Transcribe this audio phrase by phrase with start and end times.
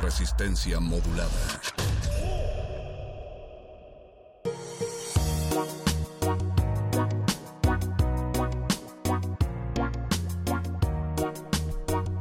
[0.00, 1.30] Resistencia modulada.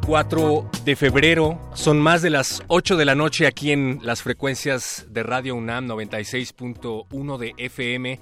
[0.05, 1.59] 4 de febrero.
[1.73, 5.87] Son más de las 8 de la noche aquí en las frecuencias de Radio UNAM
[5.87, 8.19] 96.1 de FM.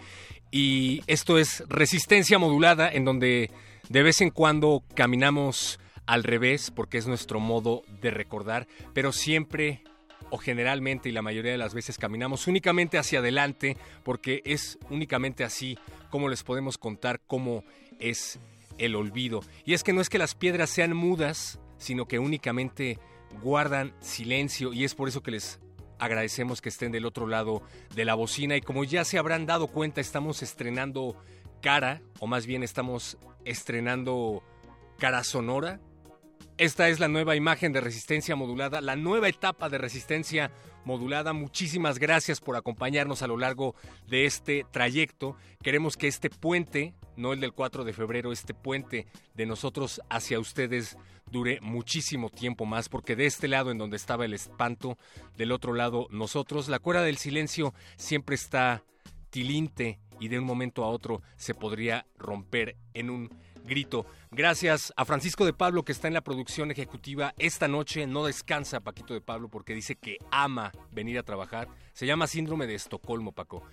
[0.51, 3.51] Y esto es Resistencia Modulada, en donde
[3.89, 5.80] de vez en cuando caminamos
[6.11, 9.81] al revés, porque es nuestro modo de recordar, pero siempre
[10.29, 15.45] o generalmente y la mayoría de las veces caminamos únicamente hacia adelante, porque es únicamente
[15.45, 15.77] así
[16.09, 17.63] como les podemos contar cómo
[17.97, 18.39] es
[18.77, 19.39] el olvido.
[19.63, 22.99] Y es que no es que las piedras sean mudas, sino que únicamente
[23.41, 25.61] guardan silencio y es por eso que les
[25.97, 27.61] agradecemos que estén del otro lado
[27.95, 31.15] de la bocina y como ya se habrán dado cuenta estamos estrenando
[31.61, 34.43] cara o más bien estamos estrenando
[34.97, 35.79] cara sonora.
[36.57, 40.51] Esta es la nueva imagen de resistencia modulada, la nueva etapa de resistencia
[40.85, 41.33] modulada.
[41.33, 43.75] Muchísimas gracias por acompañarnos a lo largo
[44.07, 45.35] de este trayecto.
[45.61, 50.39] Queremos que este puente, no el del 4 de febrero, este puente de nosotros hacia
[50.39, 50.97] ustedes
[51.29, 54.97] dure muchísimo tiempo más, porque de este lado en donde estaba el espanto,
[55.37, 58.83] del otro lado nosotros, la cuerda del silencio siempre está
[59.29, 63.29] tilinte y de un momento a otro se podría romper en un
[63.63, 64.05] grito.
[64.31, 68.07] Gracias a Francisco de Pablo que está en la producción ejecutiva esta noche.
[68.07, 71.67] No descansa Paquito de Pablo porque dice que ama venir a trabajar.
[71.93, 73.63] Se llama síndrome de Estocolmo, Paco.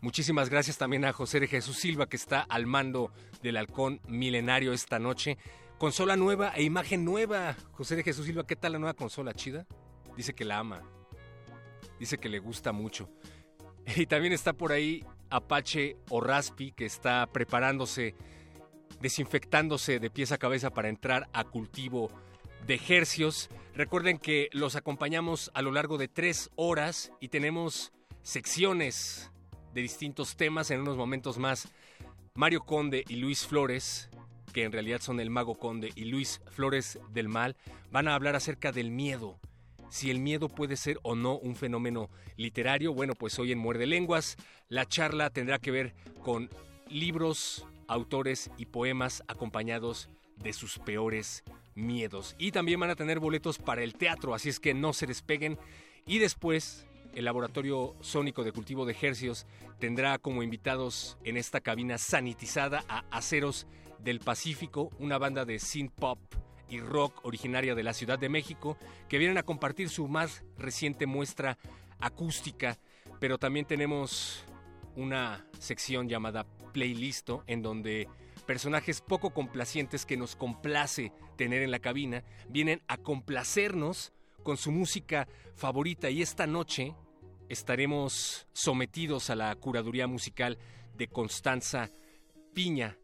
[0.00, 4.72] Muchísimas gracias también a José de Jesús Silva que está al mando del halcón milenario
[4.72, 5.38] esta noche.
[5.78, 7.56] Consola nueva e imagen nueva.
[7.72, 9.34] José de Jesús Silva, ¿qué tal la nueva consola?
[9.34, 9.66] ¿Chida?
[10.16, 10.82] Dice que la ama.
[11.98, 13.08] Dice que le gusta mucho.
[13.96, 18.14] Y también está por ahí Apache o Raspi, que está preparándose,
[19.00, 22.10] desinfectándose de pies a cabeza para entrar a cultivo
[22.66, 23.50] de ejercios.
[23.74, 29.30] Recuerden que los acompañamos a lo largo de tres horas y tenemos secciones
[29.74, 31.68] de distintos temas en unos momentos más.
[32.34, 34.10] Mario Conde y Luis Flores
[34.52, 37.56] que en realidad son el Mago Conde y Luis Flores del Mal,
[37.90, 39.38] van a hablar acerca del miedo.
[39.90, 43.86] Si el miedo puede ser o no un fenómeno literario, bueno, pues hoy en Muerde
[43.86, 44.36] Lenguas
[44.68, 46.50] la charla tendrá que ver con
[46.88, 51.42] libros, autores y poemas acompañados de sus peores
[51.74, 52.36] miedos.
[52.38, 55.58] Y también van a tener boletos para el teatro, así es que no se despeguen.
[56.06, 59.46] Y después, el Laboratorio Sónico de Cultivo de Ejercios
[59.78, 63.66] tendrá como invitados en esta cabina sanitizada a aceros
[63.98, 66.18] del Pacífico, una banda de synth pop
[66.68, 68.76] y rock originaria de la Ciudad de México,
[69.08, 71.58] que vienen a compartir su más reciente muestra
[71.98, 72.78] acústica,
[73.18, 74.44] pero también tenemos
[74.98, 78.08] una sección llamada Playlisto, en donde
[78.46, 84.72] personajes poco complacientes que nos complace tener en la cabina, vienen a complacernos con su
[84.72, 86.10] música favorita.
[86.10, 86.94] Y esta noche
[87.48, 90.58] estaremos sometidos a la curaduría musical
[90.96, 91.90] de Constanza
[92.52, 92.98] Piña,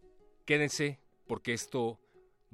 [0.45, 1.99] Quédense porque esto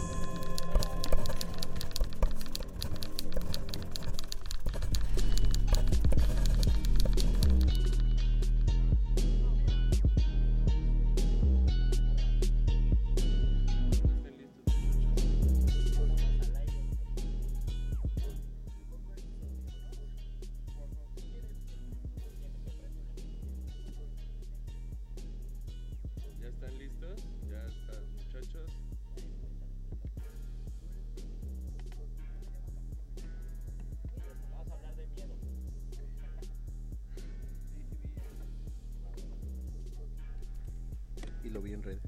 [41.51, 42.01] Lo vi en redes.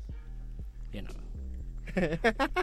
[0.92, 1.08] Bien.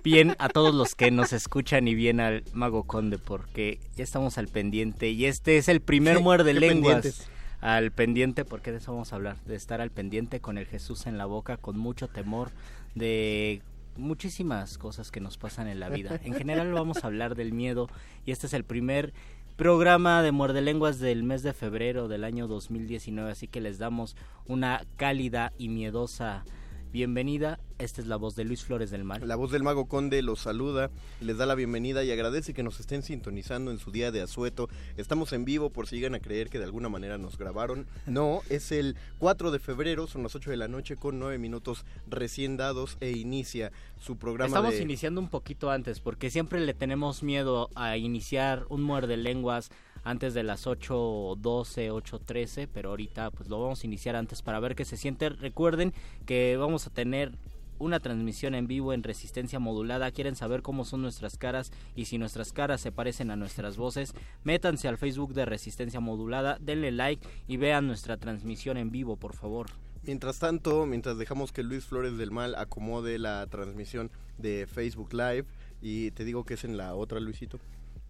[0.03, 4.39] Bien a todos los que nos escuchan y bien al Mago Conde porque ya estamos
[4.39, 7.29] al pendiente y este es el primer ¿Qué- muerde lenguas pendientes?
[7.61, 11.07] al pendiente porque de eso vamos a hablar, de estar al pendiente con el Jesús
[11.07, 12.51] en la boca, con mucho temor
[12.95, 13.63] de
[13.97, 16.19] muchísimas cosas que nos pasan en la vida.
[16.25, 17.89] En general vamos a hablar del miedo
[18.27, 19.13] y este es el primer
[19.57, 24.17] programa de Muerde Lenguas del mes de febrero del año 2019, así que les damos
[24.47, 26.45] una cálida y miedosa
[26.93, 27.61] bienvenida.
[27.79, 29.27] Esta es la voz de Luis Flores del Mal.
[29.27, 30.91] La voz del Mago Conde los saluda,
[31.21, 34.69] les da la bienvenida y agradece que nos estén sintonizando en su día de asueto.
[34.97, 37.87] Estamos en vivo por si llegan a creer que de alguna manera nos grabaron.
[38.07, 41.85] No, es el 4 de febrero, son las 8 de la noche con 9 minutos
[42.09, 44.83] recién dados e inicia su programa Estamos de...
[44.83, 49.71] iniciando un poquito antes porque siempre le tenemos miedo a iniciar un muerde lenguas
[50.05, 54.75] antes de las 8.12, 8.13, pero ahorita pues lo vamos a iniciar antes para ver
[54.75, 55.29] qué se siente.
[55.29, 55.93] Recuerden
[56.27, 57.33] que vamos a tener
[57.81, 60.11] una transmisión en vivo en resistencia modulada.
[60.13, 64.15] Quieren saber cómo son nuestras caras y si nuestras caras se parecen a nuestras voces,
[64.45, 69.35] métanse al Facebook de resistencia modulada, denle like y vean nuestra transmisión en vivo, por
[69.35, 69.69] favor.
[70.03, 75.45] Mientras tanto, mientras dejamos que Luis Flores del Mal acomode la transmisión de Facebook Live,
[75.83, 77.59] y te digo que es en la otra, Luisito,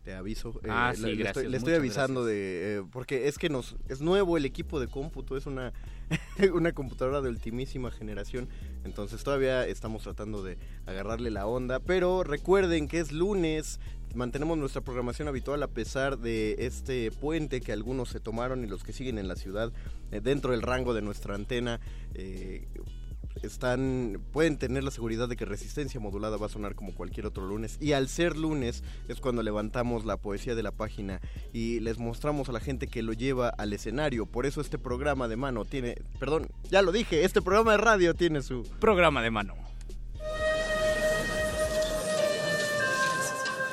[0.02, 0.50] te aviso.
[0.64, 2.78] eh, Ah, sí, le- gracias, Estoy, le estoy avisando de...
[2.78, 5.72] eh, porque es que nos es nuevo el equipo de cómputo, es una,
[6.54, 8.48] una computadora de ultimísima generación,
[8.84, 10.56] entonces todavía estamos tratando de
[10.86, 13.78] agarrarle la onda, pero recuerden que es lunes,
[14.14, 18.82] mantenemos nuestra programación habitual a pesar de este puente que algunos se tomaron y los
[18.82, 19.70] que siguen en la ciudad
[20.12, 21.78] eh, dentro del rango de nuestra antena
[22.14, 22.66] eh,
[23.42, 27.46] están pueden tener la seguridad de que resistencia modulada va a sonar como cualquier otro
[27.46, 31.20] lunes y al ser lunes es cuando levantamos la poesía de la página
[31.52, 35.28] y les mostramos a la gente que lo lleva al escenario por eso este programa
[35.28, 39.30] de mano tiene perdón ya lo dije este programa de radio tiene su Programa de
[39.30, 39.54] mano.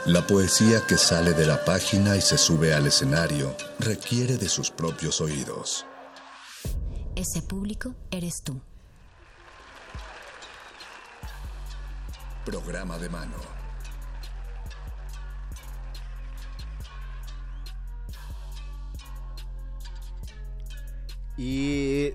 [0.05, 4.71] La poesía que sale de la página y se sube al escenario requiere de sus
[4.71, 5.85] propios oídos.
[7.15, 8.61] Ese público eres tú.
[12.47, 13.35] Programa de mano.
[21.35, 22.13] Y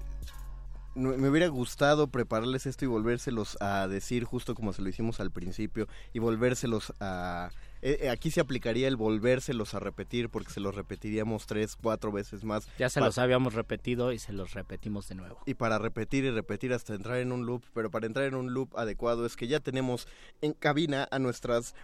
[0.94, 5.30] me hubiera gustado prepararles esto y volvérselos a decir justo como se lo hicimos al
[5.30, 7.50] principio y volvérselos a...
[7.82, 12.12] eh, eh, aquí se aplicaría el volvérselos a repetir porque se los repetiríamos tres, cuatro
[12.12, 12.68] veces más.
[12.78, 15.38] Ya se los habíamos repetido y se los repetimos de nuevo.
[15.46, 18.54] Y para repetir y repetir hasta entrar en un loop, pero para entrar en un
[18.54, 20.06] loop adecuado es que ya tenemos
[20.40, 21.74] en cabina a nuestras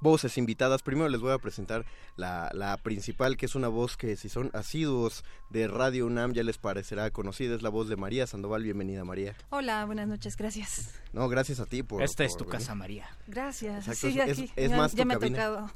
[0.00, 0.82] voces invitadas.
[0.82, 1.84] Primero les voy a presentar
[2.16, 6.42] la, la principal, que es una voz que si son asiduos de Radio UNAM ya
[6.42, 8.62] les parecerá conocida, es la voz de María Sandoval.
[8.62, 9.34] Bienvenida María.
[9.50, 10.94] Hola, buenas noches, gracias.
[11.12, 12.02] No, gracias a ti por...
[12.02, 12.58] Esta es tu venir.
[12.58, 13.06] casa, María.
[13.26, 13.88] Gracias.
[13.88, 14.52] Exacto, Sí, es- aquí.
[14.56, 15.36] es ya, más ya tu me ha cabina.
[15.36, 15.70] tocado.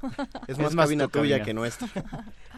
[0.48, 1.44] Es Es más cabina tu tuya cabina.
[1.44, 1.88] que nuestra.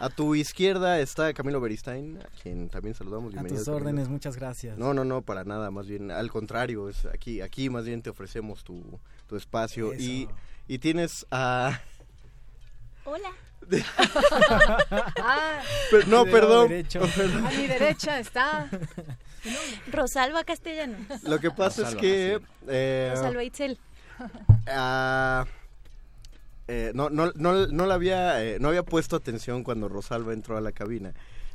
[0.01, 3.27] A tu izquierda está Camilo Beristain, a quien también saludamos.
[3.29, 3.85] A Bienvenido, tus Camilo.
[3.87, 4.77] órdenes, muchas gracias.
[4.79, 8.11] No, no, no, para nada, más bien, al contrario, es aquí, aquí más bien te
[8.11, 8.99] ofrecemos tu,
[9.29, 10.33] tu espacio y, Eso.
[10.69, 11.81] y tienes a...
[13.05, 13.31] Hola.
[14.91, 15.63] Ah,
[16.07, 17.01] no, perdón, derecho.
[17.47, 18.69] a mi derecha está.
[19.91, 21.23] Rosalba Castellanos.
[21.23, 22.41] lo que pasa es que...
[22.69, 23.79] eh, Rosalba Itzel.
[24.67, 25.47] ah,
[26.69, 30.57] eh, no, no, no, no la había, eh, no había puesto atención cuando Rosalba entró
[30.57, 31.13] a la cabina.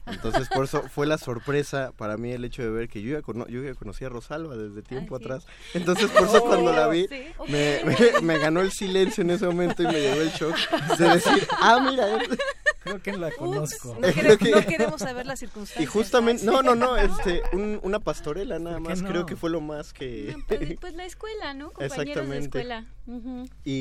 [0.09, 3.21] Entonces, por eso fue la sorpresa para mí el hecho de ver que yo ya,
[3.21, 5.23] cono- yo ya conocía a Rosalba desde tiempo sí.
[5.23, 5.45] atrás.
[5.73, 7.23] Entonces, por eso cuando la vi, Sí.
[7.47, 10.55] me, me- me ganó el silencio en ese momento y me llegó el shock
[10.97, 12.07] de decir, ah, mira,
[12.79, 13.97] Creo que la conozco.
[13.99, 15.83] No, quere- no queremos saber las circunstancias.
[15.83, 19.09] y justamente, no, no, no, este, un- una pastorela nada ¿Por qué más, no?
[19.09, 20.33] creo que fue lo más que...
[20.37, 21.71] No, pues, pues la escuela, ¿no?
[21.71, 21.97] Compañeros
[22.29, 22.49] de Exactamente.
[23.63, 23.71] Y,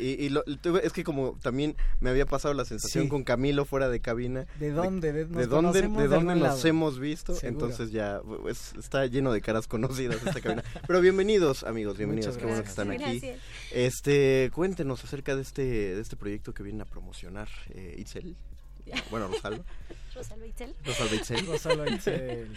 [0.00, 3.10] y- y lo- tuve- es que como también me había pasado la sensación Sí.
[3.10, 4.46] con Camilo fuera de cabina.
[4.58, 5.12] ¿De dónde?
[5.12, 6.66] ¿De, nos ¿De dónde, de de dónde nos lado?
[6.68, 7.34] hemos visto?
[7.34, 7.66] Seguro.
[7.66, 10.64] Entonces ya pues, está lleno de caras conocidas esta cabina.
[10.86, 12.36] Pero bienvenidos, amigos, bienvenidos.
[12.38, 13.02] Qué bueno que están aquí.
[13.02, 13.38] Gracias.
[13.72, 18.36] Este, cuéntenos acerca de este de este proyecto que vienen a promocionar eh, Itzel.
[19.10, 19.64] Bueno, Rosalba.
[20.14, 20.74] Rosalba Itzel.
[20.84, 21.46] Rosalba Itzel.
[21.46, 22.48] Rosalba Itzel.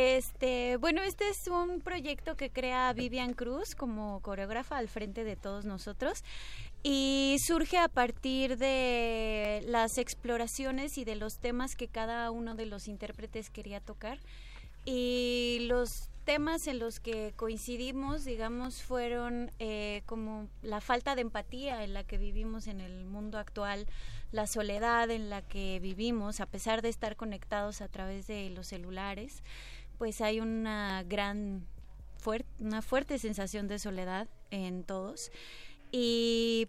[0.00, 5.34] Este, bueno, este es un proyecto que crea Vivian Cruz como coreógrafa al frente de
[5.34, 6.22] todos nosotros
[6.84, 12.66] y surge a partir de las exploraciones y de los temas que cada uno de
[12.66, 14.20] los intérpretes quería tocar.
[14.84, 21.82] Y los temas en los que coincidimos, digamos, fueron eh, como la falta de empatía
[21.82, 23.86] en la que vivimos en el mundo actual,
[24.30, 28.68] la soledad en la que vivimos, a pesar de estar conectados a través de los
[28.68, 29.42] celulares,
[29.98, 31.66] pues hay una gran,
[32.58, 35.30] una fuerte sensación de soledad en todos
[35.90, 36.68] y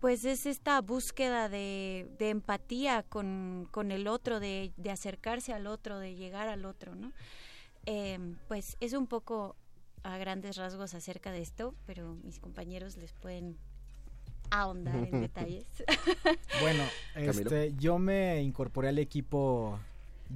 [0.00, 5.68] pues es esta búsqueda de, de empatía con, con el otro, de, de acercarse al
[5.68, 7.12] otro, de llegar al otro, ¿no?
[7.86, 9.54] Eh, pues es un poco
[10.02, 13.56] a grandes rasgos acerca de esto, pero mis compañeros les pueden
[14.50, 15.66] ahondar en detalles.
[16.60, 16.84] Bueno,
[17.14, 19.78] este, yo me incorporé al equipo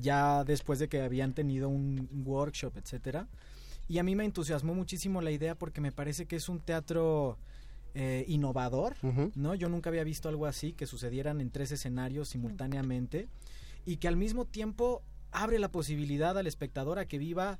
[0.00, 3.28] ya después de que habían tenido un workshop, etcétera.
[3.88, 7.38] Y a mí me entusiasmó muchísimo la idea porque me parece que es un teatro
[7.94, 8.94] eh, innovador.
[9.34, 9.54] ¿no?
[9.54, 13.28] Yo nunca había visto algo así, que sucedieran en tres escenarios simultáneamente
[13.84, 17.58] y que al mismo tiempo abre la posibilidad al espectador a que viva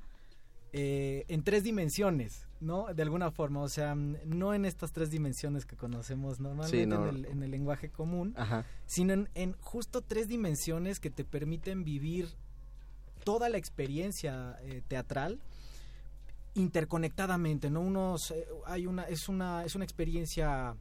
[0.73, 2.93] eh, en tres dimensiones, ¿no?
[2.93, 7.07] De alguna forma, o sea, no en estas tres dimensiones que conocemos normalmente no.
[7.07, 8.65] en, el, en el lenguaje común, Ajá.
[8.85, 12.29] sino en, en justo tres dimensiones que te permiten vivir
[13.23, 15.39] toda la experiencia eh, teatral
[16.53, 17.81] interconectadamente, ¿no?
[17.81, 20.75] Unos eh, hay una es una es una experiencia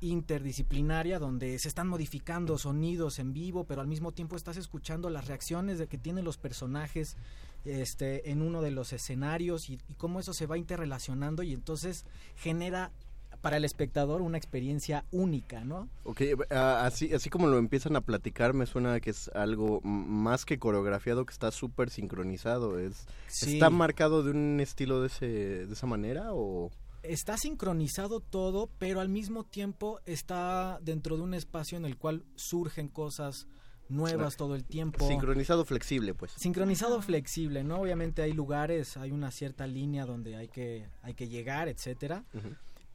[0.00, 5.26] interdisciplinaria donde se están modificando sonidos en vivo, pero al mismo tiempo estás escuchando las
[5.28, 7.16] reacciones de que tienen los personajes
[7.64, 12.04] este en uno de los escenarios y, y cómo eso se va interrelacionando y entonces
[12.36, 12.92] genera
[13.44, 15.90] para el espectador una experiencia única, ¿no?
[16.04, 20.58] Ok, así, así como lo empiezan a platicar, me suena que es algo más que
[20.58, 22.78] coreografiado, que está súper sincronizado.
[22.78, 23.54] Es, Sí.
[23.54, 26.70] ¿Está marcado de un estilo de, ese, de esa manera o...?
[27.02, 32.24] está sincronizado todo, pero al mismo tiempo está dentro de un espacio en el cual
[32.36, 33.46] surgen cosas
[33.88, 35.06] nuevas todo el tiempo.
[35.06, 36.32] Sincronizado flexible, pues.
[36.32, 37.80] Sincronizado flexible, ¿no?
[37.80, 42.24] Obviamente hay lugares, hay una cierta línea donde hay que, hay que llegar, etcétera,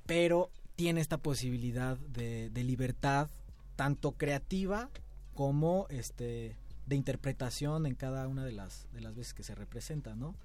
[0.06, 3.30] pero tiene esta posibilidad de, de libertad,
[3.76, 4.90] tanto creativa
[5.34, 6.56] como este
[6.86, 10.36] de interpretación en cada una de las, de las veces que se representa, ¿no?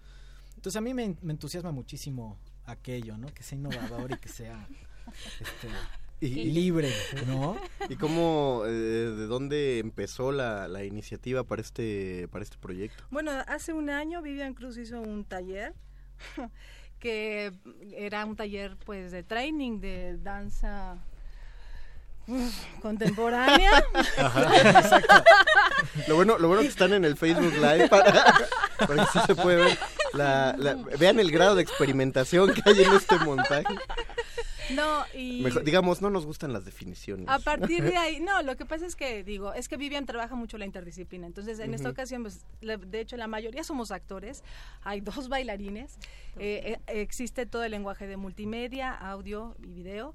[0.57, 3.29] Entonces a mí me, me entusiasma muchísimo aquello, ¿no?
[3.29, 4.69] Que sea innovador y que sea
[5.41, 5.69] este,
[6.27, 6.93] Y, libre,
[7.27, 7.57] ¿no?
[7.89, 13.05] ¿Y cómo, eh, de dónde empezó la, la iniciativa para este, para este proyecto?
[13.11, 15.75] Bueno, hace un año Vivian Cruz hizo un taller
[16.99, 17.53] que
[17.93, 20.97] era un taller pues de training de danza
[22.27, 23.85] uf, contemporánea.
[26.09, 28.13] Lo bueno, lo bueno que están en el Facebook Live para,
[28.79, 29.79] para que sí se puede ver.
[30.15, 33.75] La, la- vean el grado de experimentación que hay en este montaje.
[34.71, 37.27] No, y Mejor- digamos, no nos gustan las definiciones.
[37.29, 40.35] a partir de ahí, no, lo que pasa es que digo, es que Vivian trabaja
[40.35, 41.27] mucho la interdisciplina.
[41.27, 44.43] Entonces, en esta ocasión, pues, de hecho, la mayoría somos actores.
[44.83, 45.99] Hay dos bailarines.
[46.39, 50.15] eh, eh, existe todo el lenguaje de multimedia, audio y video.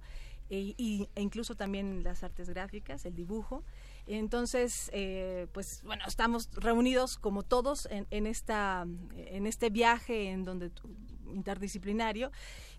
[0.52, 3.64] E, y- e incluso también las artes gráficas, el dibujo.
[4.08, 10.46] Entonces, eh, pues bueno, estamos reunidos como todos en, en esta, en este viaje en
[10.46, 10.90] donde tu-
[11.32, 12.32] interdisciplinario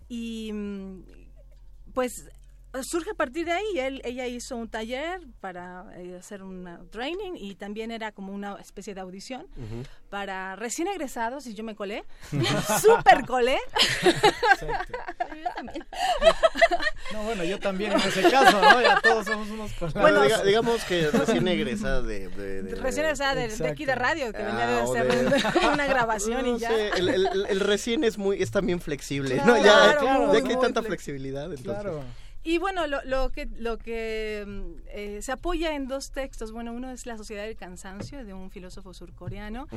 [0.09, 1.03] y mm,
[1.93, 2.29] pues
[2.83, 3.79] surge a partir de ahí.
[3.79, 8.55] Él, ella hizo un taller para eh, hacer un training y también era como una
[8.61, 9.47] especie de audición
[10.09, 12.03] para recién egresados y yo me colé,
[12.81, 13.57] súper colé.
[14.03, 14.93] Exacto.
[17.13, 18.81] No, bueno, yo también en ese caso, ¿no?
[18.81, 20.01] Ya todos somos unos colados.
[20.01, 23.95] Bueno, diga- digamos que recién egresada de, de- de- Recién egresada de, de aquí de
[23.95, 26.69] radio, que venía Ah, de o hacer de- una grabación No y ya.
[26.69, 29.63] sé, el, el- el- el recién es muy es también flexible, Claro, ¿no?
[29.63, 31.63] Ya, claro, ya que hay tanta flex- flexibilidad, entonces.
[31.83, 32.03] Claro.
[32.43, 36.73] Y bueno, lo, lo que, lo que mm, eh, se apoya en dos textos, bueno,
[36.73, 39.67] uno es La Sociedad del Cansancio, de un filósofo surcoreano,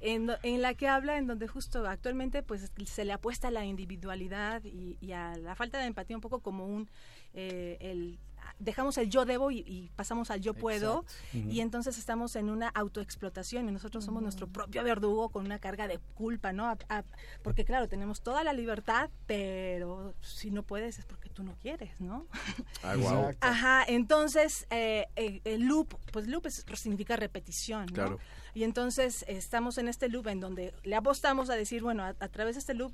[0.00, 3.64] en, en la que habla, en donde justo actualmente pues se le apuesta a la
[3.64, 6.88] individualidad y, y a la falta de empatía un poco como un,
[7.32, 8.18] eh, el
[8.58, 12.68] dejamos el yo debo y, y pasamos al yo puedo y entonces estamos en una
[12.68, 16.66] autoexplotación y nosotros somos nuestro propio verdugo con una carga de culpa, ¿no?
[16.66, 17.04] A- a-
[17.42, 21.98] porque claro, tenemos toda la libertad, pero si no puedes es porque tú no quieres,
[22.00, 22.26] ¿no?
[22.82, 22.94] Ah.
[23.40, 27.92] Ajá, entonces eh, eh, el loop, pues loop es- significa repetición, ¿no?
[27.94, 28.18] Claro.
[28.54, 32.28] Y entonces estamos en este loop en donde le apostamos a decir, bueno, a, a
[32.28, 32.92] través de este loop,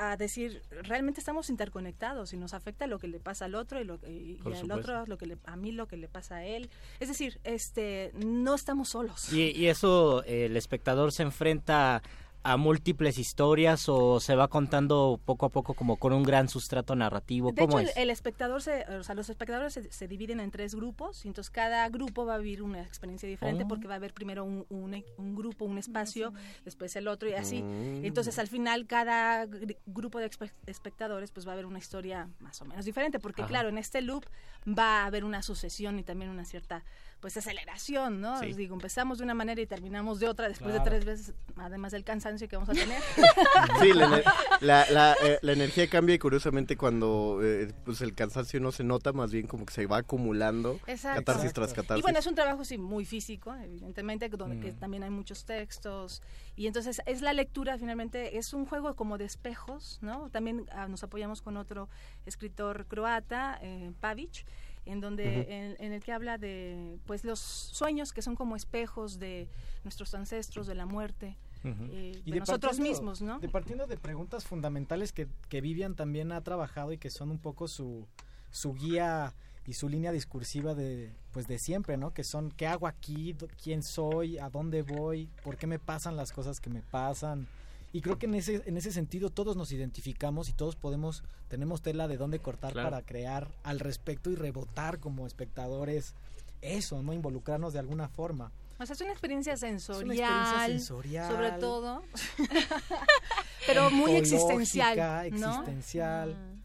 [0.00, 3.84] a decir, realmente estamos interconectados y nos afecta lo que le pasa al otro y,
[3.84, 6.36] lo, y, y Por al otro lo que le, a mí lo que le pasa
[6.36, 6.70] a él.
[7.00, 9.30] Es decir, este, no estamos solos.
[9.30, 12.02] Y, y eso, eh, el espectador se enfrenta
[12.42, 16.96] a múltiples historias o se va contando poco a poco como con un gran sustrato
[16.96, 17.52] narrativo.
[17.52, 17.96] De ¿Cómo hecho, es?
[17.98, 21.28] el, el espectador, se, o sea, los espectadores se, se dividen en tres grupos y
[21.28, 23.68] entonces cada grupo va a vivir una experiencia diferente Oh.
[23.68, 26.32] porque va a haber primero un, un- un grupo, un espacio,
[26.64, 27.62] después el otro y así.
[27.62, 28.04] Mm.
[28.06, 32.30] Entonces, al final, cada gr- grupo de espe- espectadores pues va a haber una historia
[32.40, 33.48] más o menos diferente porque, Ajá.
[33.48, 34.24] claro, en este loop
[34.66, 36.84] va a haber una sucesión y también una cierta
[37.20, 38.38] pues aceleración, ¿no?
[38.40, 38.50] Sí.
[38.50, 40.84] Os digo, empezamos de una manera y terminamos de otra después Claro.
[40.84, 43.00] de tres veces, además del cansancio que vamos a tener.
[43.80, 44.22] Sí, la,
[44.60, 48.84] la, la, eh, la energía cambia y curiosamente cuando eh, pues el cansancio no se
[48.84, 50.78] nota, más bien como que se va acumulando.
[50.86, 51.24] Exacto.
[51.24, 52.00] Catarsis tras catarsis.
[52.00, 54.78] Y bueno, es un trabajo sí muy físico, evidentemente, donde que Mm.
[54.78, 56.22] también hay muchos textos.
[56.56, 60.30] Y entonces es la lectura, finalmente, es un juego como de espejos, ¿no?
[60.30, 61.88] También ah, nos apoyamos con otro
[62.26, 64.44] escritor croata, eh, Pavic,
[64.90, 69.18] en donde en, en el que habla de pues los sueños que son como espejos
[69.18, 69.48] de
[69.84, 73.38] nuestros ancestros, de la muerte, eh, Y de nosotros mismos, ¿no?
[73.38, 77.38] De partiendo de preguntas fundamentales que, que Vivian también ha trabajado y que son un
[77.38, 78.06] poco su,
[78.50, 79.34] su guía
[79.66, 82.12] y su línea discursiva de pues de siempre, ¿no?
[82.12, 86.32] Que son qué hago aquí, quién soy, a dónde voy, por qué me pasan las
[86.32, 87.46] cosas que me pasan.
[87.92, 91.82] Y creo que en ese en ese sentido todos nos identificamos y todos podemos tenemos
[91.82, 92.90] tela de dónde cortar Claro.
[92.90, 96.14] para crear al respecto y rebotar como espectadores
[96.62, 98.52] eso, no involucrarnos de alguna forma.
[98.78, 101.32] O sea, es una experiencia Es una sensorial, experiencia sensorial.
[101.32, 102.02] sobre todo,
[103.66, 104.96] pero muy existencial,
[105.32, 105.50] ¿no?
[105.50, 106.30] existencial.
[106.30, 106.59] Y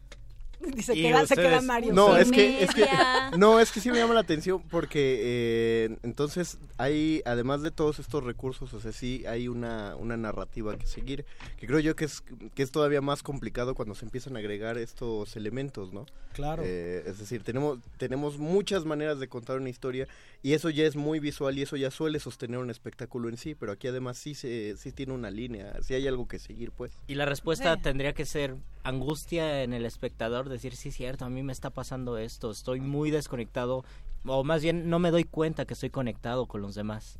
[0.82, 1.92] se Y queda, se queda ustedes- Mario.
[1.92, 2.86] No, es que, es que,
[3.38, 7.98] no, es que sí me llama la atención porque eh, entonces hay, además de todos
[7.98, 11.24] estos recursos, o sea, sí hay una, una narrativa que seguir,
[11.58, 12.22] que creo yo que es,
[12.54, 16.06] que es todavía más complicado cuando se empiezan a agregar estos elementos, ¿no?
[16.32, 16.62] Claro.
[16.66, 20.06] Eh, es decir, tenemos, tenemos muchas maneras de contar una historia
[20.42, 23.54] y eso ya es muy visual y eso ya suele sostener un espectáculo en sí,
[23.54, 26.92] pero aquí además sí, se, sí tiene una línea, sí hay algo que seguir, pues.
[27.06, 27.80] Y la respuesta Sí.
[27.82, 28.54] tendría que ser
[28.88, 33.10] angustia en el espectador, decir, sí, cierto, a mí me está pasando esto, estoy muy
[33.10, 33.84] desconectado,
[34.24, 37.18] o más bien no me doy cuenta que estoy conectado con los demás.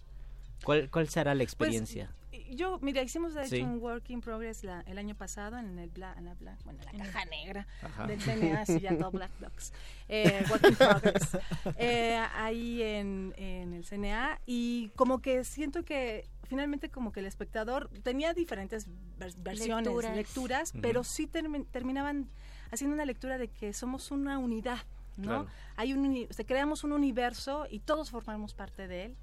[0.65, 2.11] ¿Cuál, cuál será la experiencia?
[2.51, 3.63] Yo, mira, hicimos de hecho Sí.
[3.63, 6.79] un work in progress la- el año pasado en el bla, en la bla- bueno,
[6.93, 8.07] en la caja negra Ajá.
[8.07, 9.73] del CNA, sí, ya todo Black Box.
[10.09, 11.37] Eh, work in progress.
[11.79, 17.27] Eh, ahí en, en el CNA y como que siento que finalmente como que el
[17.27, 20.17] espectador tenía diferentes vers- versiones, Lecturas.
[20.17, 22.29] lecturas, pero sí termi- terminaban
[22.71, 24.79] haciendo una lectura de que somos una unidad,
[25.17, 25.23] ¿no?
[25.25, 25.47] Claro.
[25.77, 29.17] Hay un, uni- o sea, creamos un universo y todos formamos parte de él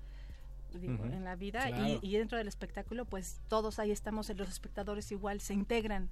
[0.73, 1.85] digo, en la vida Claro.
[1.85, 6.09] y, y dentro del espectáculo pues todos ahí estamos los espectadores igual se integran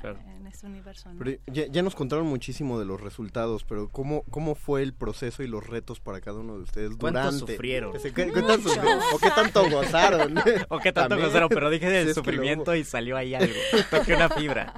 [0.00, 0.18] Claro.
[0.36, 1.18] en este universo ¿no?
[1.18, 5.42] Pero ya, ya nos contaron muchísimo de los resultados, pero ¿cómo, ¿cómo fue el proceso
[5.42, 7.52] y los retos para cada uno de ustedes ¿Cuánto durante?
[7.52, 7.92] sufrieron?
[7.92, 8.70] ¿Qué, qué tanto?
[9.12, 10.38] ¿O qué tanto gozaron?
[10.68, 11.28] ¿O qué tanto También.
[11.28, 11.48] gozaron?
[11.50, 13.54] Pero dije del sufrimiento y salió ahí algo.
[13.90, 14.72] Toqué una fibra.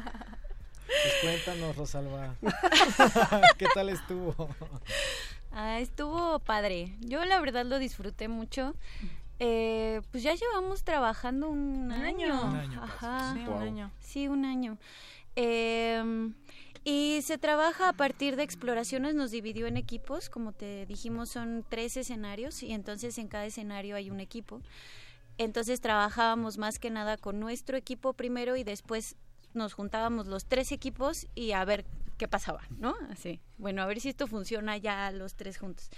[0.87, 2.35] Pues cuéntanos, Rosalba.
[3.59, 4.49] ¿Qué tal estuvo?
[5.53, 6.95] Ah, estuvo padre.
[7.01, 8.75] Yo la verdad lo disfruté mucho.
[9.39, 12.49] Eh, pues ya llevamos trabajando un, Un año.
[12.49, 12.83] Un año.
[12.83, 13.35] Ajá.
[13.35, 13.91] Sí, un año.
[14.01, 14.79] Sí, un año.
[15.37, 16.33] Eh,
[16.85, 21.65] y se trabaja a partir de exploraciones, nos dividió en equipos, como te dijimos, son
[21.67, 24.61] tres escenarios y entonces en cada escenario hay un equipo.
[25.39, 29.17] Entonces trabajábamos más que nada con nuestro equipo primero y después
[29.55, 31.87] nos juntábamos los tres equipos y a ver
[32.19, 32.95] qué pasaba, ¿no?
[33.11, 33.41] Así.
[33.57, 35.89] Bueno, a ver si esto funciona ya los tres juntos.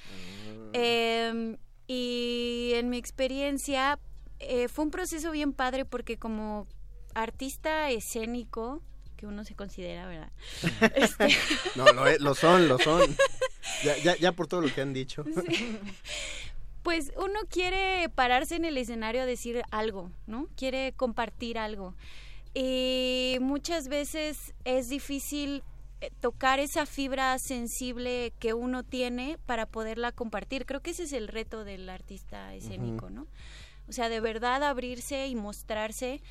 [0.73, 3.99] Eh, y en mi experiencia
[4.41, 6.67] eh, fue un proceso bien padre porque como
[7.15, 8.83] artista escénico,
[9.17, 10.31] que uno se considera, ¿verdad?
[10.95, 11.29] Este,
[11.75, 13.03] No, lo, es- lo son, lo son.
[13.83, 15.25] Ya, ya, ya por todo lo que han dicho.
[15.25, 15.79] sí.
[16.83, 20.47] Pues uno quiere pararse en el escenario a decir algo, ¿no?
[20.57, 21.95] Quiere compartir algo.
[22.55, 25.63] Y muchas veces es difícil
[26.21, 30.67] tocar esa fibra sensible que uno tiene para poderla compartir.
[30.67, 33.27] Creo que ese es el reto del artista escénico, ¿no?
[33.89, 36.23] O sea, de verdad abrirse y mostrarse.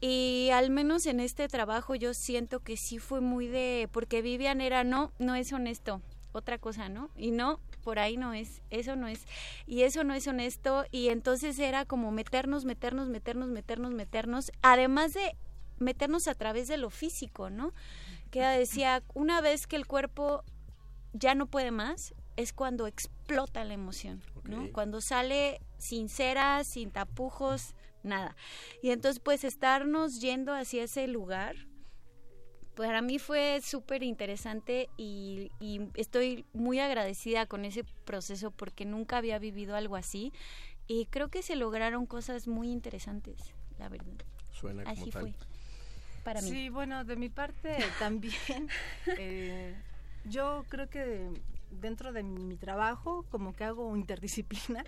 [0.00, 4.60] Y al menos en este trabajo yo siento que sí fue muy de, porque Vivian
[4.60, 6.00] era, no, no es honesto.
[6.32, 7.10] otra cosa, ¿no?
[7.16, 9.26] Y no, por ahí no es, eso no es,
[9.66, 15.12] y eso no es honesto, y entonces era como meternos, meternos, meternos, meternos, meternos, además
[15.14, 15.36] de
[15.78, 17.72] meternos a través de lo físico, ¿no?
[18.30, 20.44] Que decía, una vez que el cuerpo
[21.12, 24.22] ya no puede más, es cuando explota la emoción.
[24.72, 28.34] Cuando sale sincera, sin tapujos, nada.
[28.82, 31.54] Y entonces, pues, estarnos yendo hacia ese lugar,
[32.74, 39.18] para mí fue súper interesante y, y estoy muy agradecida con ese proceso porque nunca
[39.18, 40.32] había vivido algo así
[40.86, 44.14] y creo que se lograron cosas muy interesantes, la verdad.
[44.50, 45.22] Suena como Así tal.
[45.22, 45.34] fue.
[46.24, 46.48] Para mí.
[46.50, 48.68] Sí, bueno, de mi parte también.
[49.18, 49.74] eh,
[50.24, 51.28] yo creo que
[51.70, 54.84] dentro de mi trabajo, como que hago interdisciplina,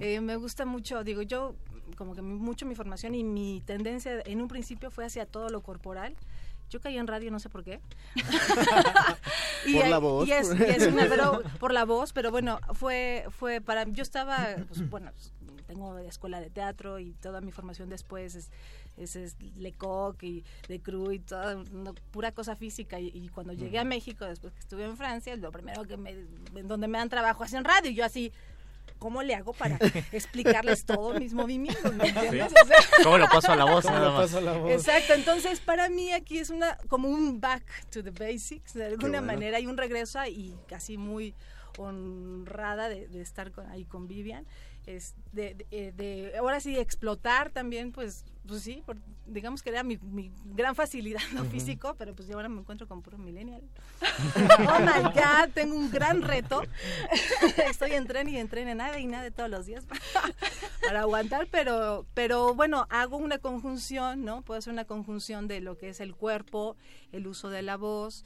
[0.00, 1.54] eh, me gusta mucho, digo, yo
[1.96, 5.48] como que mi- mucho mi formación y mi tendencia en un principio fue hacia todo
[5.50, 6.14] lo corporal.
[6.70, 7.80] Yo caí en radio, no sé por qué.
[9.72, 10.28] Por la voz.
[10.28, 14.02] Y es, y es una- pero- por la voz, pero bueno, fue, fue para, yo
[14.02, 15.10] estaba, pues, bueno,
[15.66, 18.50] tengo escuela de teatro y toda mi formación después es,
[19.02, 23.52] es, es Lecoq y de Cru y toda una pura cosa física y, y cuando
[23.52, 26.98] llegué a México después que estuve en Francia lo primero que me en donde me
[26.98, 28.32] dan trabajo es en radio y yo así
[28.98, 29.78] ¿cómo le hago para
[30.12, 31.94] explicarles todos mis movimientos?
[31.94, 32.52] ¿me entiendes?
[32.62, 33.84] O sea, ¿Cómo lo paso a la voz?
[33.86, 34.30] ¿Cómo nada más?
[34.30, 34.70] paso la voz?
[34.72, 39.20] Exacto, entonces para mí aquí es una como un back to the basics de alguna
[39.20, 39.26] bueno.
[39.32, 41.34] manera y un regreso y casi muy
[41.78, 44.46] honrada de, de estar con- ahí con Vivian
[44.86, 49.70] es de, de- eh, de- ahora sí explotar también pues pues sí por- digamos que
[49.70, 53.16] era mi, mi gran facilidad lo físico pero pues yo ahora me encuentro con puro
[53.18, 53.62] millennial.
[54.60, 56.62] Oh my god tengo un gran reto.
[57.70, 59.84] Estoy en tren y en tren en nada y nada todos los días
[60.86, 64.42] para aguantar, pero, pero bueno, hago una conjunción, ¿no?
[64.42, 66.76] Puedo hacer una conjunción de lo que es el cuerpo,
[67.12, 68.24] el uso de la voz,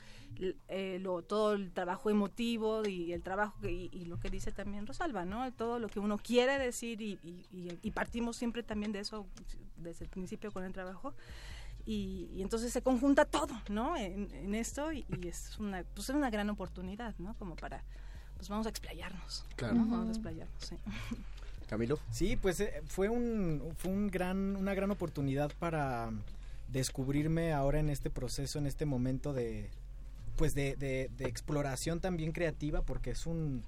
[0.69, 4.53] eh, lo- todo el trabajo emotivo y el trabajo que- y, y lo que dice
[4.53, 5.53] también Rosalba, ¿no?
[5.53, 9.27] Todo lo que uno quiere decir y, y- y- partimos siempre también de eso
[9.77, 11.15] desde el principio con el trabajo.
[11.87, 13.97] Y, y entonces se conjunta todo, ¿no?
[13.97, 17.35] En, en esto y, y es una, pues es una gran oportunidad, ¿no?
[17.35, 17.85] Como para,
[18.37, 19.45] pues vamos a explayarnos.
[19.57, 19.75] Claro.
[19.75, 19.87] ¿no?
[19.87, 20.77] Vamos a explayarnos, sí.
[21.69, 21.99] Camilo.
[22.11, 26.11] Sí, pues eh, fue un fue un gran una gran oportunidad para
[26.69, 29.71] descubrirme ahora en este proceso, en este momento de
[30.37, 33.63] pues de, de, de exploración también creativa, porque es un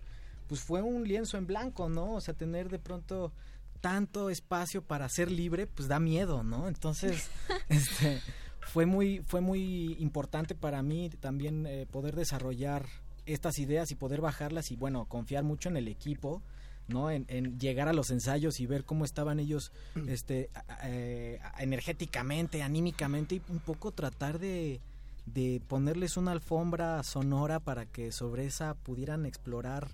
[0.48, 2.14] pues fue un lienzo en blanco, ¿no?
[2.14, 3.32] O sea, tener de pronto
[3.80, 6.68] tanto espacio para ser libre, pues da miedo, ¿no?
[6.68, 7.28] Entonces,
[7.68, 8.20] este
[8.60, 12.86] fue muy fue muy importante para mí también eh, poder desarrollar
[13.26, 16.42] estas ideas y poder bajarlas y bueno, confiar mucho en el equipo.
[16.88, 17.10] ¿no?
[17.10, 19.72] En, en llegar a los ensayos y ver cómo estaban ellos
[20.06, 24.80] este, a- a- eh, energéticamente, anímicamente y un poco tratar de,
[25.26, 29.88] de ponerles una alfombra sonora para que sobre esa pudieran explorar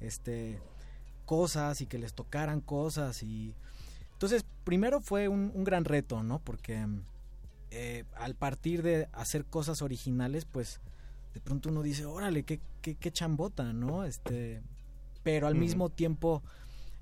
[0.00, 0.60] este
[1.24, 3.54] cosas y que les tocaran cosas y
[4.12, 6.86] entonces primero fue un, un gran reto no porque
[7.70, 10.80] eh, al partir de hacer cosas originales pues
[11.32, 14.62] de pronto uno dice órale qué, qué, qué chambota no este
[15.22, 16.42] pero al mismo tiempo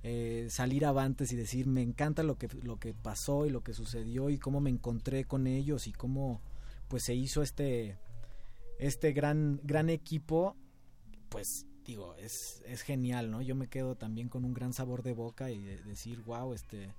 [0.02, 3.72] eh, salir avantes y decir me encanta lo que lo que pasó y lo que
[3.72, 6.40] sucedió y cómo me encontré con ellos y cómo
[6.90, 7.96] pues se hizo este
[8.78, 10.56] este gran gran equipo
[11.28, 15.12] pues digo es es genial no yo me quedo también con un gran sabor de
[15.12, 16.90] boca y de decir wow este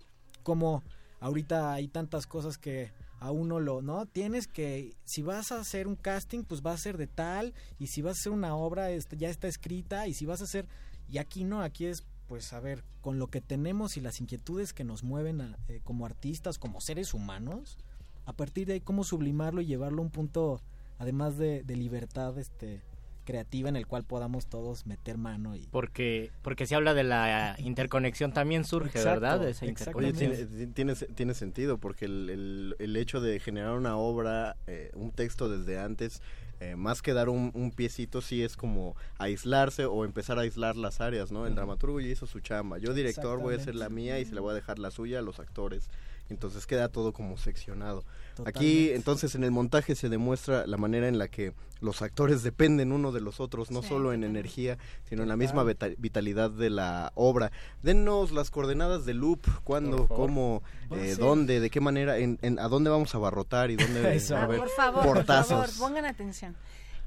[0.44, 0.82] como
[1.20, 5.88] ahorita hay tantas cosas que a uno lo no tienes que si vas a hacer
[5.88, 8.92] un casting pues va a ser de tal y si vas a hacer una obra
[8.92, 10.68] este, ya está escrita y si vas a hacer
[11.10, 14.72] y aquí no aquí es pues a ver con lo que tenemos y las inquietudes
[14.72, 17.78] que nos mueven eh, como artistas como seres humanos
[18.26, 20.62] a partir de ahí cómo sublimarlo y llevarlo a un punto
[21.00, 22.82] además de, de libertad este
[23.24, 27.56] creativa en el cual podamos todos meter mano y Porque, porque se habla de la
[27.60, 29.40] interconexión también surge, Exacto, ¿verdad?
[29.42, 29.98] De esa exacto.
[30.00, 30.50] Oye, interconexión.
[30.74, 35.12] tiene, tiene, tiene sentido porque el, el- el hecho de generar una obra, eh, un
[35.12, 36.22] texto desde antes,
[36.62, 40.76] eh, más que dar un, un piecito, sí es como aislarse o empezar a aislar
[40.76, 41.46] las áreas, ¿no?
[41.46, 42.80] El dramaturgo ya hizo su chamba.
[42.80, 45.20] Yo, director, voy a hacer la mía y se le voy a dejar la suya
[45.20, 45.90] a los actores.
[46.30, 48.04] Entonces queda todo como seccionado.
[48.46, 52.92] Aquí, entonces, en el montaje se demuestra la manera en la que los actores dependen
[52.94, 54.78] uno de los otros, no Sí, solo en energía,
[55.10, 57.52] sino en la misma vita- vitalidad de la obra.
[57.84, 61.20] Denos las coordenadas de loop, cuándo, cómo, eh, sí.
[61.22, 64.38] dónde, de qué manera, en, en- a dónde vamos a abarrotar y dónde Eso.
[64.38, 65.60] a Ah, haber por favor, portazos.
[65.60, 66.56] por favor, pongan atención.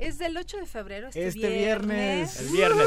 [0.05, 2.38] Es del 8 de febrero, este, Este viernes.
[2.38, 2.87] El viernes.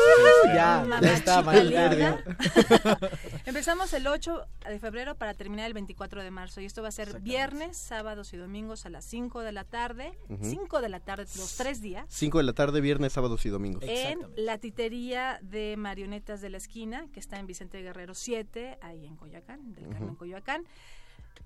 [0.53, 1.43] Ya, Mamá ya está.
[3.45, 6.61] Empezamos el 8 de febrero para terminar el 24 de marzo.
[6.61, 10.15] Y esto va a ser viernes, sábados y domingos a las 5 de la tarde.
[10.41, 12.05] 5 de la tarde, los tres días.
[12.07, 13.83] 5 de la tarde, viernes, sábados y domingos.
[13.87, 19.07] En la titería de marionetas de la esquina, que está en Vicente Guerrero 7, ahí
[19.07, 20.65] en Coyoacán, del Carmen Coyoacán.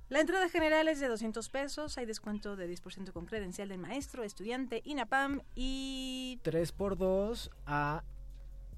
[0.09, 4.23] La entrada general es de 200 pesos, hay descuento de 10% con credencial del maestro,
[4.23, 8.03] estudiante, INAPAM y 3 por 2 a,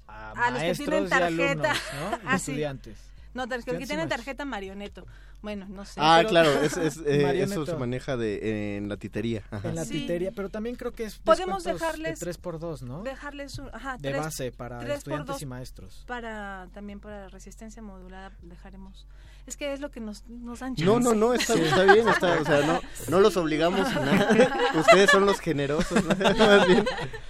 [0.06, 1.70] a, A los que maestros tienen y tarjeta.
[1.72, 2.16] alumnos, ¿no?
[2.16, 2.50] Y Ah, sí.
[2.52, 2.98] estudiantes.
[3.34, 4.08] No, tar- que y tienen maestros.
[4.18, 5.06] tarjeta marioneto.
[5.42, 6.00] Bueno, no sé.
[6.00, 9.42] Ah, pero- claro, es, es, eh, eso se maneja de, en la titería.
[9.50, 9.70] Ajá.
[9.70, 10.00] En la Sí.
[10.02, 13.02] titería, pero también creo que es Podemos dejarles- de 3 por 2 ¿no?
[13.02, 16.04] Dejarles un, ajá, de tres- base para tres por estudiantes dos y maestros.
[16.06, 19.06] para también para resistencia modulada dejaremos.
[19.46, 22.40] Es que es lo que nos, nos han No, no, no, está, está bien, está,
[22.40, 24.56] o sea, no, no los obligamos a nada.
[24.74, 26.14] Ustedes son los generosos, ¿no?
[26.38, 26.84] más bien.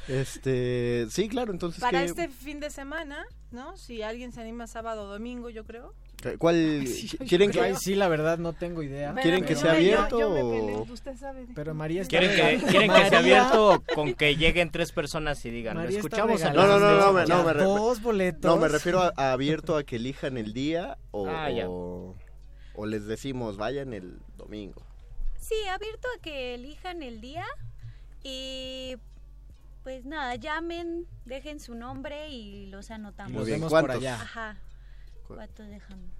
[0.06, 3.76] Este, sí, claro, entonces Para ¿qué- este fin de semana, ¿no?
[3.76, 5.94] Si alguien se anima sábado o domingo, yo creo.
[6.38, 9.12] ¿Cuál Sí, yo quieren que Ay, sí, la verdad no tengo idea.
[9.14, 11.46] ¿Quieren Pero que yo sea me- yo- abierto yo me o- usted sabe.
[11.54, 15.44] Pero María está ¿Quieren que, quieren que sea María- abierto con que lleguen tres personas
[15.44, 18.42] y digan, María lo escuchamos a No, no, no, no, me- no, me dos boletos.
[18.50, 21.68] No, me refiero a, a abierto a que elijan el día o, Ah, ya.
[21.68, 22.14] o,
[22.74, 24.82] o les decimos vayan el domingo.
[25.38, 27.44] Sí, abierto a que elijan el día
[28.22, 28.96] y
[29.82, 33.32] pues nada, llamen, dejen su nombre y los anotamos.
[33.32, 33.96] Muy bien, vemos por ¿cuántos?
[33.98, 34.14] allá.
[34.14, 34.56] Ajá.
[35.26, 36.10] Cu- ¿Cuántos dejamos?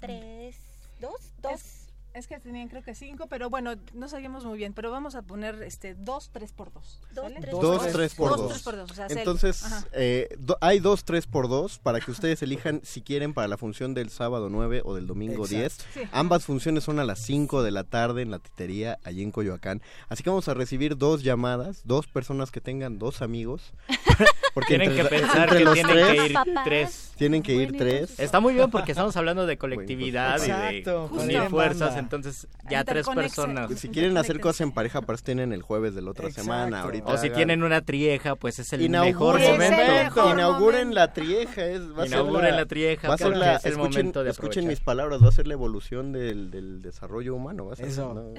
[0.00, 0.56] ¿Tres?
[1.00, 1.32] ¿Dos?
[1.38, 1.52] ¿Dos?
[1.52, 1.81] Es,
[2.14, 4.72] es que tenían creo que cinco, pero bueno, no sabíamos muy bien.
[4.72, 7.00] Pero vamos a poner este dos, tres por dos.
[7.14, 7.40] Dos, ¿sale?
[7.40, 8.48] tres Dos, por tres por Dos, dos.
[8.50, 8.90] tres por dos.
[8.90, 13.02] O sea, Entonces, eh, do- hay dos, tres por dos para que ustedes elijan si
[13.02, 15.56] quieren para la función del sábado 9 o del domingo Exacto.
[15.56, 15.72] 10.
[15.94, 16.00] Sí.
[16.12, 19.82] Ambas funciones son a las 5 de la tarde en la titería allí en Coyoacán.
[20.08, 23.72] Así que vamos a recibir dos llamadas, dos personas que tengan dos amigos.
[24.54, 26.64] Porque Tienen que pensar entre que los tienen tres, que ir Papás.
[26.64, 27.12] tres.
[27.16, 28.20] Tienen que ir Bueno, tres.
[28.20, 31.96] Está muy bien porque estamos hablando de colectividad y Exacto, de para unir fuerzas.
[32.02, 33.70] Entonces ya tres personas.
[33.78, 36.42] Si quieren hacer cosas en pareja, pues tienen el jueves de la otra Exacto.
[36.44, 36.80] semana.
[36.82, 39.92] Ahorita O si hagan- tienen una trieja, pues es el Inauguren- mejor Es el momento.
[39.92, 40.94] mejor Inauguren momento.
[40.94, 41.66] la trieja.
[41.66, 44.24] Es, va a ser Inauguren la trieja, Va a ser la, es el escuchen, momento
[44.24, 47.66] de escuchen mis palabras, va a ser la evolución del, del desarrollo humano.
[47.66, 48.12] Va a ser, Eso.
[48.14, 48.34] ¿no?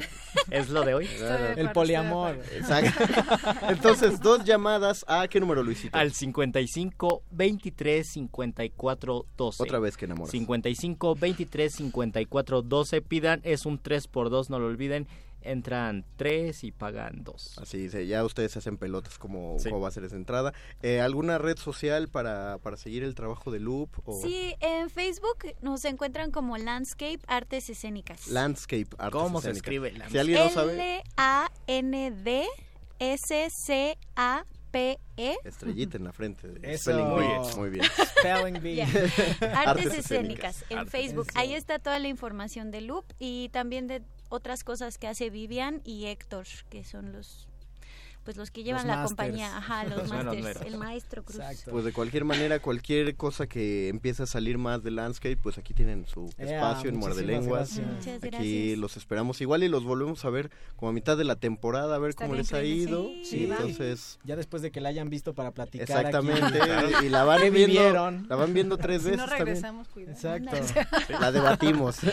[0.51, 1.07] Es lo de hoy.
[1.07, 2.37] De El poliamor.
[2.53, 3.03] Exacto.
[3.69, 5.05] Entonces, dos llamadas.
[5.07, 5.97] ¿A qué número, Luisito?
[5.97, 9.63] Al 55 23 54 12.
[9.63, 10.31] Otra vez que enamoras.
[10.31, 13.01] 55 23 54 12.
[13.01, 15.07] Pidan, es un 3 por 2 no lo olviden.
[15.45, 17.57] Entran 3 y pagan 2.
[17.57, 19.67] Así dice, ya ustedes se hacen pelotas como, Sí.
[19.69, 20.53] cómo va a ser esa entrada.
[20.81, 23.89] Eh, ¿Alguna red social para, para seguir el trabajo de Loop?
[24.05, 28.29] O Sí, en Facebook nos encuentran como Landscape Artes Escénicas.
[28.29, 29.73] Landscape Artes ¿Cómo se Escénicas.
[29.97, 30.09] escribe?
[30.11, 31.03] Si alguien no sabe,
[34.73, 35.37] L-A-N-D-S-C-A-P-E.
[35.47, 36.47] estrellita en la frente.
[36.63, 36.91] Eso.
[36.91, 37.27] Spelling Muy bee.
[37.27, 37.57] bien.
[37.57, 37.85] Muy bien.
[38.19, 38.75] Spelling bee.
[38.75, 38.85] Ya.
[39.41, 40.65] Artes, Artes escénicas, escénicas.
[40.69, 40.91] en Artes.
[40.91, 41.27] Facebook.
[41.29, 41.39] Eso.
[41.39, 45.81] Ahí está toda la información de Loop y también de otras cosas que hace Vivian
[45.83, 47.47] y Héctor, que son los
[48.23, 49.09] pues los que llevan Los la masters.
[49.17, 50.63] compañía, ajá, los los masters, meros.
[50.63, 51.39] el maestro Cruz.
[51.39, 51.71] Exacto.
[51.71, 55.73] Pues de cualquier manera, cualquier cosa que empiece a salir más de Landscape, pues aquí
[55.73, 57.77] tienen su espacio en Muerde Lenguas.
[57.79, 58.23] gracias.
[58.33, 61.95] Aquí los esperamos igual y los volvemos a ver como a mitad de la temporada,
[61.95, 63.09] a ver cómo les ha ido.
[63.23, 63.45] sí.
[63.51, 66.61] entonces, Ya después de que la hayan visto para platicar exactamente.
[66.61, 67.05] aquí.
[67.07, 68.25] Y la van ¿Qué viendo, vivieron?
[68.29, 69.45] la van viendo tres Si veces no también.
[69.47, 70.13] regresamos, cuidado.
[70.13, 70.57] Exacto.
[71.19, 71.97] La debatimos.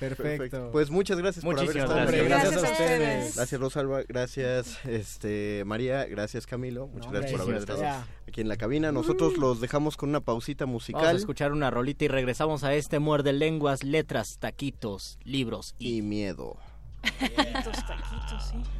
[0.00, 0.70] Perfecto.
[0.72, 2.28] Pues muchas gracias por haber Muchísimas estado gracias.
[2.28, 3.36] gracias, a ustedes.
[3.36, 8.28] Gracias Rosalba, gracias este María, gracias Camilo, muchas Hombre, gracias por haber muchísimas estado gracias.
[8.28, 8.92] aquí en la cabina.
[8.92, 12.74] Nosotros los dejamos con una pausita Vamos a musical escuchar una rolita y regresamos a
[12.74, 16.56] este muerde lenguas, letras, taquitos, libros y y miedo.
[17.02, 18.79] Taquitos, taquitos, sí.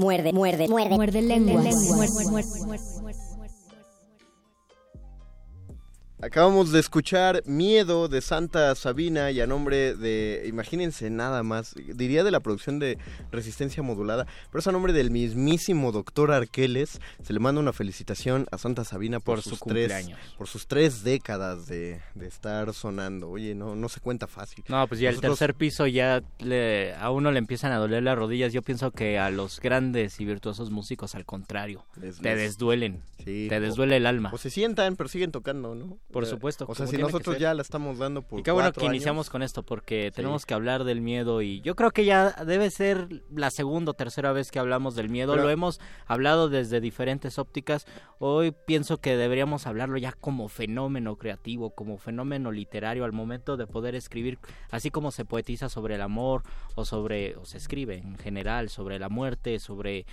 [0.00, 0.96] Muerde, muerde, muerde.
[0.96, 1.64] Muerde lenguas.
[1.64, 2.59] lenguas.
[6.40, 12.24] Acabamos de escuchar Miedo de Santa Sabina y a nombre de, imagínense nada más, diría
[12.24, 12.96] de la producción de
[13.30, 16.98] Resistencia Modulada, pero es a nombre del mismísimo doctor Arqueles.
[17.22, 20.66] Se le manda una felicitación a Santa Sabina por, Por su sus tres, por sus
[20.66, 23.28] tres décadas de, de estar sonando.
[23.28, 24.64] Oye, no, no se cuenta fácil.
[24.68, 28.02] No, pues ya el Nosotros- tercer piso ya le- a uno le empiezan a doler
[28.02, 28.54] las rodillas.
[28.54, 33.02] Yo pienso que a los grandes y virtuosos músicos, al contrario, Les- te les- desduelen.
[33.22, 34.30] Sí, te desduele el alma.
[34.32, 35.98] O se sientan, pero siguen tocando, ¿no?
[36.10, 38.80] Por supuesto, O sea, si nosotros ya la estamos dando por Y qué bueno que
[38.80, 40.16] años, iniciamos con esto porque Sí.
[40.16, 43.94] tenemos que hablar del miedo y yo creo que ya debe ser la segunda o
[43.94, 45.32] tercera vez que hablamos del miedo.
[45.32, 47.86] Pero- Lo hemos hablado desde diferentes ópticas.
[48.18, 53.66] Hoy pienso que deberíamos hablarlo ya como fenómeno creativo, como fenómeno literario al momento de
[53.66, 54.38] poder escribir,
[54.70, 56.42] así como se poetiza sobre el amor
[56.74, 60.06] o sobre o se escribe en general sobre la muerte, sobre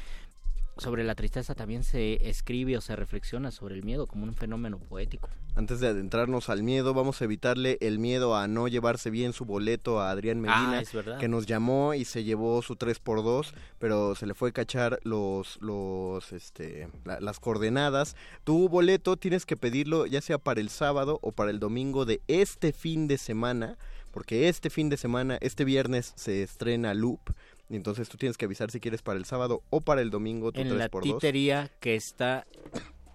[0.77, 4.77] sobre la tristeza también se escribe o se reflexiona sobre el miedo como un fenómeno
[4.79, 5.29] poético.
[5.55, 9.45] Antes de adentrarnos al miedo, vamos a evitarle el miedo a no llevarse bien su
[9.45, 11.17] boleto a Adrián Medina, Ah, verdad.
[11.17, 15.57] que nos llamó y se llevó su 3x2, pero se le fue a cachar los,
[15.61, 18.15] los, este, la- las coordenadas.
[18.43, 22.21] Tu boleto tienes que pedirlo ya sea para el sábado o para el domingo de
[22.27, 23.77] este fin de semana,
[24.11, 27.19] porque este fin de semana, este viernes se estrena Loop.
[27.69, 30.51] Y entonces tú tienes que avisar si quieres para el sábado o para el domingo
[30.51, 31.01] tu en la 3x2.
[31.01, 32.47] titería que está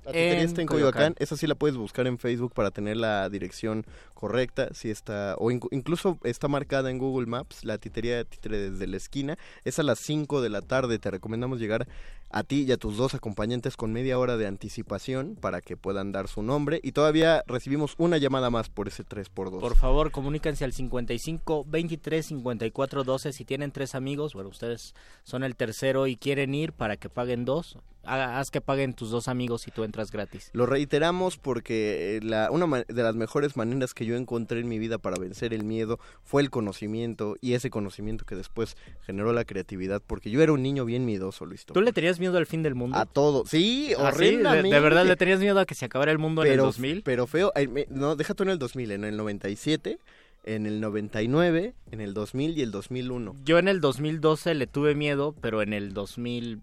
[0.05, 0.93] La en está en Coyoacán.
[0.93, 1.15] Coyoacán.
[1.19, 3.85] Esa sí la puedes buscar en Facebook para tener la dirección
[4.15, 4.69] correcta.
[4.73, 8.97] Si está, o incluso está marcada en Google Maps, la titería de títere desde la
[8.97, 9.39] esquina.
[9.65, 10.99] Es a las 5 de la tarde.
[10.99, 11.87] Te recomendamos llegar
[12.31, 16.13] a ti y a tus dos acompañantes con media hora de anticipación para que puedan
[16.13, 16.81] dar su nombre.
[16.83, 19.61] Y todavía recibimos una llamada más por ese 3x2.
[19.61, 25.45] Por favor, comuníquense al 55 23 54 12 si tienen tres amigos, bueno, ustedes son
[25.45, 29.67] el tercero y quieren ir para que paguen dos, haz que paguen tus dos amigos
[29.69, 30.51] y tú entras gratis.
[30.53, 34.79] Lo reiteramos porque eh, la, una de las mejores maneras que yo encontré en mi
[34.79, 39.45] vida para vencer el miedo fue el conocimiento y ese conocimiento que después generó la
[39.45, 41.65] creatividad porque yo era un niño bien miedoso, Luis.
[41.67, 42.97] ¿Tú le tenías miedo al fin del mundo?
[42.97, 44.37] A todo, sí, ¿Ah, sí?
[44.37, 47.03] ¿De, verdad le tenías miedo a que se acabara el mundo en el pero, 2000?
[47.03, 47.53] Pero feo,
[47.89, 49.99] no, deja tú en el 2000, en el 97,
[50.45, 53.37] en el 99, en el 2000 y el 2001.
[53.45, 56.61] Yo en el 2012 le tuve miedo, pero en el 2000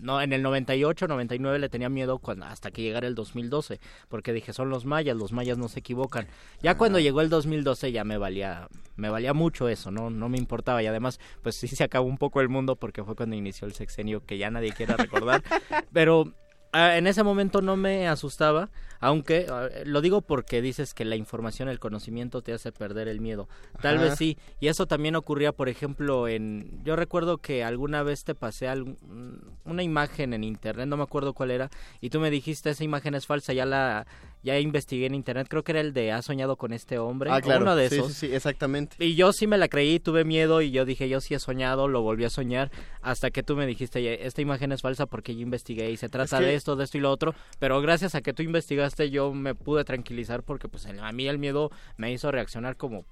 [0.00, 4.32] no, en el 98, 99 le tenía miedo cuando, hasta que llegara el 2012, porque
[4.32, 6.26] dije, son los mayas, los mayas no se equivocan.
[6.62, 10.38] Ya cuando llegó el 2012 ya me valía me valía mucho eso, no no me
[10.38, 10.82] importaba.
[10.82, 13.74] Y además pues sí se acabó un poco el mundo porque fue cuando inició el
[13.74, 15.42] sexenio que ya nadie quiere recordar,
[15.92, 16.32] pero
[16.72, 18.68] en ese momento no me asustaba,
[19.00, 23.20] aunque ah, lo digo porque dices que la información, el conocimiento te hace perder el
[23.20, 23.48] miedo.
[23.80, 24.04] Tal Ajá.
[24.06, 28.34] vez sí, y eso también ocurría, por ejemplo, en yo recuerdo que alguna vez te
[28.34, 32.70] pasé algún- una imagen en internet, no me acuerdo cuál era, y tú me dijiste
[32.70, 34.06] esa imagen es falsa, ya la
[34.48, 37.40] ya investigué en internet, creo que era el de has soñado con este hombre, Ah,
[37.40, 37.62] claro.
[37.62, 38.08] uno de esos.
[38.14, 38.96] sí, sí, exactamente.
[39.04, 41.86] Y yo sí me la creí, tuve miedo y yo dije, yo sí he soñado,
[41.88, 42.70] lo volví a soñar,
[43.02, 46.08] hasta que tú me dijiste, "Ya, esta imagen es falsa porque yo investigué y se
[46.08, 49.10] trata que- de esto, de esto y lo otro, pero gracias a que tú investigaste
[49.10, 53.04] yo me pude tranquilizar porque pues a mí el miedo me hizo reaccionar como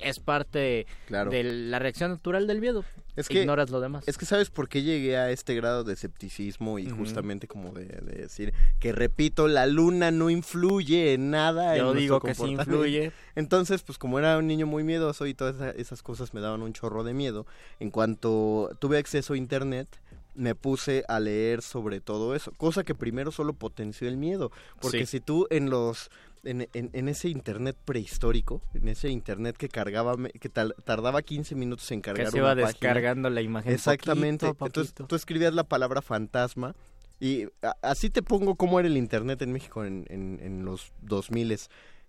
[0.00, 1.30] es parte Claro.
[1.30, 2.84] de la reacción natural del miedo.
[3.14, 4.04] Es que, Ignoras lo demás.
[4.08, 7.84] Es que sabes por qué llegué a este grado de escepticismo y justamente como de,
[7.84, 11.76] de decir que repito, la luna no influye en nada.
[11.76, 13.12] Yo en digo que sí influye.
[13.34, 16.62] Entonces, pues como era un niño muy miedoso y todas esa- esas cosas me daban
[16.62, 17.46] un chorro de miedo,
[17.80, 19.88] en cuanto tuve acceso a internet,
[20.34, 25.00] me puse a leer sobre todo eso, cosa que primero solo potenció el miedo, porque
[25.04, 25.18] Sí.
[25.18, 26.10] si tú en los
[26.44, 31.54] en, en- en ese internet prehistórico, en ese internet que cargaba, que tal- tardaba 15
[31.54, 32.68] minutos en cargar que se una iba página.
[32.68, 33.72] descargando la imagen.
[33.72, 34.46] Exactamente.
[34.54, 36.74] poquito Entonces tú escribías la palabra fantasma
[37.20, 40.92] y a- así te pongo cómo era el internet en México en, en, en los
[41.02, 41.56] 2000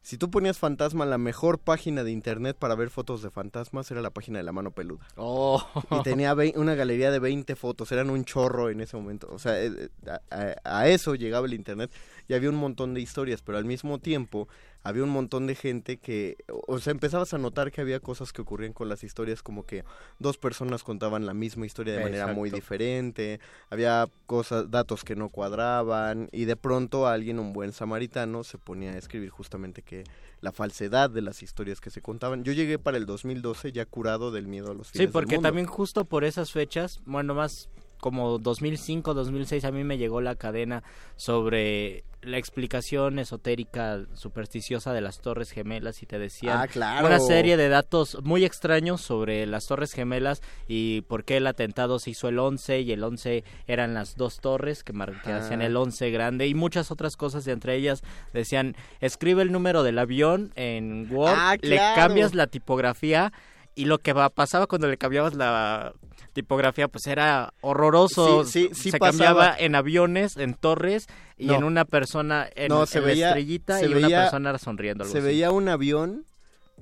[0.05, 4.01] Si tú ponías fantasma, la mejor página de internet para ver fotos de fantasmas era
[4.01, 5.07] la página de la mano peluda.
[5.15, 5.63] Oh.
[5.91, 9.29] Y tenía una galería de 20 fotos, eran un chorro en ese momento.
[9.31, 9.71] O sea, eh,
[10.05, 10.19] eh, a,
[10.65, 11.89] a- a eso llegaba el internet
[12.27, 14.47] y había un montón de historias, pero al mismo tiempo
[14.85, 16.35] había un montón de gente que,
[16.67, 19.85] o sea, empezabas a notar que había cosas que ocurrían con las historias, como que
[20.19, 25.29] dos personas contaban la misma historia de manera muy diferente, había cosas, datos que no
[25.29, 30.03] cuadraban y de pronto alguien, un buen samaritano, se ponía a escribir justamente que
[30.41, 32.43] la falsedad de las historias que se contaban.
[32.43, 35.35] Yo llegué para el 2012 ya curado del miedo a los Sí, fines del porque
[35.35, 35.47] mundo.
[35.47, 37.69] también justo por esas fechas, bueno, más
[37.99, 40.83] como 2005, 2006, a mí me llegó la cadena
[41.15, 47.05] sobre la explicación esotérica supersticiosa de las Torres Gemelas y te decían Ah, claro.
[47.05, 51.99] una serie de datos muy extraños sobre las Torres Gemelas y por qué el atentado
[51.99, 55.75] se hizo el 11 y el 11 eran las dos torres que, que hacían el
[55.75, 60.53] 11 grande y muchas otras cosas y entre ellas decían escribe el número del avión
[60.55, 63.33] en Word, Ah, le cambias la tipografía
[63.75, 65.91] y lo que pasaba cuando le cambiabas la
[66.33, 68.43] tipografía pues era horroroso.
[68.43, 69.11] Sí, sí, sí se pasaba.
[69.29, 71.07] cambiaba en aviones, en torres
[71.37, 71.55] y No.
[71.55, 74.57] en una persona en, No, se en la veía- estrellita se y una veía- persona
[74.57, 75.03] sonriendo.
[75.03, 75.27] algo Se así.
[75.27, 76.25] veía un avión,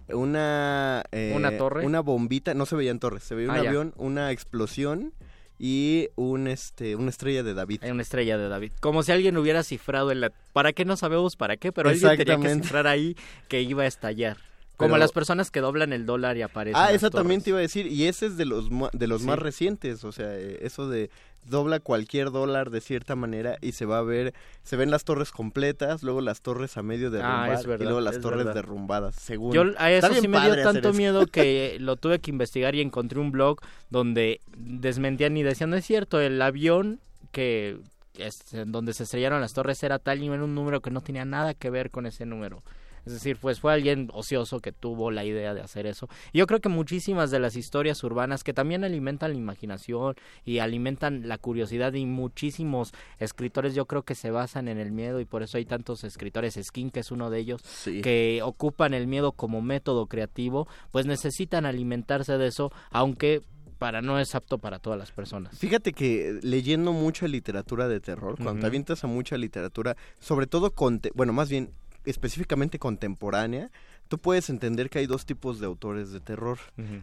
[0.09, 1.03] una...
[1.11, 1.85] eh, ¿Una torre?
[1.85, 3.69] Una bombita, no se veían torres, se veía un Ah, ya.
[3.69, 5.13] avión, una explosión
[5.59, 7.83] y un este una estrella de David.
[7.83, 8.71] Hay una estrella de David.
[8.79, 10.31] Como si alguien hubiera cifrado en la...
[10.53, 11.71] ¿Para qué no sabemos para qué?
[11.71, 13.15] Pero alguien tenía que cifrar ahí
[13.47, 14.37] que iba a estallar.
[14.77, 16.81] Como Pero- las personas que doblan el dólar y aparecen.
[16.81, 19.27] Ah, esa también te iba a decir, y ese es de los de los Sí.
[19.27, 21.09] más recientes, o sea, eh, eso de
[21.45, 25.31] dobla cualquier dólar de cierta manera y se va a ver, se ven las torres
[25.31, 28.53] completas, luego las torres a medio derrumbar es verdad, y luego las es torres verdad.
[28.55, 29.51] derrumbadas, según.
[29.53, 33.19] Yo a eso sí me dio tanto miedo que lo tuve que investigar y encontré
[33.19, 33.59] un blog
[33.89, 36.99] donde desmentían y decían, no es cierto, el avión
[37.31, 37.77] que
[38.17, 38.33] es,
[38.67, 41.53] donde se estrellaron las torres era tal y era un número que no tenía nada
[41.53, 42.61] que ver con ese número.
[43.05, 46.07] Es decir, pues fue alguien ocioso que tuvo la idea de hacer eso.
[46.33, 51.27] Yo creo que muchísimas de las historias urbanas que también alimentan la imaginación y alimentan
[51.27, 55.43] la curiosidad y muchísimos escritores yo creo que se basan en el miedo y por
[55.43, 58.01] eso hay tantos escritores, Skin que es uno de ellos, Sí.
[58.01, 63.41] que ocupan el miedo como método creativo, pues necesitan alimentarse de eso, aunque
[63.79, 65.57] para no es apto para todas las personas.
[65.57, 70.69] Fíjate que leyendo mucha literatura de terror, cuando te avientas a mucha literatura, sobre todo,
[70.75, 71.71] conte- bueno, más bien
[72.05, 73.71] específicamente contemporánea,
[74.07, 76.59] tú puedes entender que hay dos tipos de autores de terror.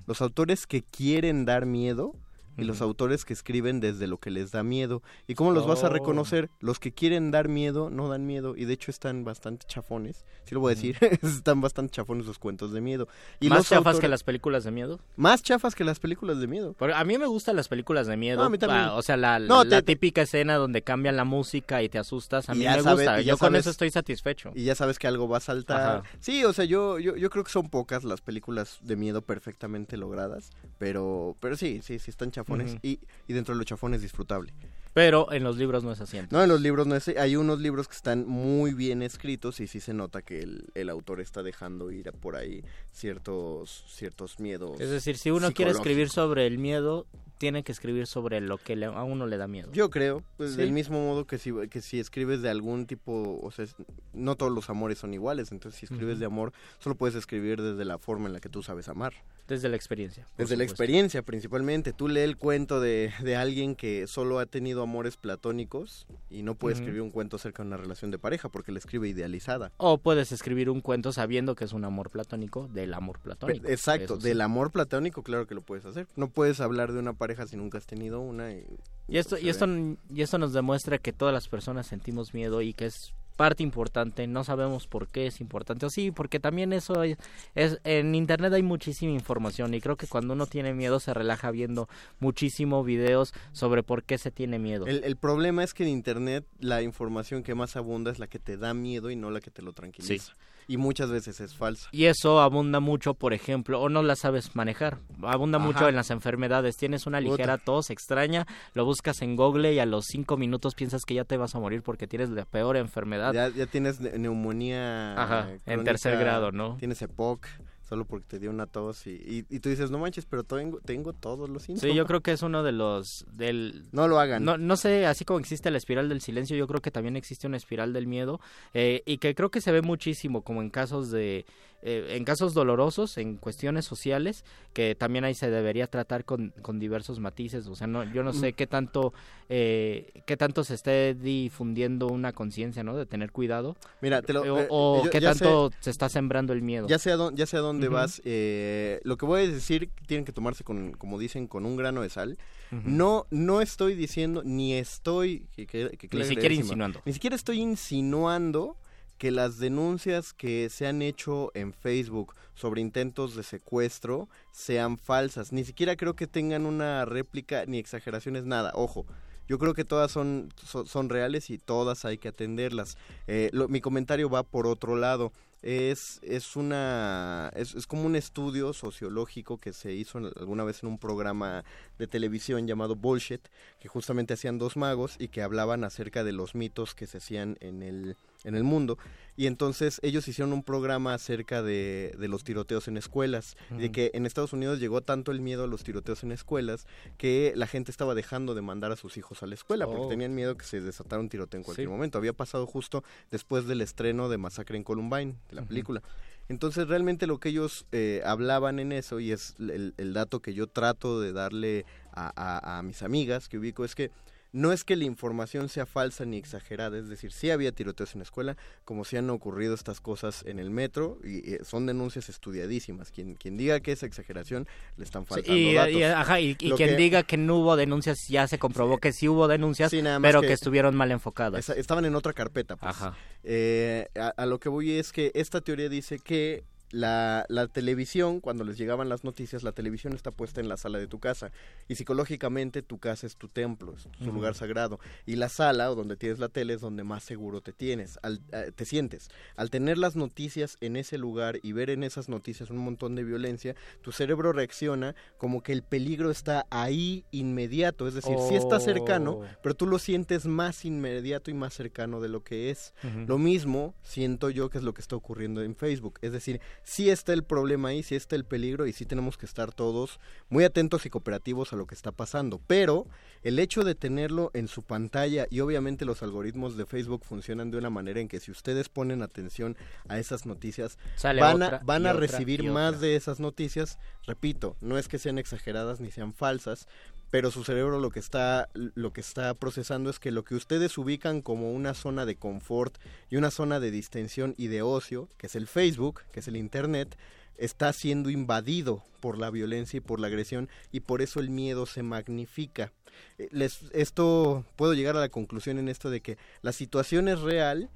[0.07, 2.15] Los autores que quieren dar miedo
[2.59, 5.03] y los autores que escriben desde lo que les da miedo.
[5.27, 5.91] ¿Y cómo los vas a Oh.
[5.91, 6.51] reconocer?
[6.61, 10.25] Los que quieren dar miedo no dan miedo y de hecho están bastante chafones.
[10.45, 13.09] Sí lo voy a decir, están bastante chafones los cuentos de miedo.
[13.41, 14.99] Y ¿Más los chafas autores- que las películas de miedo?
[15.17, 16.75] Más chafas que las películas de miedo.
[16.79, 18.39] Porque a mí me gustan las películas de miedo.
[18.41, 18.83] No, a mí también.
[18.83, 21.99] Ah, o sea, la, No, la te- típica escena donde cambian la música y te
[21.99, 23.21] asustas, a mí me sabe- gusta.
[23.21, 24.51] Yo con eso estoy satisfecho.
[24.55, 25.81] Y ya sabes que algo va a saltar.
[25.99, 26.03] Ajá.
[26.21, 29.97] Sí, o sea, yo, yo, yo creo que son pocas las películas de miedo perfectamente
[29.97, 32.48] logradas, pero, pero sí, sí, sí están chafones
[32.83, 34.53] Y, y dentro de los chafones disfrutable.
[34.99, 36.17] Pero en los libros no es así.
[36.17, 36.33] entonces.
[36.37, 39.69] No, en los libros no es, hay unos libros que están muy bien escritos y
[39.69, 42.65] sí se nota que el, el autor está dejando ir por ahí
[43.09, 44.81] ciertos, ciertos miedos.
[44.81, 47.07] Es decir, si uno quiere escribir sobre el miedo,
[47.39, 49.71] tiene que escribir sobre lo que le- a uno le da miedo.
[49.73, 50.57] Yo creo, pues Sí.
[50.57, 53.67] del mismo modo que si, que si escribes de algún tipo, o sea,
[54.13, 57.85] no todos los amores son iguales, entonces si escribes de amor, solo puedes escribir desde
[57.85, 59.13] la forma en la que tú sabes amar.
[59.47, 60.27] Desde la experiencia.
[60.37, 61.95] Desde la experiencia principalmente.
[61.95, 66.55] Tú lee el cuento de, de alguien que solo ha tenido amores platónicos y no
[66.55, 69.71] puede escribir un cuento acerca de una relación de pareja porque la escribe idealizada.
[69.77, 73.69] O puedes escribir un cuento sabiendo que es un amor platónico del amor platónico.
[73.69, 74.29] Exacto, Eso sí.
[74.29, 76.09] del amor platónico claro que lo puedes hacer.
[76.17, 78.53] No puedes hablar de una pareja si nunca has tenido una.
[78.53, 78.67] Y,
[79.07, 79.67] Y esto, se y esto,
[80.11, 84.27] y esto nos demuestra que todas las personas sentimos miedo y que es parte importante,
[84.27, 87.17] no sabemos por qué es importante, o sí, porque también eso es,
[87.55, 91.51] es- en internet hay muchísima información y creo que cuando uno tiene miedo se relaja
[91.53, 94.87] viendo muchísimo videos sobre por qué se tiene miedo.
[94.87, 98.41] El, el problema es que en internet la información que más abunda es la que
[98.41, 100.35] te da miedo y no la que te lo tranquiliza.
[100.71, 101.89] Y muchas veces es falsa.
[101.93, 104.99] Y eso abunda mucho, por ejemplo, o no la sabes manejar.
[105.23, 106.77] Abunda mucho en las enfermedades.
[106.77, 111.03] Tienes una ligera tos extraña, lo buscas en Google y a los cinco minutos piensas
[111.07, 113.33] que ya te vas a morir porque tienes la peor enfermedad.
[113.33, 115.21] Ya, ya tienes ne- neumonía.
[115.21, 116.77] Ajá, en tercer grado, ¿no?
[116.77, 117.47] Tienes EPOC,
[117.89, 119.07] solo porque te dio una tos.
[119.07, 121.91] Y, y, y tú dices, no manches, pero tengo, tengo todos los síntomas.
[121.91, 124.45] Sí, yo creo que es uno de los del No lo hagan.
[124.45, 127.47] no, no sé, así como existe la espiral del silencio, yo creo que también existe
[127.47, 128.41] una espiral del miedo
[128.75, 131.47] eh, y que creo que se ve muchísimo como en casos de
[131.83, 136.79] eh, en casos dolorosos, en cuestiones sociales, que también ahí se debería tratar con, con
[136.81, 137.67] diversos matices.
[137.69, 138.55] O sea, no, yo no sé Mm.
[138.55, 139.13] qué tanto,
[139.49, 142.97] eh, qué tanto se esté difundiendo una conciencia, ¿no?
[142.97, 143.77] De tener cuidado.
[144.01, 146.89] Mira, te lo- eh, o yo- qué tanto se está sembrando el miedo.
[146.89, 147.95] Ya sé a dónde, ya sé a dónde Ujú.
[147.95, 148.21] vas.
[148.25, 152.03] eh, lo que voy a decir tienen que tomarse con, como dicen, con un grano
[152.03, 152.39] de sal.
[152.71, 157.01] No, no estoy diciendo ni estoy que, que- Ni siquiera insinuando.
[157.07, 158.77] Ni siquiera estoy insinuando
[159.19, 165.53] que las denuncias que se han hecho en Facebook sobre intentos de secuestro sean falsas.
[165.53, 168.73] Ni siquiera creo que tengan una réplica ni exageraciones, nada.
[168.75, 169.07] Ojo,
[169.49, 170.51] yo creo que todas son,
[170.87, 172.97] son, reales y todas hay que atenderlas.
[173.27, 175.33] Eh, lo- mi comentario va por otro lado.
[175.61, 180.89] Es, es una es, es como un estudio sociológico que se hizo alguna vez en
[180.89, 181.65] un programa
[181.99, 183.41] de televisión llamado Bullshit,
[183.81, 187.57] que justamente hacían dos magos y que hablaban acerca de los mitos que se hacían
[187.59, 188.99] en el, en el mundo.
[189.37, 193.93] Y entonces ellos hicieron un programa acerca de, de los tiroteos en escuelas, de Ujú.
[193.93, 196.87] que en Estados Unidos llegó tanto el miedo a los tiroteos en escuelas
[197.19, 200.09] que la gente estaba dejando de mandar a sus hijos a la escuela porque Oh.
[200.09, 201.91] tenían miedo que se desatara un tiroteo en cualquier Sí.
[201.91, 202.19] momento.
[202.19, 206.03] Había pasado justo después del estreno de Masacre en Columbine, de la película.
[206.49, 210.55] Entonces realmente lo que ellos eh, hablaban en eso, y es el, el dato que
[210.55, 214.11] yo trato de darle a, a- a mis amigas que ubico, es que
[214.59, 218.19] no es que la información sea falsa ni exagerada, es decir, sí había tiroteos en
[218.19, 222.29] la escuela, como si han ocurrido estas cosas en el metro, y, y son denuncias
[222.29, 223.11] estudiadísimas.
[223.13, 225.93] Quien, quien diga que es exageración, le están Sí, faltando y, datos.
[225.93, 228.99] y- ajá, y- y Lo quien que- diga que no hubo denuncias ya se comprobó
[228.99, 231.69] que sí hubo denuncias, Sí, pero que- que, estuvieron mal enfocadas.
[231.69, 232.77] Estaban en otra carpeta.
[232.77, 232.91] Pues.
[232.97, 233.17] Ajá.
[233.45, 238.41] Eh, a, a lo que voy es que esta teoría dice que la, la televisión,
[238.41, 241.53] cuando les llegaban las noticias, la televisión está puesta en la sala de tu casa.
[241.89, 244.99] Y psicológicamente tu casa es tu templo, es tu lugar sagrado.
[245.27, 248.41] Y la sala, o donde tienes la tele, es donde más seguro te tienes, al-
[248.53, 249.29] eh, te sientes.
[249.57, 253.25] Al tener las noticias en ese lugar y ver en esas noticias un montón de
[253.25, 258.09] violencia, tu cerebro reacciona como que el peligro está ahí inmediato.
[258.09, 259.45] Es decir, sí está cercano, Oh.
[259.63, 262.95] pero tú lo sientes más inmediato y más cercano de lo que es.
[263.27, 266.19] Lo mismo siento yo que es lo que está ocurriendo en Facebook.
[266.23, 269.45] Es decir, sí está el problema ahí, sí está el peligro y sí tenemos que
[269.45, 270.19] estar todos
[270.49, 272.63] muy atentos y cooperativos a lo que está pasando.
[272.67, 273.07] Pero
[273.43, 277.77] el hecho de tenerlo en su pantalla y obviamente los algoritmos de Facebook funcionan de
[277.77, 279.77] una manera en que si ustedes ponen atención
[280.09, 283.99] a esas noticias, Sale van, a, van recibir más de esas noticias.
[284.27, 286.89] Repito, no es que sean exageradas ni sean falsas,
[287.31, 290.97] pero su cerebro lo que está lo que está procesando es que lo que ustedes
[290.99, 292.97] ubican como una zona de confort
[293.31, 296.57] y una zona de distensión y de ocio, que es el Facebook, que es el
[296.57, 297.17] internet,
[297.59, 301.87] está siendo invadido por la violencia y por la agresión y por eso el miedo
[301.87, 302.93] se magnifica.
[303.37, 307.41] Eh, Les, esto puedo llegar a la conclusión en esto de que la situación es
[307.41, 307.91] real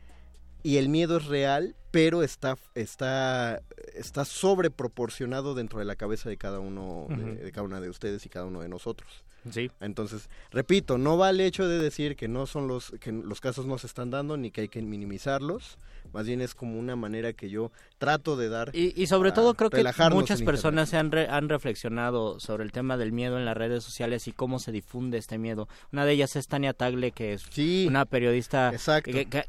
[0.62, 3.62] y el miedo es real, pero está está
[3.94, 8.24] está sobreproporcionado dentro de la cabeza de cada uno de, de cada una de ustedes
[8.26, 9.24] y cada uno de nosotros.
[9.50, 9.70] Sí.
[9.80, 13.66] Entonces, repito, no vale el hecho de decir que no son los que los casos
[13.66, 15.78] no se están dando ni que hay que minimizarlos,
[16.12, 17.72] más bien es como una manera que yo
[18.02, 19.76] trato de dar Y, y sobre todo creo que
[20.16, 23.84] muchas personas se han, re- han reflexionado sobre el tema del miedo en las redes
[23.84, 25.68] sociales y cómo se difunde este miedo.
[25.92, 27.44] Una de ellas es Tania Tagle, que es
[27.86, 28.70] una periodista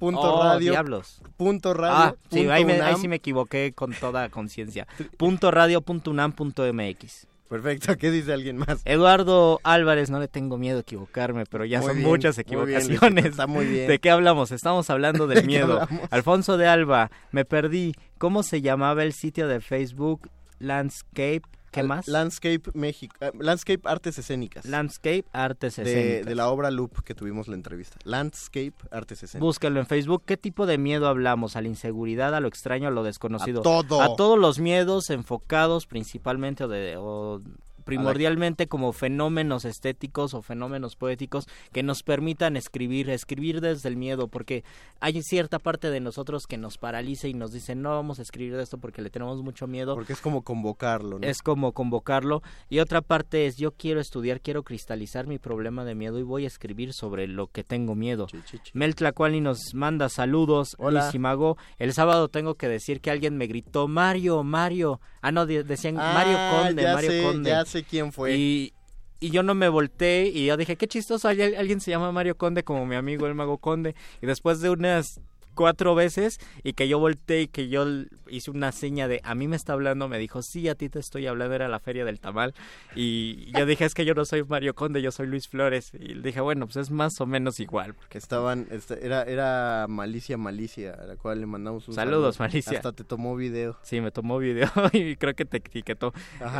[0.00, 0.70] www.radio.
[0.72, 1.20] diablos.
[1.36, 3.00] punto radio Ah, sí, punto ahí, me- ahí unam.
[3.00, 4.86] sí me equivoqué con toda conciencia.
[5.16, 7.26] punto radio punto unam punto mx.
[7.48, 8.82] Perfecto, ¿qué dice alguien más?
[8.84, 12.44] Eduardo Álvarez, no le tengo miedo a equivocarme, pero ya Muy son bien, muchas muy
[12.44, 13.24] bien, equivocaciones.
[13.26, 13.88] Está muy bien.
[13.88, 14.50] ¿De qué hablamos?
[14.52, 15.80] Estamos hablando ¿De del qué miedo.
[16.10, 17.94] Alfonso de Alba, me perdí.
[18.18, 20.28] ¿Cómo se llamaba el sitio de Facebook
[20.58, 22.08] Landscape, ¿qué más?
[22.08, 24.64] Landscape México, eh, Landscape Artes Escénicas.
[24.64, 26.26] Landscape Artes Escénicas.
[26.26, 27.96] de la obra Loop que tuvimos la entrevista.
[28.04, 29.40] Landscape Artes Escénicas.
[29.46, 30.22] Búscalo en Facebook.
[30.24, 31.56] ¿Qué tipo de miedo hablamos?
[31.56, 33.60] ¿A la inseguridad, a lo extraño, a lo desconocido?
[33.60, 34.02] A todo.
[34.02, 37.40] A todos los miedos enfocados principalmente o, de, o
[37.88, 44.28] primordialmente como fenómenos estéticos o fenómenos poéticos que nos permitan escribir, escribir desde el miedo,
[44.28, 44.64] porque
[45.00, 48.56] hay cierta parte de nosotros que nos paraliza y nos dice no vamos a escribir
[48.56, 49.94] de esto porque le tenemos mucho miedo.
[49.94, 51.26] Porque es como convocarlo, ¿no?
[51.26, 52.42] Es como convocarlo.
[52.68, 56.44] Y otra parte es, yo quiero estudiar, quiero cristalizar mi problema de miedo y voy
[56.44, 58.26] a escribir sobre lo que tengo miedo.
[58.74, 58.94] Mel
[59.42, 60.74] nos manda saludos.
[60.78, 61.10] Hola.
[61.14, 61.56] Imago.
[61.78, 65.00] El sábado tengo que decir que alguien me gritó, Mario, Mario.
[65.20, 67.50] Ah, no, de- decían Ah, Mario Conde, ya Mario sé, Conde.
[67.50, 68.36] ya sé quién fue.
[68.36, 68.74] Y,
[69.20, 72.86] yo no me volteé y yo dije, qué chistoso, alguien se llama Mario Conde como
[72.86, 73.96] mi amigo el Mago Conde.
[74.22, 75.20] Y después de unas
[75.58, 77.84] cuatro veces y que yo volteé y que yo
[78.30, 81.00] hice una seña de a mí me está hablando, me dijo, sí, a ti te
[81.00, 82.54] estoy hablando, era la feria del tamal.
[82.94, 85.90] Y yo dije, es que yo no soy Mario Conde, yo soy Luis Flores.
[85.98, 87.96] Y dije, bueno, pues es más o menos igual.
[88.08, 92.48] Que estaban, este, era, era Malicia Malicia, a la cual le mandamos un Saludos, saludo.
[92.50, 92.76] Malicia.
[92.78, 93.76] Hasta te tomó video.
[93.82, 96.12] Sí, me tomó video y creo que te etiquetó.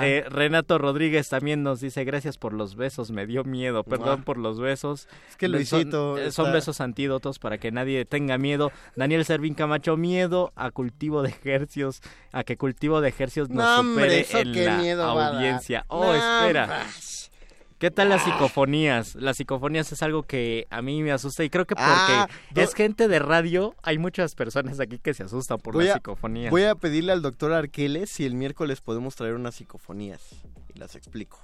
[0.02, 4.38] Eh, Renato Rodríguez también nos dice, gracias por los besos, me dio miedo, perdón por
[4.38, 5.06] los besos.
[5.28, 8.72] Es que Son- Luisito eh, Son, está- besos antídotos para que nadie tenga miedo.
[8.96, 12.00] Daniel Servín Camacho, miedo a cultivo de ejercios,
[12.32, 15.84] a que cultivo de ejercios nos No, hombre, supere en la miedo audiencia.
[15.88, 16.86] Oh, No, espera.
[17.78, 19.14] ¿Qué tal las psicofonías?
[19.14, 22.74] Las psicofonías es algo que a mí me asusta y creo que porque Ah, es
[22.74, 26.50] gente de radio, hay muchas personas aquí que se asustan por las a, psicofonías.
[26.50, 30.20] voy a pedirle al doctor Arqueles si el miércoles podemos traer unas psicofonías
[30.74, 31.38] y las explico.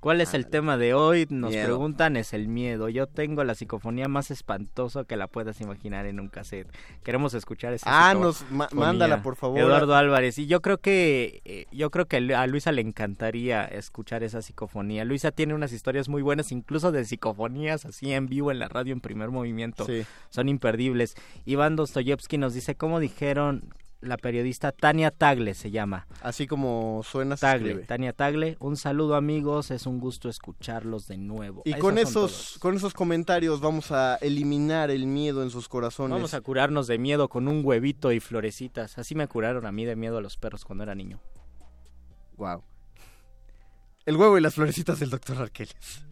[0.00, 1.26] ¿Cuál es el tema de hoy?
[1.30, 1.64] Nos Miedo.
[1.66, 2.88] preguntan, es el miedo.
[2.88, 6.68] Yo tengo la psicofonía más espantosa que la puedas imaginar en un cassette.
[7.02, 9.58] Queremos escuchar esa Ah, nos ma- mándala, por favor.
[9.58, 10.38] Eduardo Álvarez.
[10.38, 15.04] Y yo creo que eh, yo creo que a Luisa le encantaría escuchar esa psicofonía.
[15.04, 18.92] Luisa tiene unas historias muy buenas, incluso de psicofonías así en vivo en la radio
[18.92, 19.86] en primer movimiento.
[19.86, 20.04] Sí.
[20.28, 21.14] Son imperdibles.
[21.46, 23.64] Iván Dostoyevsky nos dice, ¿cómo dijeron
[24.00, 26.06] la periodista Tania Tagle se llama?
[26.22, 27.86] Así como suena, Tagle, escribe.
[27.86, 31.62] Tania Tagle, un saludo amigos, es un gusto escucharlos de nuevo.
[31.64, 36.12] Y Esos con esos, con esos comentarios vamos a eliminar el miedo en sus corazones.
[36.16, 38.98] Vamos a curarnos de miedo con un huevito y florecitas.
[38.98, 41.20] Así me curaron a mí de miedo a los perros cuando era niño.
[42.36, 42.62] Wow.
[44.04, 46.04] El huevo y las florecitas del doctor Arqueles.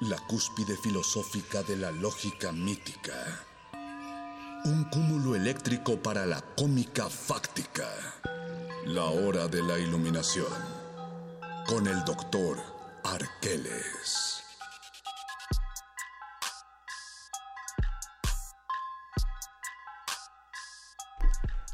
[0.00, 3.14] La cúspide filosófica de la lógica mítica.
[4.64, 7.88] Un cúmulo eléctrico para la cómica fáctica.
[8.84, 10.52] La hora de la iluminación.
[11.66, 12.58] Con el doctor
[13.04, 14.42] Arqueles.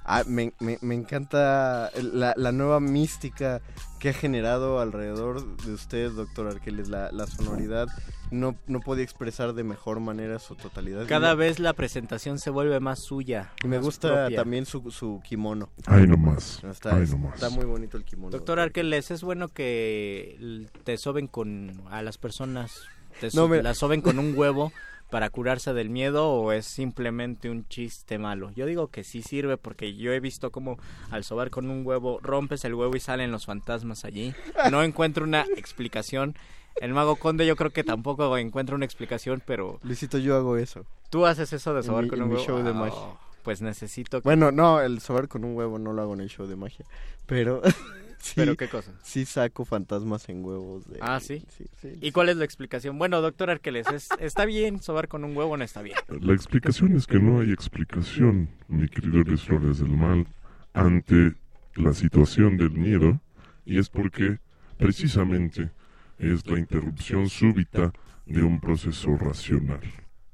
[0.05, 3.61] Ah, me, me- me encanta la, la nueva mística
[4.03, 6.89] que ha generado alrededor de usted, doctor Arqueles.
[6.89, 7.87] La, la sonoridad
[8.33, 11.07] no, no podía expresar de mejor manera su totalidad.
[11.07, 13.53] Cada Y- vez la presentación se vuelve más suya.
[13.63, 14.37] Y me más gusta propia.
[14.39, 15.69] también su, su kimono.
[15.87, 17.35] Ahí nomás, Está, ahí nomás.
[17.37, 18.31] está muy bonito el kimono.
[18.33, 22.83] Doctor Arqueles, es bueno que te soben con a las personas,
[23.21, 24.73] te No, so- me- las soben con un huevo
[25.13, 28.51] para curarse del miedo o es simplemente un chiste malo.
[28.57, 30.79] Yo digo que sí sirve porque yo he visto como
[31.11, 34.33] al sobar con un huevo rompes el huevo y salen los fantasmas allí.
[34.71, 36.35] No encuentro una explicación.
[36.81, 40.87] El mago conde yo creo que tampoco encuentra una explicación, pero Luisito, yo hago eso.
[41.11, 42.63] tú haces eso de En sobar mi- con en un mi huevo.
[42.63, 43.03] de Ah, magia.
[43.43, 44.25] Pues necesito que...
[44.25, 46.87] Bueno, no, el sobar con un huevo no lo hago en el show de magia.
[47.27, 47.61] Pero.
[48.23, 48.93] sí, ¿Pero qué cosa?
[49.03, 50.87] Sí, saco fantasmas en huevos.
[50.89, 51.45] De, Ah, ¿sí?
[51.57, 51.93] Sí, sí.
[52.01, 52.99] ¿Y cuál es la explicación?
[52.99, 55.97] Bueno, doctor Arqueles, ¿es- ¿está bien sobar con un huevo o no está bien?
[56.20, 60.27] La explicación es que no hay explicación, mi querido Luis Flores del Mal,
[60.73, 61.35] ante
[61.75, 63.20] la situación del miedo,
[63.64, 64.39] y es porque
[64.79, 65.70] precisamente
[66.18, 67.93] es la interrupción súbita
[68.27, 69.81] de un proceso racional.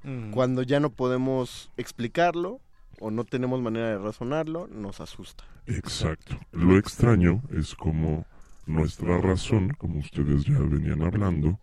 [0.02, 0.30] Mm.
[0.32, 2.60] Cuando ya no podemos explicarlo
[3.00, 5.44] o no tenemos manera de razonarlo, nos asusta.
[5.68, 6.38] Exacto.
[6.52, 8.24] Lo extraño es como
[8.66, 11.58] nuestra razón, como ustedes ya venían hablando,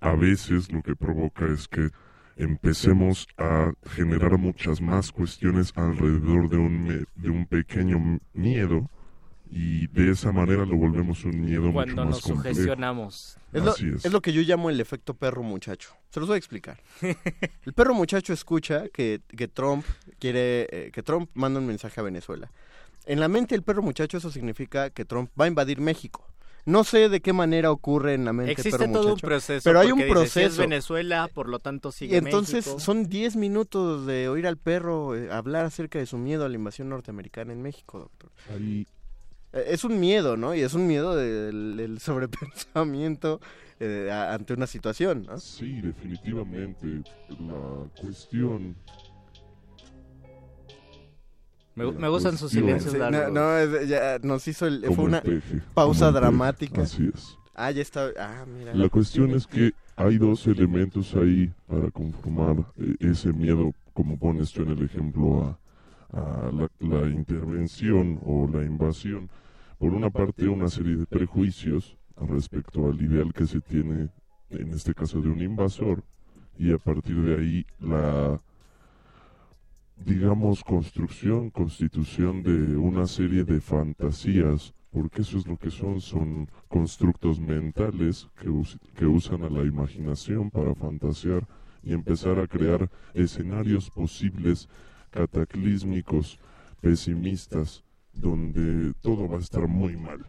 [0.00, 1.90] a veces lo que provoca es que
[2.36, 8.88] empecemos a generar muchas más cuestiones alrededor de un, me- de un pequeño miedo
[9.50, 12.54] y de esa manera lo volvemos un miedo Cuando mucho más nos complejo.
[12.54, 13.36] sugestionamos.
[13.52, 14.04] Es lo, Así es.
[14.04, 15.90] es lo que yo llamo el efecto perro muchacho.
[16.10, 16.78] Se los voy a explicar.
[17.64, 19.84] El perro muchacho escucha que, que Trump
[20.18, 22.50] quiere eh, que Trump manda un mensaje a Venezuela.
[23.08, 26.24] En la mente del perro muchacho eso significa que Trump va a invadir México.
[26.66, 29.64] No sé de qué manera ocurre en la mente Existe pero todo un proceso.
[29.64, 30.40] Pero hay un dice, si proceso.
[30.46, 32.78] es Venezuela, por lo tanto sigue Y entonces México.
[32.80, 36.56] son 10 minutos de oír al perro eh, hablar acerca de su miedo a la
[36.56, 38.30] invasión norteamericana en México, doctor.
[38.54, 38.86] Ahí
[39.54, 40.54] Eh, Es un miedo, ¿no?
[40.54, 43.40] Y es un miedo del, del sobrepensamiento
[43.80, 45.38] eh, a- ante una situación, ¿no?
[45.38, 47.02] Sí, definitivamente.
[47.40, 48.76] La cuestión.
[51.84, 53.32] Me, gustan sus cuestión- silencios Sí, no, largos.
[53.32, 56.82] no, es- ya nos hizo el, Como fue una peje, pausa dramática.
[56.82, 57.36] Así es.
[57.54, 58.08] Ah, ya está.
[58.18, 58.74] Ah, mira.
[58.74, 64.52] La cuestión es que hay dos elementos ahí para conformar eh, ese miedo, como pones
[64.52, 65.56] tú en el ejemplo,
[66.12, 69.28] a, a la, la intervención o la invasión.
[69.78, 71.96] Por una parte, una serie de prejuicios
[72.28, 74.08] respecto al ideal que se tiene,
[74.50, 76.02] en este caso, de un invasor,
[76.58, 78.40] y a partir de ahí la,
[80.04, 86.48] digamos, construcción, constitución de una serie de fantasías, porque eso es lo que son, son
[86.68, 88.50] constructos mentales que,
[88.94, 91.46] que usan a la imaginación para fantasear
[91.82, 94.68] y empezar a crear escenarios posibles
[95.10, 96.38] cataclísmicos,
[96.80, 100.26] pesimistas, donde todo va a estar muy mal.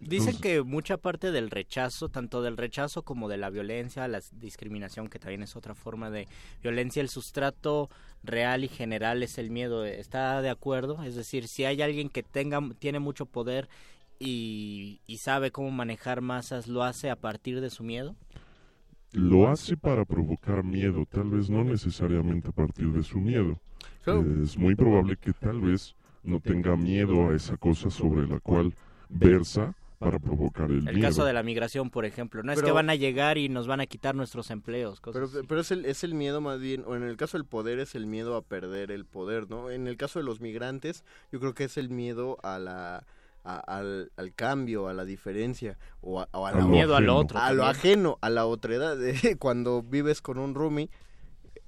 [0.00, 5.08] Dicen que mucha parte del rechazo, tanto del rechazo como de la violencia, la discriminación,
[5.08, 6.26] que también es otra forma de
[6.62, 7.90] violencia, el sustrato
[8.22, 9.84] real y general es el miedo.
[9.84, 11.04] ¿Está de acuerdo?
[11.04, 13.68] Es decir, si hay alguien que tenga, tiene mucho poder
[14.18, 18.16] y, y sabe cómo manejar masas, ¿lo hace a partir de su miedo?
[19.12, 23.60] Lo hace para provocar miedo, tal vez no necesariamente a partir de su miedo.
[24.06, 28.72] Es muy probable que tal vez no tenga miedo a esa cosa sobre la cual
[29.08, 31.08] versa para provocar el, El miedo.
[31.08, 32.42] caso de la migración, por ejemplo.
[32.42, 34.98] No es Pero- que van a llegar y nos van a quitar nuestros empleos.
[34.98, 35.46] cosas Pero, así.
[35.46, 37.94] pero es, el, es el miedo más bien, o en el caso del poder es
[37.94, 39.70] el miedo a perder el poder, ¿no?
[39.70, 43.04] En el caso de los migrantes, yo creo que es el miedo a la...
[43.44, 46.96] a- al, al cambio, a la diferencia, o a, o a A la lo miedo
[46.96, 47.18] a lo ajeno.
[47.18, 47.38] otro.
[47.38, 48.96] a lo ajeno, a la otredad.
[48.96, 50.88] de- Cuando vives con un roomie,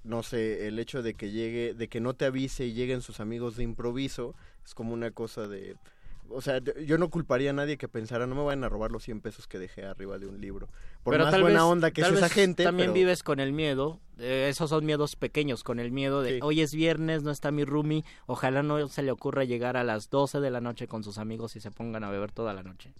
[0.04, 3.20] no sé, el hecho de que llegue, de que no te avise y lleguen sus
[3.20, 5.76] amigos de improviso, es como una cosa de...
[6.34, 9.02] O sea, yo no culparía a nadie que pensara, no me vayan a robar los
[9.04, 10.68] 100 pesos que dejé arriba de un libro.
[11.02, 12.64] Por Pero más tal buena vez- onda que es tal esa gente.
[12.64, 16.34] También pero- vives con el miedo, eh, esos son miedos pequeños, con el miedo de
[16.34, 16.40] Sí.
[16.42, 20.10] hoy es viernes, no está mi roomie, ojalá no se le ocurra llegar a las
[20.10, 22.92] 12 de la noche con sus amigos y se pongan a beber toda la noche,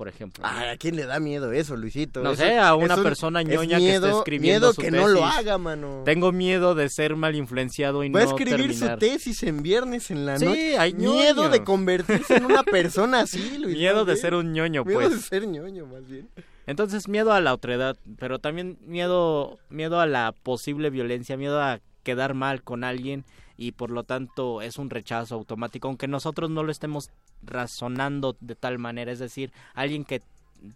[0.00, 0.42] por ejemplo.
[0.46, 2.22] Ay, ¿a quién le da miedo eso, Luisito?
[2.22, 4.72] No Eso sé, a es una un- persona es ñoña que miedo, está escribiendo Miedo
[4.72, 5.34] su que no lo tesis.
[5.36, 6.02] haga, mano.
[6.06, 8.94] Tengo miedo de ser mal influenciado y Va a no escribir terminar.
[8.94, 10.78] su tesis en viernes en la Sí, noche.
[10.78, 11.48] hay Miedo ñoño.
[11.50, 13.76] de convertirse en una persona así, Luis.
[13.76, 14.22] Miedo de bien.
[14.22, 15.10] ser un ñoño, Miedo pues.
[15.10, 16.30] de ser ñoño, más bien.
[16.66, 21.80] Entonces, miedo a la otredad, pero también miedo, miedo a la posible violencia, miedo a
[22.04, 23.26] quedar mal con alguien
[23.60, 27.10] y por lo tanto es un rechazo automático, aunque nosotros no lo estemos
[27.42, 30.22] razonando de tal manera, es decir, alguien que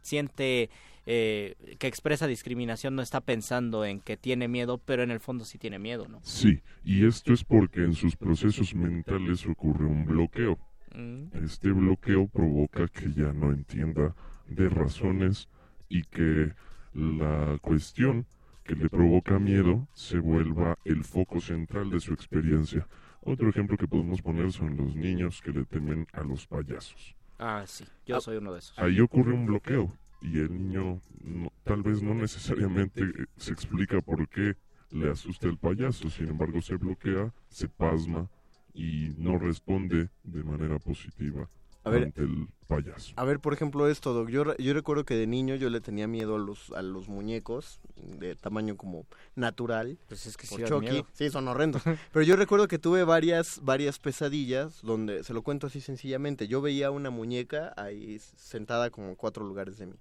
[0.03, 0.69] siente
[1.07, 5.47] eh, que expresa discriminación no está pensando en que tiene miedo, pero en el fondo
[5.47, 6.21] sí tiene miedo, ¿no?
[6.25, 10.59] Sí, y esto es porque en sus procesos mentales ocurre un bloqueo.
[10.95, 11.43] Mm.
[11.43, 14.15] Este bloqueo provoca que ya no entienda
[14.47, 15.49] de razones
[15.89, 16.53] y que
[16.93, 18.27] la cuestión
[18.65, 22.87] que le provoca miedo se vuelva el foco central de su experiencia.
[23.21, 27.15] Otro ejemplo que podemos poner son los niños que le temen a los payasos.
[27.39, 28.79] Ah, sí, yo soy uno de esos.
[28.79, 29.93] Ahí ocurre un bloqueo
[30.23, 34.57] y el niño no- tal vez no necesariamente eh, se explica por qué
[34.91, 38.31] le asusta el payaso, sin embargo se bloquea, se pasma
[38.73, 41.49] y no responde de manera positiva
[41.85, 42.05] A ver.
[42.05, 43.13] ante el payaso.
[43.17, 44.29] A ver, por ejemplo, esto, Doc.
[44.31, 47.09] Yo, re- yo recuerdo que de niño yo le tenía miedo a los, a los
[47.09, 49.99] muñecos de tamaño como natural.
[50.09, 51.07] Pues es que sí miedo.
[51.13, 51.83] Sí, son horrendos.
[52.13, 56.61] Pero yo recuerdo que tuve varias, varias pesadillas donde, se lo cuento así sencillamente, yo
[56.63, 59.95] veía una muñeca ahí sentada como en cuatro lugares de mí.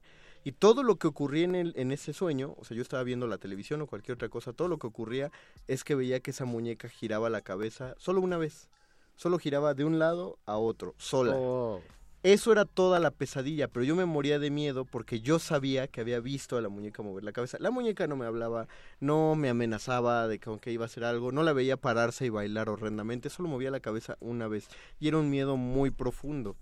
[0.45, 3.27] Y todo lo que ocurría en, el, en ese sueño, o sea, yo estaba viendo
[3.27, 5.31] la televisión o cualquier otra cosa, todo lo que ocurría
[5.69, 8.67] es que veía que esa muñeca giraba la cabeza solo una vez.
[9.15, 11.33] Solo giraba de un lado a otro, sola.
[11.35, 11.81] Oh.
[12.23, 15.99] Eso era toda la pesadilla, pero yo me moría de miedo porque yo sabía que
[15.99, 17.57] había visto a la muñeca mover la cabeza.
[17.59, 18.69] La muñeca no me hablaba,
[19.01, 22.29] no me amenazaba de que aunque iba a hacer algo, no la veía pararse y
[22.29, 24.69] bailar horrendamente, solo movía la cabeza una vez.
[25.01, 26.55] Y era un miedo muy profundo.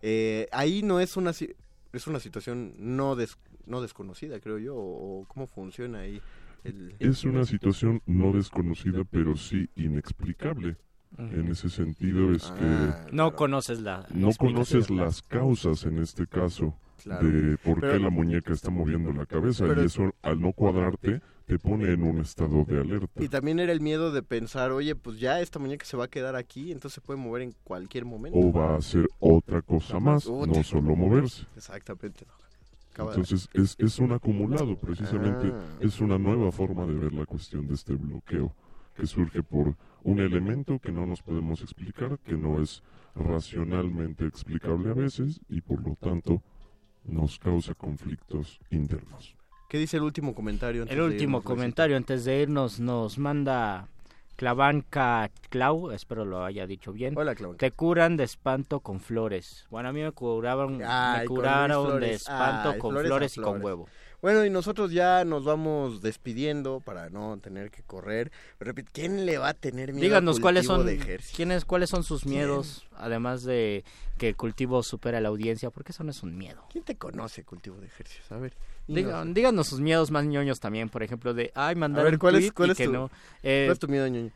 [0.00, 3.36] Eh, ahí no es una, es una situación no, des-
[3.66, 6.22] no desconocida, creo yo, o, o cómo funciona ahí.
[6.62, 6.94] El...
[7.00, 10.76] Es una situación no desconocida, pero sí inexplicable.
[11.18, 14.06] En ese sentido es Ah, que No conoces la...
[14.14, 17.26] no conoces las causas en este caso Claro.
[17.28, 20.52] de por Pero- qué la muñeca está moviendo la cabeza Pero- y eso al no
[20.52, 23.22] cuadrarte te pone en un estado de alerta.
[23.24, 26.08] Y también era el miedo de pensar, oye, pues ya esta muñeca se va a
[26.08, 28.38] quedar aquí, entonces se puede mover en cualquier momento.
[28.38, 31.44] O va a hacer otra cosa más, no solo moverse.
[31.56, 32.24] Exactamente.
[32.92, 35.60] acaba Entonces es, es un acumulado, precisamente Ah.
[35.80, 38.52] es una nueva forma de ver la cuestión de este bloqueo
[38.94, 42.82] que surge por un elemento que no nos podemos explicar, que no es
[43.14, 46.42] racionalmente explicable a veces y por lo tanto
[47.04, 49.36] nos causa conflictos internos.
[49.68, 50.82] ¿Qué dice el último comentario?
[50.82, 51.54] antes El de último irnos, Luisito?
[51.54, 53.88] comentario antes de irnos nos manda
[54.36, 57.16] Clavanca Clau, espero lo haya dicho bien.
[57.16, 57.58] Hola, Clavanca.
[57.58, 59.66] Te curan de espanto con flores.
[59.70, 63.62] Bueno, a mí me curaban, Ay, me curaron de espanto Ay, con flores y con
[63.62, 63.86] huevo.
[64.22, 68.30] Bueno, y nosotros ya nos vamos despidiendo para no tener que correr.
[68.58, 70.98] Repito, ¿quién le va a tener miedo Díganos al cuáles son de
[71.34, 72.34] quiénes cuáles son sus ¿Quién?
[72.34, 73.82] miedos, además de
[74.18, 76.62] que el cultivo supera la audiencia, porque eso no es un miedo.
[76.70, 78.30] ¿Quién te conoce cultivo de ejercicios?
[78.30, 78.52] A ver.
[78.86, 82.18] Diga- díganos sus miedos más ñoños también, por ejemplo, de ay, mandar A ver, un
[82.18, 83.10] ¿cuál es- tweet cuál y es que tu- no.
[83.42, 84.30] Eh, ¿Cuál es tu miedo, ñoño?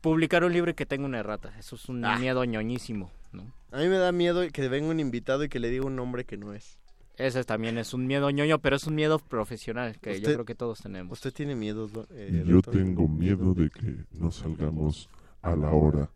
[0.00, 1.52] Publicar un libro y que tenga una errata.
[1.58, 2.16] Eso es un Ah.
[2.18, 3.42] miedo ñoñísimo, ¿no?
[3.72, 6.24] A mí me da miedo que venga un invitado y que le diga un nombre
[6.24, 6.78] que no es.
[7.18, 10.54] Ese también es un miedo ñoño, pero es un miedo profesional que yo creo que
[10.54, 11.12] todos tenemos.
[11.18, 12.74] ¿Usted tiene miedos, do- eh, Yo doctor?
[12.74, 15.08] tengo miedo de que no salgamos
[15.42, 16.08] a la hora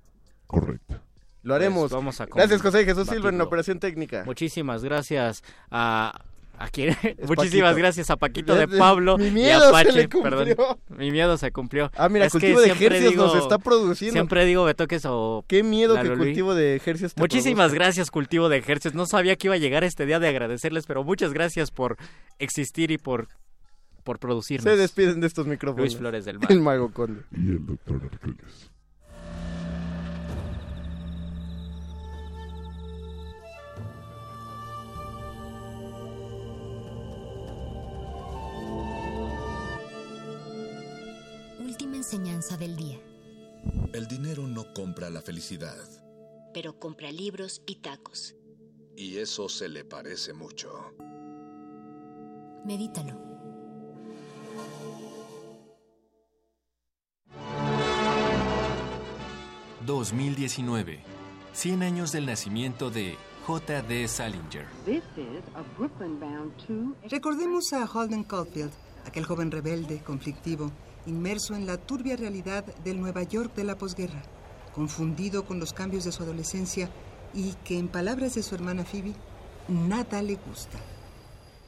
[0.46, 1.03] correcta.
[1.42, 1.82] Lo haremos.
[1.90, 4.22] Pues vamos a Gracias, José Jesús Silva, en operación técnica.
[4.24, 5.42] Muchísimas gracias
[5.72, 6.24] a
[6.63, 6.91] ¿A quién?
[7.19, 7.77] Es Muchísimas Paquito.
[7.79, 10.39] gracias a Paquito de Mi Pablo y miedo a se Pache, le cumplió.
[10.45, 10.79] perdón.
[10.97, 11.91] Mi miedo se cumplió.
[11.97, 14.13] Ah, mira, Es que cultivo de siempre ejercicios nos digo- está produciendo.
[14.13, 16.29] Siempre digo Betoques o Qué miedo que Lalo Luis.
[16.29, 17.75] cultivo de ejercicios te Muchísimas produzca.
[17.85, 18.95] gracias, Cultivo de Ejercicios.
[18.95, 21.97] No sabía que iba a llegar este día de agradecerles, pero muchas gracias por
[22.39, 23.29] existir y por,
[24.05, 24.65] por producirnos.
[24.65, 25.85] Se despiden de estos micrófonos.
[25.87, 26.51] Luis Flores del Mar.
[26.53, 27.23] El mago conde.
[27.33, 28.71] Y el doctor Arqueles.
[42.03, 43.00] Enseñanza del día.
[43.92, 45.78] El dinero no compra la felicidad.
[46.53, 48.34] Pero compra libros y tacos.
[48.96, 50.68] Y eso se le parece mucho.
[52.64, 53.30] Medítalo.
[59.86, 61.00] ...2019...
[61.55, 64.09] ...100 años del nacimiento de J.D.
[64.09, 64.66] Salinger...
[67.09, 68.72] Recordemos a Holden Caulfield,
[69.07, 70.72] aquel joven rebelde, conflictivo,
[71.07, 74.22] inmerso en la turbia realidad del Nueva York de la posguerra,
[74.74, 76.90] confundido con los cambios de su adolescencia
[77.34, 79.14] y que, en palabras de su hermana Phoebe,
[79.68, 80.78] nada le gusta.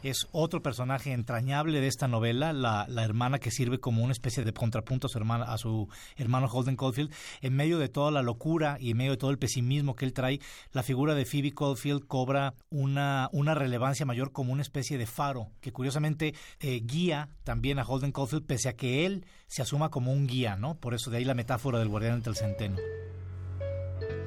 [0.04, 4.44] Es otro personaje entrañable de esta novela, la, la hermana que sirve como una especie
[4.44, 5.88] de contrapunto a su, hermana, a su
[6.18, 7.10] hermano Holden Caulfield.
[7.40, 10.12] En medio de toda la locura y en medio de todo el pesimismo que él
[10.12, 10.40] trae,
[10.72, 15.52] la figura de Phoebe Caulfield cobra una, una relevancia mayor como una especie de faro
[15.62, 20.12] que curiosamente eh, guía también a Holden Caulfield pese a que él se asuma como
[20.12, 20.74] un guía, ¿no?
[20.74, 22.76] Por eso de ahí la metáfora del guardián entre el centeno.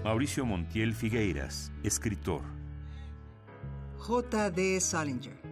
[0.04, 2.42] Mauricio Montiel Figueiras, escritor.
[4.00, 4.82] J.D.
[4.82, 5.47] Salinger.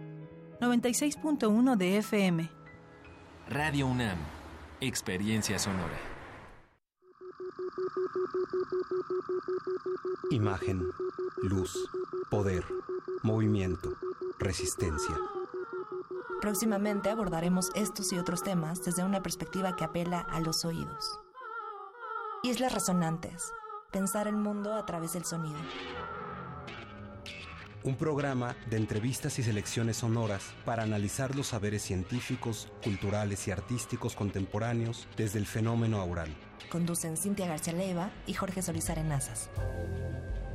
[0.60, 2.50] 96.1 de FM.
[3.48, 4.18] Radio UNAM...
[4.80, 5.98] ...experiencia sonora...
[10.30, 10.82] Imagen,
[11.42, 11.88] luz,
[12.30, 12.64] poder,
[13.22, 13.94] movimiento,
[14.38, 15.14] resistencia.
[16.40, 21.20] Próximamente abordaremos estos y otros temas desde una perspectiva que apela a los oídos.
[22.42, 23.52] Islas resonantes.
[23.92, 25.58] Pensar el mundo a través del sonido.
[27.86, 34.16] Un programa de entrevistas y selecciones sonoras para analizar los saberes científicos, culturales y artísticos
[34.16, 36.34] contemporáneos desde el fenómeno aural.
[36.68, 39.50] Conducen Cintia García Leiva y Jorge Solís Arenazas.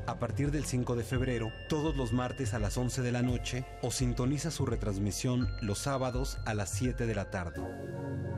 [0.07, 3.65] A partir del 5 de febrero, todos los martes a las 11 de la noche
[3.81, 7.61] o sintoniza su retransmisión los sábados a las 7 de la tarde.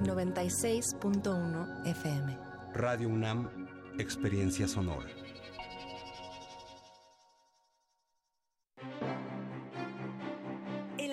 [0.04, 2.38] 96.1 FM.
[2.76, 3.50] Radio UNAM,
[3.98, 5.23] Experiencia Sonora.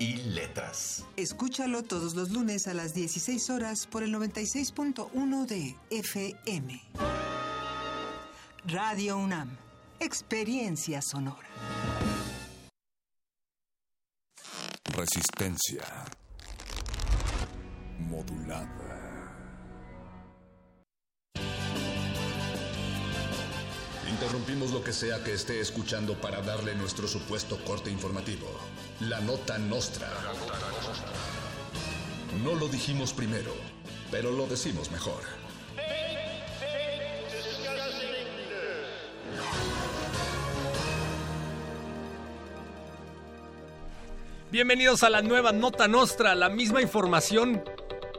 [0.00, 1.04] y Letras.
[1.16, 6.82] Escúchalo todos los lunes a las 16 horas por el 96.1 de FM.
[8.64, 9.56] Radio UNAM.
[10.00, 11.46] Experiencia sonora.
[14.96, 15.84] Resistencia
[17.98, 18.99] modulada.
[24.22, 28.48] Interrumpimos lo que sea que esté escuchando para darle nuestro supuesto corte informativo.
[29.00, 30.10] La nota nostra.
[32.44, 33.54] No lo dijimos primero,
[34.10, 35.22] pero lo decimos mejor.
[44.50, 47.64] Bienvenidos a la nueva Nota Nostra, la misma información,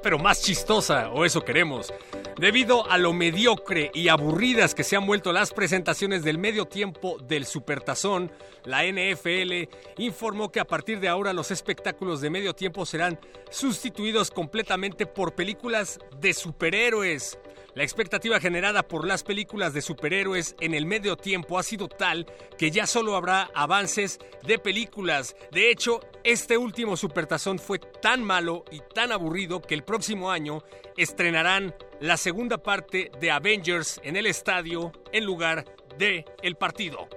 [0.01, 1.93] pero más chistosa, o eso queremos.
[2.41, 7.19] Debido a lo mediocre y aburridas que se han vuelto las presentaciones del medio tiempo
[7.19, 8.31] del Supertazón,
[8.65, 9.69] la NFL
[9.99, 13.19] informó que a partir de ahora los espectáculos de medio tiempo serán
[13.51, 17.37] sustituidos completamente por películas de superhéroes.
[17.73, 22.25] La expectativa generada por las películas de superhéroes en el medio tiempo ha sido tal
[22.57, 25.37] que ya solo habrá avances de películas.
[25.51, 30.63] De hecho, este último Supertazón fue tan malo y tan aburrido que el próximo año
[30.97, 35.63] estrenarán la segunda parte de Avengers en el estadio en lugar
[35.97, 37.07] de el partido.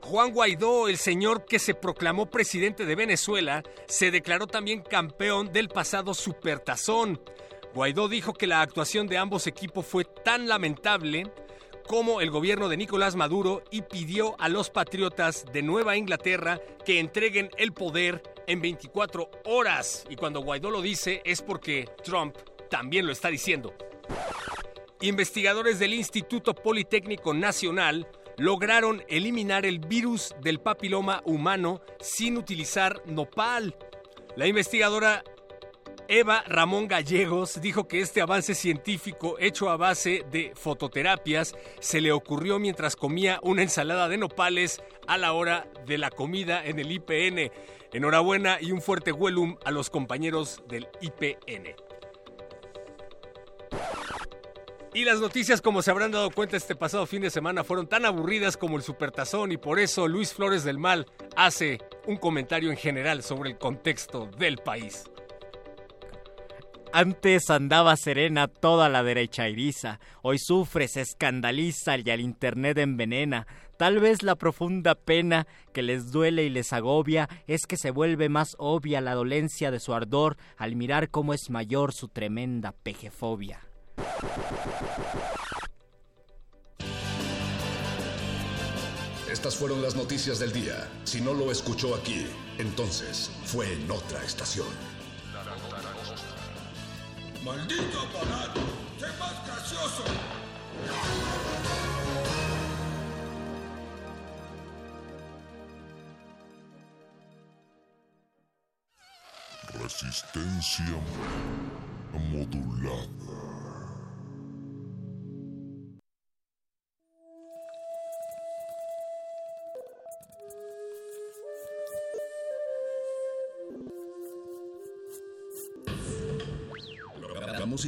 [0.00, 5.68] Juan Guaidó, el señor que se proclamó presidente de Venezuela, se declaró también campeón del
[5.68, 7.20] pasado Supertazón.
[7.76, 11.30] Guaidó dijo que la actuación de ambos equipos fue tan lamentable
[11.86, 17.00] como el gobierno de Nicolás Maduro y pidió a los patriotas de Nueva Inglaterra que
[17.00, 20.06] entreguen el poder en 24 horas.
[20.08, 22.34] Y cuando Guaidó lo dice es porque Trump
[22.70, 23.74] también lo está diciendo.
[25.02, 28.08] Investigadores del Instituto Politécnico Nacional
[28.38, 33.76] lograron eliminar el virus del papiloma humano sin utilizar nopal.
[34.34, 35.22] La investigadora
[36.08, 42.12] Eva Ramón Gallegos dijo que este avance científico hecho a base de fototerapias se le
[42.12, 46.92] ocurrió mientras comía una ensalada de nopales a la hora de la comida en el
[46.92, 47.50] IPN.
[47.92, 51.74] Enhorabuena y un fuerte huelum a los compañeros del IPN.
[54.94, 58.06] Y las noticias, como se habrán dado cuenta este pasado fin de semana, fueron tan
[58.06, 62.76] aburridas como el Supertazón y por eso Luis Flores del Mal hace un comentario en
[62.76, 65.04] general sobre el contexto del país.
[66.98, 73.46] Antes andaba serena toda la derecha iriza, hoy sufre, se escandaliza y al internet envenena.
[73.76, 78.30] Tal vez la profunda pena que les duele y les agobia es que se vuelve
[78.30, 83.60] más obvia la dolencia de su ardor al mirar cómo es mayor su tremenda pejefobia.
[89.30, 90.88] Estas fueron las noticias del día.
[91.04, 92.26] Si no lo escuchó aquí,
[92.56, 94.95] entonces fue en otra estación.
[97.46, 98.60] ¡Maldito aparato!
[98.98, 100.02] ¡Sé más gracioso!
[109.80, 110.98] Resistencia
[112.32, 113.25] modulada.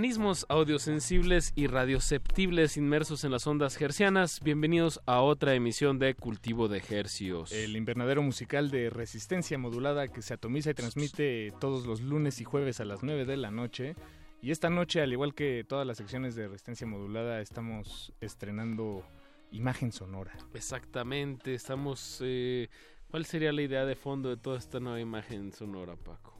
[0.00, 6.68] Organismos audiosensibles y radioceptibles inmersos en las ondas hercianas, bienvenidos a otra emisión de Cultivo
[6.68, 7.52] de Hercios.
[7.52, 12.44] El invernadero musical de resistencia modulada que se atomiza y transmite todos los lunes y
[12.44, 13.94] jueves a las 9 de la noche.
[14.40, 19.04] Y esta noche, al igual que todas las secciones de resistencia modulada, estamos estrenando
[19.50, 20.32] imagen sonora.
[20.54, 22.20] Exactamente, estamos...
[22.22, 22.70] eh,
[23.10, 26.38] ¿Cuál sería la idea de fondo de toda esta nueva imagen sonora, Paco?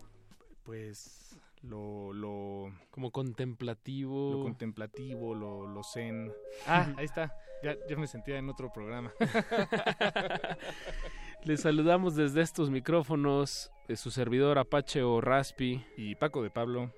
[0.63, 1.20] Pues
[1.63, 4.33] lo, lo, Como contemplativo.
[4.33, 6.33] lo contemplativo, lo, lo zen.
[6.67, 7.35] Ah, ahí está.
[7.63, 9.13] Ya, ya me sentía en otro programa.
[11.45, 15.85] Les saludamos desde estos micrófonos de su servidor Apache o Raspi.
[15.97, 16.93] Y Paco de Pablo.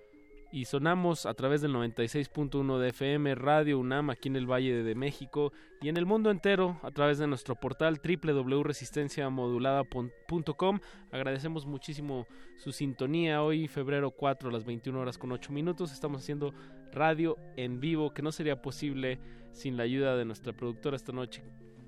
[0.55, 4.95] Y sonamos a través del 96.1 de FM Radio UNAM aquí en el Valle de
[4.95, 5.51] México
[5.81, 10.81] y en el mundo entero a través de nuestro portal www.resistenciamodulada.com.
[11.11, 12.27] Agradecemos muchísimo
[12.59, 13.43] su sintonía.
[13.43, 16.53] Hoy, febrero 4 a las 21 horas con 8 minutos, estamos haciendo
[16.93, 19.21] radio en vivo, que no sería posible
[19.53, 21.43] sin la ayuda de nuestra productora esta noche,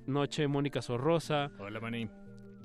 [0.06, 1.52] noche Mónica Sorrosa.
[1.58, 2.08] Hola, Mani.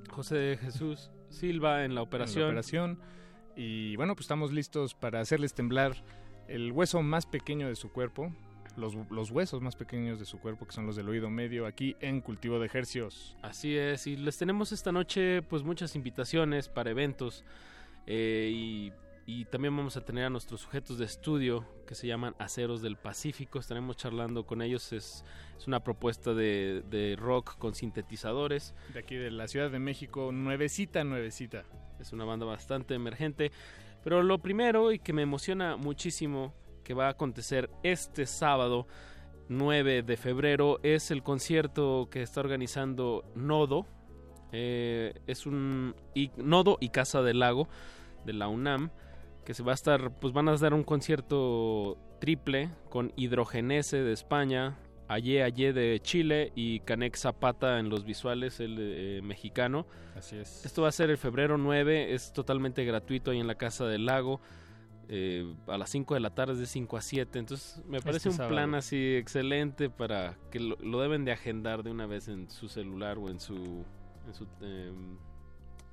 [0.09, 2.43] José de Jesús Silva en la operación.
[2.43, 3.18] En la operación.
[3.59, 5.93] Y bueno, pues estamos listos para hacerles temblar
[6.47, 8.33] el hueso más pequeño de su cuerpo,
[8.77, 11.97] los, los, huesos más pequeños de su cuerpo, que son los del oído medio, aquí
[11.99, 13.35] en Cultivo de Ejercios.
[13.41, 17.43] Así es, y les tenemos esta noche pues muchas invitaciones para eventos
[18.07, 18.93] eh, y,
[19.29, 22.97] y, también vamos a tener a nuestros sujetos de estudio que se llaman Aceros del
[22.97, 25.23] Pacífico, estaremos charlando con ellos, es,
[25.55, 28.73] es una propuesta de, de rock con sintetizadores.
[28.91, 31.63] De aquí de la Ciudad de México, nuevecita, nuevecita.
[31.99, 33.51] Es una banda bastante emergente.
[34.03, 38.87] Pero lo primero y que me emociona muchísimo que va a acontecer este sábado
[39.47, 43.85] 9 de febrero es el concierto que está organizando Nodo.
[44.51, 47.67] Eh, es un y, Nodo y Casa del Lago
[48.25, 48.89] de la UNAM
[49.49, 54.13] que se va a estar pues van a dar un concierto triple con Hidrogenese de
[54.13, 54.77] España,
[55.07, 59.87] Aye Aye de Chile y Canek Zapata en los visuales, el eh, mexicano.
[60.15, 60.63] Así es.
[60.63, 64.05] Esto va a ser el febrero 9, es totalmente gratuito ahí en la Casa del
[64.05, 64.39] Lago.
[65.07, 67.39] Eh, a las 5 de la tarde es de 5 a 7.
[67.39, 71.81] Entonces me parece Este un plan así excelente para que lo, lo deben de agendar
[71.81, 73.83] de una vez en su celular o en su...
[74.27, 74.93] En su, eh,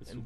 [0.00, 0.22] en su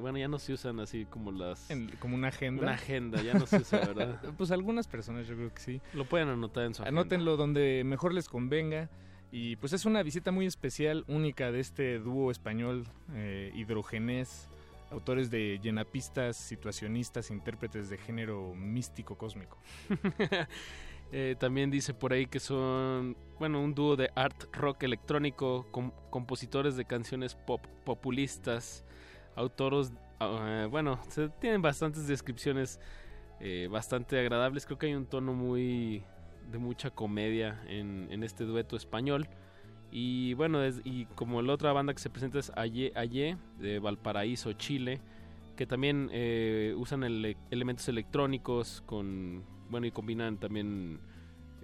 [0.00, 1.70] Bueno, ya no se usan así como las...
[1.70, 2.62] En- como una agenda.
[2.62, 4.20] Una agenda, ya no se usa, ¿verdad?
[4.38, 5.80] pues algunas personas yo creo que sí.
[5.94, 7.00] Lo pueden anotar en su agenda.
[7.00, 8.88] Anótenlo donde mejor les convenga.
[9.30, 14.48] Y pues es una visita muy especial, única de este dúo español, eh, Hidrogenés,
[14.90, 19.58] autores de llenapistas, situacionistas, intérpretes de género místico cósmico.
[21.10, 25.90] Eh, también dice por ahí que son, bueno, un dúo de art rock electrónico, com-
[26.10, 28.84] compositores de canciones pop populistas,
[29.38, 32.80] autores, ah, bueno, se tienen bastantes descripciones
[33.40, 34.66] eh, bastante agradables.
[34.66, 36.02] Creo que hay un tono muy
[36.50, 39.28] de mucha comedia en, en este dueto español.
[39.90, 43.78] Y bueno, es- y como la otra banda que se presenta es Aye Aye de
[43.78, 45.00] Valparaíso, Chile,
[45.56, 51.00] que también eh, usan ele- elementos electrónicos con bueno y combinan también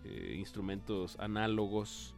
[0.05, 2.14] eh, instrumentos análogos.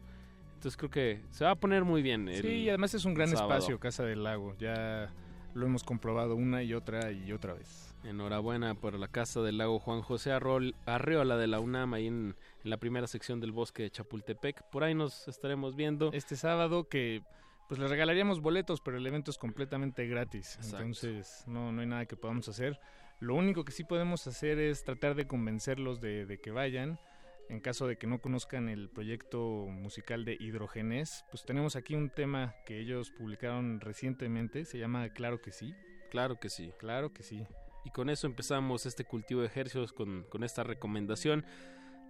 [0.54, 2.28] Entonces creo que se va a poner muy bien.
[2.28, 3.54] el Sí, y además es un gran sábado.
[3.54, 4.54] espacio, Casa del Lago.
[4.58, 5.12] Ya
[5.56, 7.94] lo hemos comprobado una y otra y otra vez.
[8.04, 12.36] Enhorabuena por la Casa del Lago Juan José Arrol- Arreola de la UNAM, ahí en,
[12.62, 14.62] en la primera sección del bosque de Chapultepec.
[14.70, 16.12] Por ahí nos estaremos viendo.
[16.12, 17.22] Este sábado que
[17.68, 20.54] pues les regalaríamos boletos, pero el evento es completamente gratis.
[20.56, 20.76] Exacto.
[20.76, 22.78] Entonces no, no hay nada que podamos hacer.
[23.18, 27.00] Lo único que sí podemos hacer es tratar de convencerlos de, de que vayan.
[27.48, 32.10] En caso de que no conozcan el proyecto musical de Hidrogenés, pues tenemos aquí un
[32.10, 35.74] tema que ellos publicaron recientemente, se llama Claro que sí.
[36.10, 36.73] Claro que sí.
[36.78, 37.47] Claro que sí.
[37.85, 41.44] Y con eso empezamos este cultivo de ejercicios con, con esta recomendación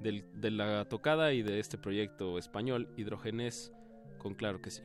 [0.01, 3.73] del- de la tocada y de este proyecto español, Hidrogenés,
[4.19, 4.83] con Claro que sí.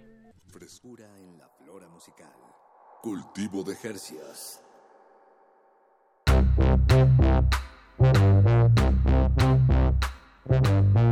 [0.48, 2.34] Frescura en la flora musical.
[3.02, 3.74] Cultivo de
[10.52, 10.92] Jercias.
[10.94, 11.11] Claro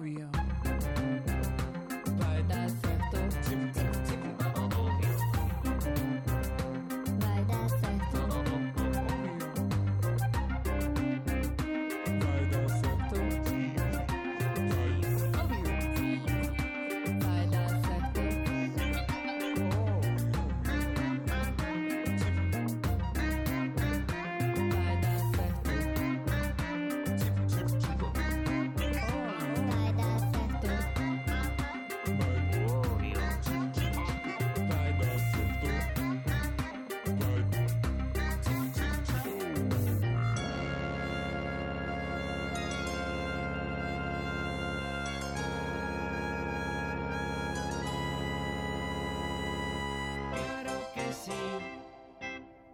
[0.00, 0.37] Quédate el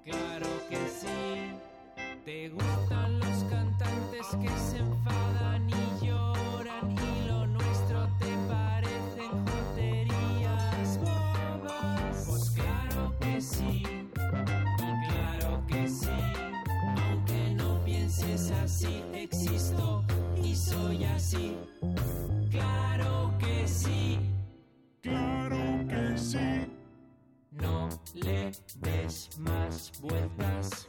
[0.05, 1.53] Claro que sí.
[2.27, 10.99] Te gustan los cantantes que se enfadan y lloran y lo nuestro te parecen joterías
[10.99, 12.25] bobas.
[12.29, 13.83] Pues claro que sí.
[13.83, 16.09] Y claro que sí.
[17.09, 20.05] Aunque no pienses así, existo
[20.43, 21.57] y soy así.
[22.51, 24.19] Claro que sí.
[25.01, 26.67] Claro que sí.
[27.53, 29.54] No le des más
[30.01, 30.89] vueltas.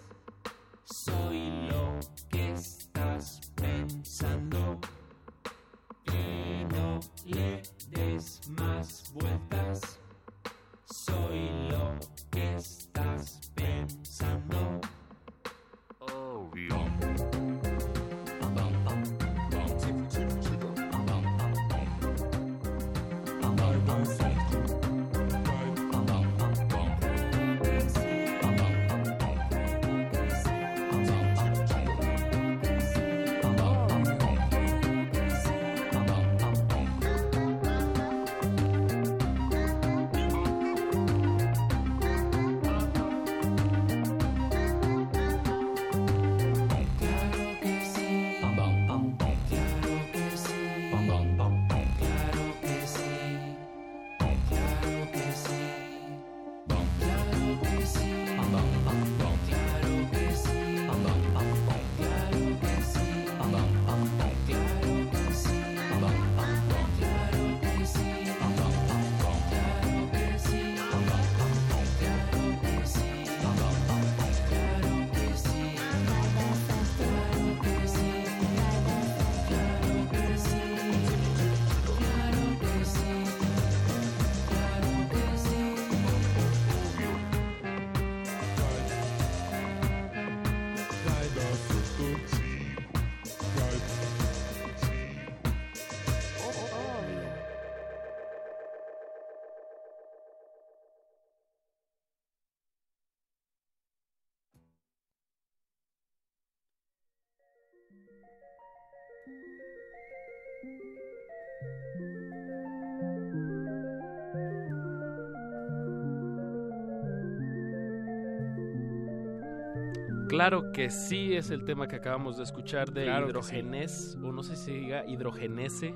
[120.36, 123.30] Claro que sí es el tema que acabamos de escuchar de Claro sí.
[123.30, 125.95] hidrogenés, o no sé si diga hidrogenese.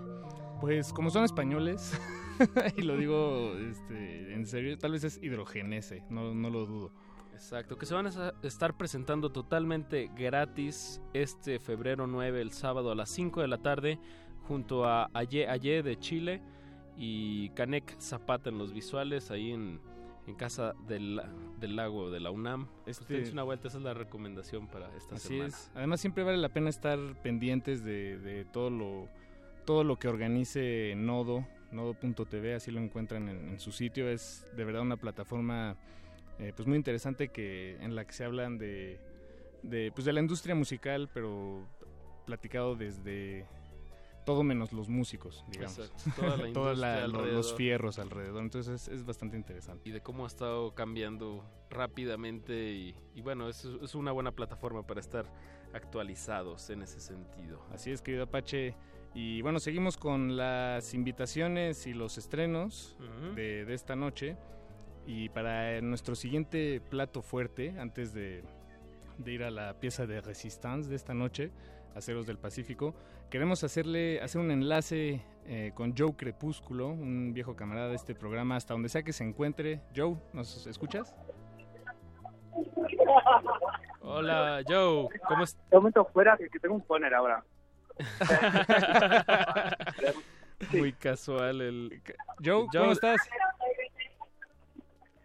[0.61, 1.99] Pues como son españoles,
[2.77, 6.91] y lo digo este, en serio, tal vez es hidrogenese, no, no lo dudo.
[7.33, 12.95] Exacto, que se van a estar presentando totalmente gratis este febrero 9, el sábado a
[12.95, 13.99] las 5 de la tarde,
[14.47, 16.41] junto a Aye Aye de Chile
[16.95, 19.81] y Canek Zapata en los visuales, ahí en,
[20.27, 21.21] en Casa del,
[21.59, 22.67] del Lago de la UNAM.
[22.83, 25.47] Pues Este- dense una vuelta, esa es la recomendación para esta Así semana.
[25.49, 25.71] es.
[25.75, 29.07] Además siempre vale la pena estar pendientes de, de todo lo
[29.65, 34.09] todo lo que organice Nodo, nodo.tv, así lo encuentran en, en su sitio.
[34.09, 35.75] Es de verdad una plataforma
[36.39, 38.99] eh, pues muy interesante que en la que se hablan de,
[39.61, 41.67] de pues de la industria musical, pero
[42.25, 43.45] platicado desde
[44.29, 45.79] todo menos los músicos, digamos.
[45.79, 48.43] Exacto, toda la los fierros alrededor.
[48.43, 49.89] Entonces es, es bastante interesante.
[49.89, 54.85] y de cómo ha estado cambiando rápidamente y, y bueno, es, es una buena plataforma
[54.85, 55.25] para estar
[55.73, 57.65] actualizados en ese sentido.
[57.73, 58.75] Así es, querido Apache.
[59.15, 62.97] Y bueno, seguimos con las invitaciones y los estrenos
[63.33, 64.37] de esta noche.
[65.07, 68.43] Y para nuestro siguiente plato fuerte, antes de,
[69.17, 71.51] de ir a la pieza de Resistance de esta noche,
[71.95, 72.93] Aceros del Pacífico,
[73.29, 78.55] queremos hacerle hacer un enlace eh, con Joe Crepúsculo, un viejo camarada de este programa,
[78.55, 79.81] hasta donde sea que se encuentre.
[79.95, 81.15] Joe, ¿nos escuchas?
[84.01, 85.69] Hola, Joe, ¿cómo estás?
[85.69, 87.43] De momento fuera, que, que tengo un poner ahora.
[90.71, 92.01] Muy casual el...
[92.43, 93.17] Joe, ¿cómo estás?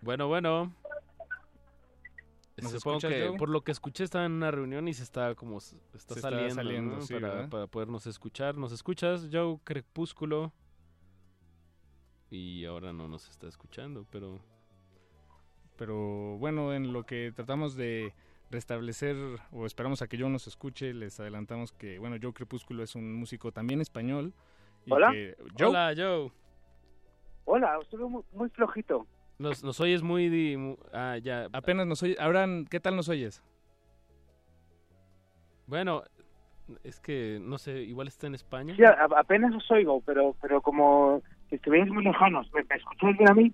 [0.01, 0.73] Bueno, bueno.
[2.57, 3.37] ¿Nos Supongo escuchas, que Joe?
[3.39, 6.15] por lo que escuché estaba en una reunión y se está como está Se está
[6.21, 7.03] saliendo, saliendo, ¿no?
[7.03, 8.57] sí, para, podernos escuchar.
[8.57, 10.53] ¿Nos escuchas, Joe Crepúsculo?
[12.31, 14.41] Y ahora no nos está escuchando, pero
[15.77, 18.15] Pero bueno, en lo que tratamos de
[18.51, 19.17] restablecer
[19.51, 23.13] o esperamos a que Joe nos escuche, les adelantamos que, bueno, Joe Crepúsculo es un
[23.15, 24.33] músico también español.
[24.87, 25.11] y Hola.
[25.11, 26.31] que- Joe, Hola, Joe.
[27.47, 27.79] Hola,
[28.09, 29.07] muy, muy flojito.
[29.39, 30.29] Nos, nos oyes muy...
[30.29, 31.49] di- mu- ah, ya.
[31.53, 32.19] apenas nos oyes.
[32.21, 33.43] Ahora, ¿qué tal nos oyes?
[35.67, 36.03] Bueno,
[36.83, 38.75] es que, no sé, igual está en España.
[38.77, 42.47] Sí, a- apenas os oigo, pero pero como que estuvierais muy lejanos.
[42.53, 43.53] ¿Me, me escucháis bien a mí?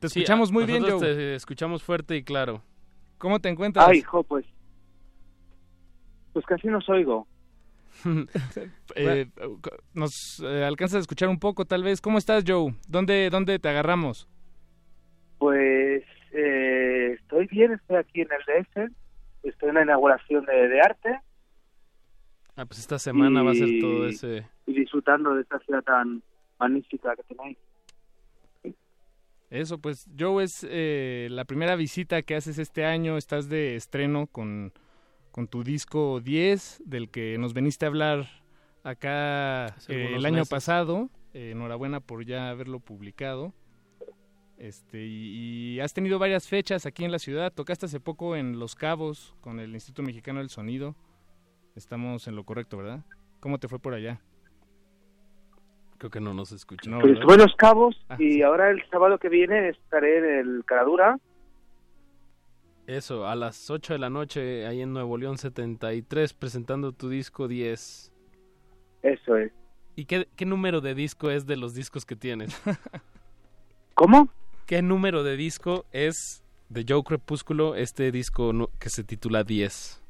[0.00, 1.14] Te Sí, escuchamos a- muy bien, nosotros Joe.
[1.16, 2.62] te escuchamos fuerte y claro.
[3.18, 3.86] ¿Cómo te encuentras?
[3.88, 4.46] Ay, hijo, pues.
[6.32, 7.26] Pues casi no os oigo.
[8.94, 9.26] Eh,
[9.92, 12.00] nos eh, alcanzas a escuchar un poco, tal vez.
[12.00, 12.74] ¿Cómo estás, Joe?
[12.88, 14.28] ¿Dónde, dónde te agarramos?
[15.38, 18.92] Pues eh, estoy bien, estoy aquí en el DF.
[19.44, 21.20] Estoy en la inauguración de, de arte
[22.58, 24.44] Ah, pues esta semana va a ser todo ese...
[24.66, 26.24] y disfrutando de esta ciudad tan
[26.58, 27.56] magnífica que tenéis.
[29.48, 33.16] Eso, pues, Joe, es eh, la primera visita que haces este año.
[33.16, 34.72] Estás de estreno con,
[35.30, 38.26] con tu disco 10, del que nos veniste a hablar
[38.82, 40.50] acá eh, el año meses.
[40.50, 41.10] pasado.
[41.34, 43.54] Eh, enhorabuena por ya haberlo publicado.
[44.58, 47.52] Este, y, y has tenido varias fechas aquí en la ciudad.
[47.52, 50.96] Tocaste hace poco en Los Cabos con el Instituto Mexicano del Sonido.
[51.76, 53.00] Estamos en lo correcto, ¿verdad?
[53.40, 54.20] ¿Cómo te fue por allá?
[55.98, 56.90] Creo que no nos escucha.
[56.90, 60.24] No, Pues estuve en Los Cabos Ah, y ahora el sábado que viene estaré en
[60.24, 61.18] el Caradura.
[62.86, 67.46] Eso, a las 8 de la noche, ahí en Nuevo León 73, presentando tu disco
[67.46, 68.12] 10.
[69.02, 69.52] Eso es.
[69.94, 72.60] ¿Y qué, qué número de disco es de los discos que tienes?
[73.94, 74.28] ¿Cómo?
[74.68, 80.02] ¿Qué número de disco es de Joe Crepúsculo este disco que se titula 10?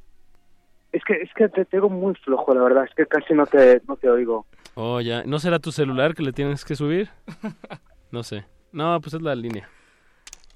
[0.91, 2.83] Es que es que te tengo muy flojo, la verdad.
[2.83, 4.45] Es que casi no te, no te oigo.
[4.75, 5.23] Oh, ya.
[5.23, 7.09] ¿No será tu celular que le tienes que subir?
[8.11, 8.43] No sé.
[8.73, 9.69] No, pues es la línea.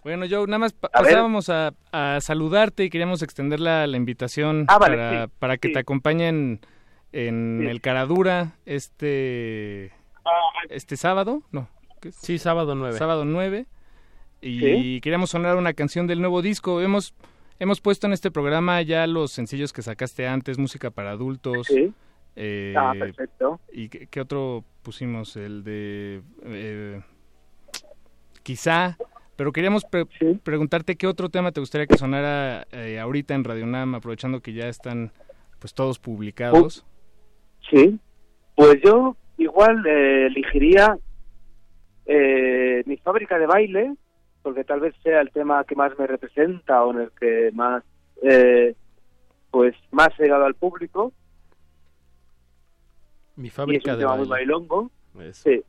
[0.03, 1.11] Bueno, Joe, nada más pa- A ver.
[1.11, 5.57] pasábamos a, a saludarte y queríamos extender la, la invitación Ah, vale, para, sí, para
[5.57, 5.73] que sí.
[5.75, 6.59] te acompañen
[7.13, 7.67] en Sí.
[7.67, 9.93] el Caradura este
[10.69, 11.69] este sábado, no,
[12.01, 12.15] ¿qué es?
[12.15, 12.97] Sí, sábado 9.
[12.97, 13.67] sábado 9
[14.43, 15.01] y Sí.
[15.01, 16.81] queríamos sonar una canción del nuevo disco.
[16.81, 17.13] Hemos
[17.59, 21.67] hemos puesto en este programa ya los sencillos que sacaste antes, música para adultos.
[21.67, 21.93] Sí.
[22.35, 23.59] eh, Ah, perfecto.
[23.71, 25.35] ¿Y qué, qué otro pusimos?
[25.37, 26.21] El de...
[26.43, 27.01] eh,
[28.43, 28.97] quizá,
[29.35, 30.05] pero queríamos pre-
[30.43, 34.53] preguntarte qué otro tema te gustaría que sonara eh, ahorita en Radio Nam, aprovechando que
[34.53, 35.11] ya están
[35.59, 36.85] pues todos publicados.
[37.69, 37.99] Sí.
[38.55, 40.97] Pues yo igual eh, elegiría
[42.05, 43.93] eh, mi fábrica de baile,
[44.43, 47.83] porque tal vez sea el tema que más me representa o en el que más,
[48.21, 48.75] eh,
[49.49, 51.11] pues, más he llegado al público.
[53.35, 54.91] Mi y es fábrica un de tema muy bailongo.
[55.19, 55.49] Eso.
[55.49, 55.63] Sí.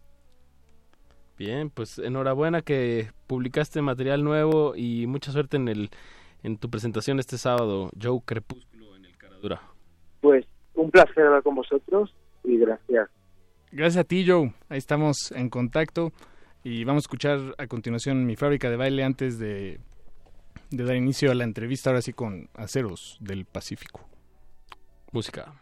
[1.39, 5.91] Bien, pues enhorabuena que publicaste material nuevo y mucha suerte en el
[6.43, 9.63] en tu presentación este sábado, Joe Crepúsculo en el Caradura.
[10.21, 10.45] Pues
[10.75, 12.15] un placer hablar con vosotros
[12.45, 13.09] y gracias.
[13.73, 14.53] Gracias a ti, Joe.
[14.69, 16.13] Ahí estamos en contacto
[16.65, 19.81] y vamos a escuchar a continuación mi fábrica de baile antes de,
[20.71, 24.09] dar inicio a la entrevista, ahora sí con Aceros del Pacífico.
[25.13, 25.53] Música.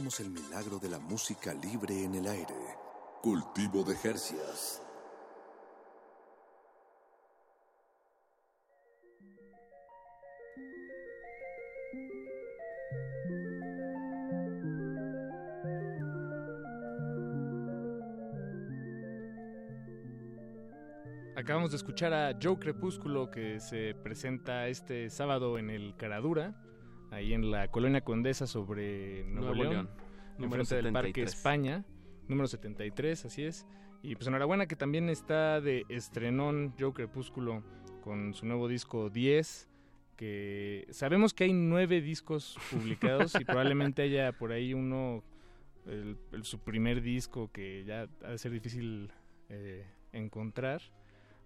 [0.00, 2.54] El milagro de la música libre en el aire.
[3.20, 4.80] Cultivo de Jercias.
[21.36, 26.54] Acabamos de escuchar a Joe Crepúsculo que se presenta este sábado en el Caradura,
[27.10, 29.90] ahí en la Colonia Condesa sobre Nuevo, Nuevo León,
[30.38, 31.34] enfrente del Parque 73.
[31.34, 31.84] España,
[32.28, 33.66] número 73, así es.
[34.02, 37.62] Y pues enhorabuena que también está de estrenón Joe Crepúsculo
[38.02, 39.68] con su nuevo disco 10,
[40.16, 45.22] que sabemos que hay nueve discos publicados y probablemente haya por ahí uno,
[45.86, 49.10] el, el- su primer disco que ya ha de ser difícil
[49.50, 50.80] eh, encontrar.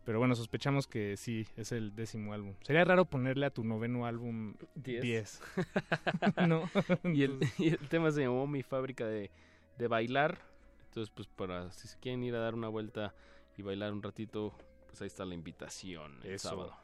[0.05, 2.55] Pero bueno, sospechamos que sí, es el décimo álbum.
[2.62, 5.02] Sería raro ponerle a tu noveno álbum 10.
[5.02, 5.40] Diez.
[6.47, 6.68] no.
[7.05, 9.31] y, el, y el tema se llamó Mi fábrica de,
[9.78, 10.39] de bailar.
[10.86, 13.14] Entonces, pues para si se quieren ir a dar una vuelta
[13.56, 14.55] y bailar un ratito,
[14.86, 16.51] pues ahí está la invitación el Eso.
[16.51, 16.76] sábado.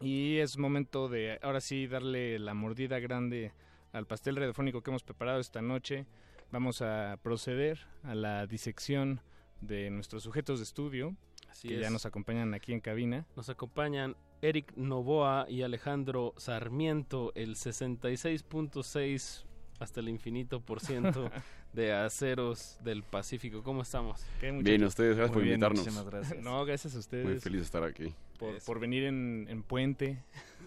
[0.00, 3.52] Y es momento de ahora sí darle la mordida grande
[3.92, 6.06] al pastel radiofónico que hemos preparado esta noche.
[6.50, 9.20] Vamos a proceder a la disección
[9.60, 11.16] de nuestros sujetos de estudio
[11.50, 11.80] Así que es.
[11.80, 13.26] ya nos acompañan aquí en cabina.
[13.36, 19.44] Nos acompañan Eric Novoa y Alejandro Sarmiento, el 66.6
[19.80, 21.30] hasta el infinito por ciento
[21.72, 23.62] de aceros del Pacífico.
[23.62, 24.20] ¿Cómo estamos?
[24.40, 25.80] Bien, ustedes, gracias Muy por bien, invitarnos.
[25.80, 26.42] muchísimas gracias.
[26.42, 27.24] No, gracias a ustedes.
[27.24, 28.14] Muy feliz de estar aquí.
[28.38, 30.22] Por, por venir en, en puente.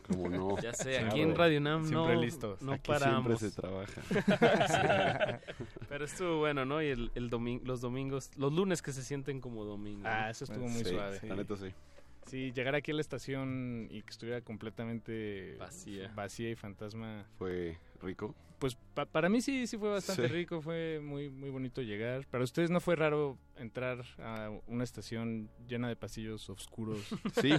[0.08, 0.60] ¿Cómo no?
[0.62, 2.62] Ya sé, aquí en Radio Nam Siempre no, listos.
[2.62, 3.40] no Aquí paramos.
[3.40, 4.02] siempre se trabaja.
[5.44, 5.54] Sí.
[5.90, 6.82] Pero estuvo bueno, ¿no?
[6.82, 10.06] Y el, el domin- los domingos, los lunes que se sienten como domingos.
[10.08, 11.20] Ah, eso estuvo muy Sí, suave.
[11.24, 11.72] la neta sí.
[12.28, 16.12] Sí, llegar aquí a la estación y que estuviera completamente Vacía.
[16.16, 17.26] vacía y fantasma.
[17.38, 18.36] Fue rico.
[18.60, 20.34] Pues pa- para mí sí, sí fue bastante Sí.
[20.34, 22.26] rico, fue muy, muy bonito llegar.
[22.28, 27.00] Para ustedes no fue raro entrar a una estación llena de pasillos oscuros.
[27.46, 27.52] Sí.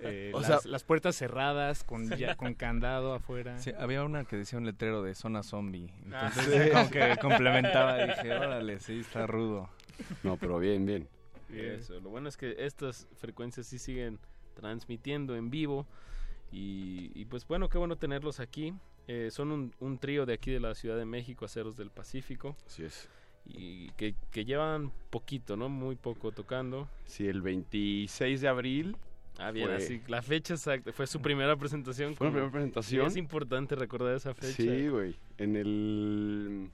[0.00, 3.58] Eh, O las, sea- las puertas cerradas con, ya, con candado afuera.
[3.58, 5.92] Sí, había una que decía un letrero de zona zombie.
[6.10, 6.70] Ah, Entonces sí.
[6.70, 9.68] como que complementaba, dije, órale, sí, está rudo.
[10.22, 11.06] No, pero bien, bien.
[11.52, 14.18] Eso, lo bueno es que estas frecuencias sí siguen
[14.54, 15.86] transmitiendo en vivo.
[16.52, 18.72] Y, y pues bueno, qué bueno tenerlos aquí.
[19.08, 22.56] Eh, son un, un trío de aquí de la Ciudad de México, Aceros del Pacífico.
[22.66, 23.08] Así es.
[23.44, 25.68] Y que, que llevan poquito, ¿no?
[25.68, 26.88] Muy poco tocando.
[27.04, 28.96] Sí, el 26 de abril.
[29.38, 30.92] Ah, bien, fue- así, la fecha exacta.
[30.92, 32.16] Fue su primera presentación.
[32.16, 33.06] Fue la primera presentación.
[33.06, 34.54] Es importante recordar esa fecha.
[34.56, 35.14] Sí, güey.
[35.38, 36.70] En el.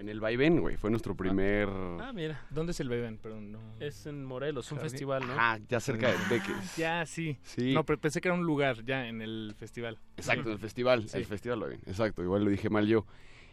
[0.00, 0.78] En el Vaivén, güey.
[0.78, 1.68] Fue nuestro primer.
[1.68, 2.40] Ah, mira.
[2.48, 2.88] ¿Dónde es el?
[3.18, 3.58] Perdón, no.
[3.78, 4.90] Es en Morelos, un Jardín.
[4.90, 5.34] festival, ¿no?
[5.36, 6.56] Ah, ya cerca de Beques.
[6.56, 7.36] Ah, Ya, sí.
[7.42, 7.74] Sí.
[7.74, 9.98] No, pero pensé que era un lugar ya en el festival.
[10.16, 11.06] Exacto, el festival.
[11.06, 11.18] Sí.
[11.18, 11.74] El festival, güey.
[11.86, 13.04] Exacto, igual lo dije mal yo.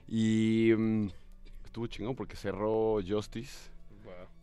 [0.07, 0.71] Y.
[0.77, 1.07] mm,
[1.65, 3.69] estuvo chingón porque cerró Justice.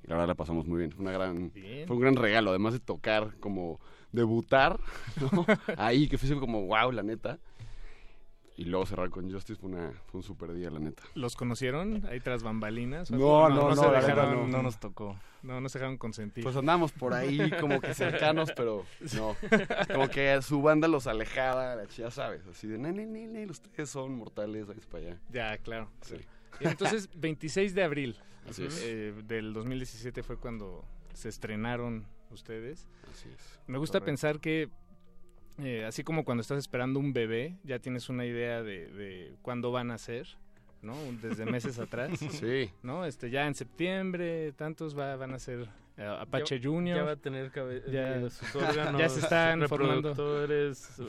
[0.02, 0.92] Y la verdad la pasamos muy bien.
[0.92, 1.86] Fue, una gran, Bien.
[1.86, 3.80] fue un gran regalo, además de tocar, como
[4.12, 4.78] debutar,
[5.32, 5.46] ¿no?
[5.78, 7.38] Ahí, que fue como wow, la neta.
[8.56, 11.02] Y luego cerrar con Justice fue, una, fue un super día, la neta.
[11.14, 13.10] ¿Los conocieron ahí tras bambalinas?
[13.10, 13.62] No, algo?
[13.62, 14.46] no, no, se la dejaron, neta no.
[14.46, 15.18] No nos tocó.
[15.42, 16.44] No, no se dejaron consentir.
[16.44, 18.84] Pues andamos por ahí como que cercanos, pero
[19.16, 19.36] no.
[19.92, 24.66] Como que su banda los alejaba, ya sabes, así de, nene, nene, ustedes son mortales,
[24.66, 25.20] váyanse para allá.
[25.30, 25.90] Ya, claro.
[26.02, 26.16] Sí.
[26.60, 28.16] Entonces, 26 de abril
[28.48, 28.80] Así es.
[28.84, 32.88] eh, del 2017 fue cuando se estrenaron ustedes.
[33.12, 33.58] Así es.
[33.66, 34.06] Me gusta Correcto.
[34.06, 34.70] pensar que,
[35.58, 39.70] eh, así como cuando estás esperando un bebé, ya tienes una idea de, de cuándo
[39.72, 40.26] van a ser,
[40.82, 40.94] ¿no?
[41.22, 42.10] Desde meses atrás.
[42.32, 42.70] Sí.
[42.82, 43.04] ¿No?
[43.04, 46.96] Este, ya en septiembre, tantos va- van a ser eh, Apache Ya- Junior.
[46.98, 47.52] Ya va a tener
[47.90, 50.14] Ya- eh, sus órganos ya se están formando.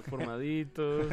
[0.10, 1.08] formaditos.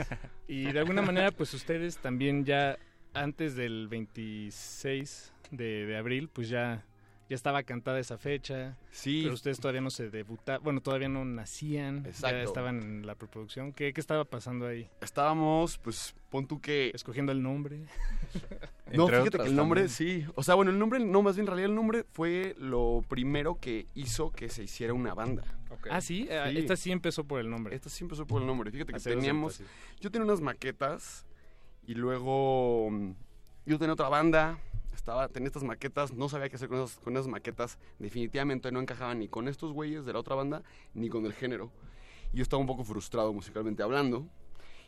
[0.46, 2.78] Y de alguna manera, pues ustedes también ya
[3.14, 6.84] antes del 26 de, de abril, pues ya,
[7.32, 8.76] ya estaba cantada esa fecha.
[8.90, 9.20] Sí.
[9.22, 12.04] Pero ustedes todavía no se debutaban, bueno, todavía no nacían.
[12.04, 12.36] Exacto.
[12.36, 13.72] Ya estaban en la preproducción.
[13.72, 14.86] ¿Qué, qué estaba pasando ahí?
[15.00, 16.90] Estábamos, pues, pon tú que...
[16.94, 17.86] Escogiendo el nombre.
[18.92, 20.22] No, fíjate otras que el nombre, también.
[20.22, 20.26] sí.
[20.34, 23.58] O sea, bueno, el nombre, no, más bien en realidad el nombre fue lo primero
[23.58, 25.44] que hizo que se hiciera una banda.
[25.90, 26.58] Ah, sí, Ah, Sí.
[26.58, 27.74] esta sí empezó por el nombre.
[27.74, 28.70] Esta sí empezó por el nombre.
[28.70, 29.62] Fíjate que teníamos.
[29.98, 31.24] Yo tenía unas maquetas
[31.86, 33.12] y luego mm,
[33.64, 34.58] yo tenía otra banda.
[35.02, 37.76] Estaba, tenía estas maquetas, no sabía qué hacer con esas, con esas maquetas.
[37.98, 40.62] Definitivamente no encajaban ni con estos güeyes de la otra banda
[40.94, 41.72] ni con el género.
[42.32, 44.28] Y yo estaba un poco frustrado musicalmente hablando.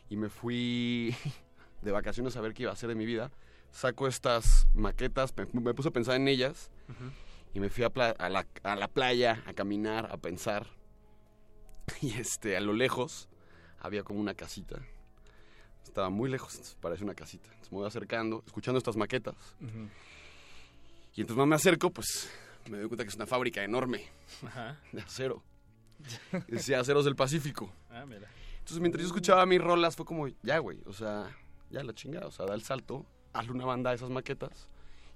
[0.07, 1.13] Y me fui
[1.81, 3.29] de vacaciones a ver qué iba a hacer de mi vida.
[3.71, 6.71] Saco estas maquetas, me, me puse a pensar en ellas.
[7.53, 10.67] Y me fui a, a la, a la playa a caminar, a pensar.
[12.01, 13.27] Y este, a lo lejos
[13.79, 14.79] había como una casita.
[15.85, 17.45] Estaba muy lejos, parece una casita.
[17.47, 19.35] Entonces me voy acercando, escuchando estas maquetas.
[21.15, 22.29] Y entonces más me acerco, pues
[22.69, 24.03] me doy cuenta que es una fábrica enorme
[24.45, 24.77] Ajá.
[24.91, 25.41] de acero.
[26.47, 27.71] Decía Aceros del Pacífico.
[27.89, 28.27] Ah, mira.
[28.59, 31.33] Entonces mientras yo escuchaba mis rolas fue como, ya güey, o sea,
[31.69, 34.67] ya la chingada, o sea, da el salto, hazle una banda a esas maquetas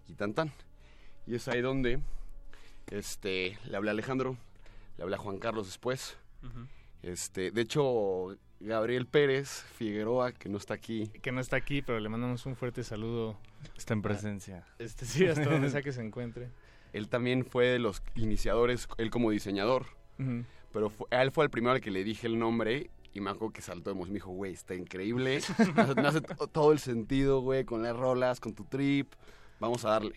[0.07, 0.53] y tan tan.
[1.27, 1.99] Y es ahí donde
[2.87, 4.37] este, le hablé a Alejandro,
[4.97, 6.15] le hablé a Juan Carlos después.
[6.43, 6.67] Ujú.
[7.01, 11.07] Este, de hecho, Gabriel Pérez Figueroa, que no está aquí.
[11.21, 13.37] Que no está aquí, pero le mandamos un fuerte saludo.
[13.77, 14.65] Está en presencia.
[14.79, 16.49] Este, sí, hasta donde sea que se encuentre.
[16.93, 19.85] Él también fue de los iniciadores, él como diseñador.
[20.73, 23.29] Pero fue- a él fue el primero al que le dije el nombre y me
[23.29, 24.13] acuerdo que saltó de emoción.
[24.13, 25.39] Me dijo, güey, está increíble.
[25.75, 29.13] Me hace, me hace to- todo el sentido, güey, con las rolas, con tu trip.
[29.59, 30.15] Vamos a darle.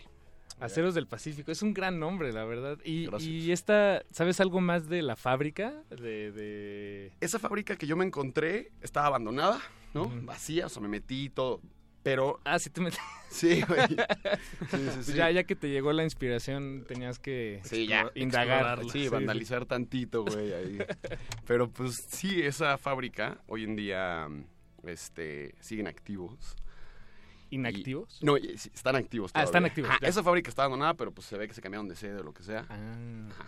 [0.62, 2.78] Aceros del Pacífico, es un gran nombre, la verdad.
[2.84, 5.82] Y, esta, ¿sabes algo más de la fábrica?
[5.90, 7.12] De, de...
[7.20, 9.60] Esa fábrica que yo me encontré estaba abandonada,
[9.94, 10.08] ¿no?
[10.22, 11.60] Vacía, o sea, me metí y todo.
[12.02, 12.40] Pero.
[12.44, 12.96] Ah, sí te metí.
[13.30, 13.80] Sí, güey.
[14.70, 15.12] Sí, sí, Pues sí.
[15.14, 18.10] Ya, ya que te llegó la inspiración, tenías que Sí, ya.
[18.14, 18.82] indagar.
[18.90, 20.78] Sí, vandalizar tantito, güey, ahí.
[21.46, 24.28] Pero pues sí, esa fábrica hoy en día
[24.84, 26.56] este, siguen activos.
[27.54, 28.18] ¿Inactivos?
[28.20, 29.30] Y- no, y- sí, están activos.
[29.34, 31.88] Ah, están activos, Ajá, esa fábrica está abandonada, pero pues se ve que se cambiaron
[31.88, 32.66] de sede o lo que sea.
[32.68, 32.96] Ah,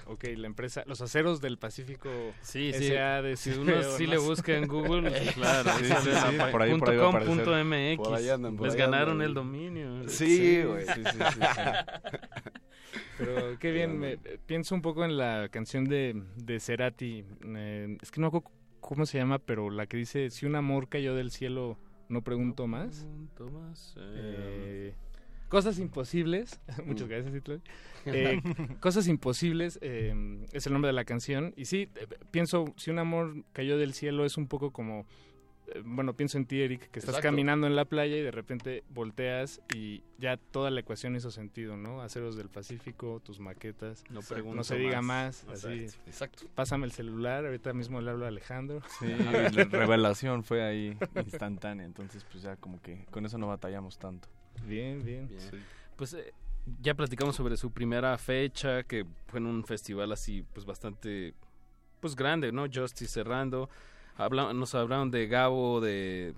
[0.07, 2.11] ok, la empresa, los aceros del Pacífico
[2.43, 2.87] Sí, sí.
[2.87, 3.37] S.A.D.
[3.37, 5.93] Si uno sí le busca en Google, pues, claro, Sí,
[6.51, 7.97] por ahí- punto por ahí com punto MX.
[7.97, 9.29] Por ahí andan, por Les ahí ganaron andan.
[9.29, 10.09] el dominio.
[10.09, 10.85] Sí, güey.
[10.87, 11.41] Sí, sí, sí, sí.
[13.19, 17.25] Pero qué bien, me, pienso un poco en la canción de, de Cerati,
[17.57, 18.51] eh, es que no acuerdo
[18.81, 21.79] cómo se llama, pero la que dice, si un amor cayó del cielo,
[22.09, 23.01] no pregunto más.
[23.01, 24.95] Pregunto más, eh, Eh,
[25.49, 27.61] cosas imposibles, muchas gracias Hitler.
[28.07, 28.43] Eh,
[28.81, 30.13] cosas imposibles eh,
[30.53, 31.89] es el nombre de la canción y sí,
[32.31, 35.07] pienso, si un amor cayó del cielo es un poco como,
[35.85, 37.29] bueno, pienso en ti Eric, que estás Exacto.
[37.29, 41.77] caminando en la playa y de repente volteas y ya toda la ecuación hizo sentido,
[41.77, 42.01] ¿no?
[42.03, 44.23] Aceros del Pacífico, tus maquetas, No
[44.63, 45.45] se diga más.
[45.47, 48.83] más, así, Exacto, pásame el celular, ahorita mismo le hablo a Alejandro.
[49.01, 53.99] Sí, la revelación fue ahí instantánea, entonces pues ya como que con eso no batallamos
[53.99, 54.29] tanto.
[54.67, 55.29] Bien, bien.
[55.97, 56.33] Pues eh,
[56.81, 61.35] ya platicamos sobre su primera fecha, que fue en un festival así, pues bastante,
[62.01, 62.67] pues grande, ¿no?
[62.73, 63.69] Justice cerrando.
[64.17, 66.35] Habla- nos hablaron de Gabo, de,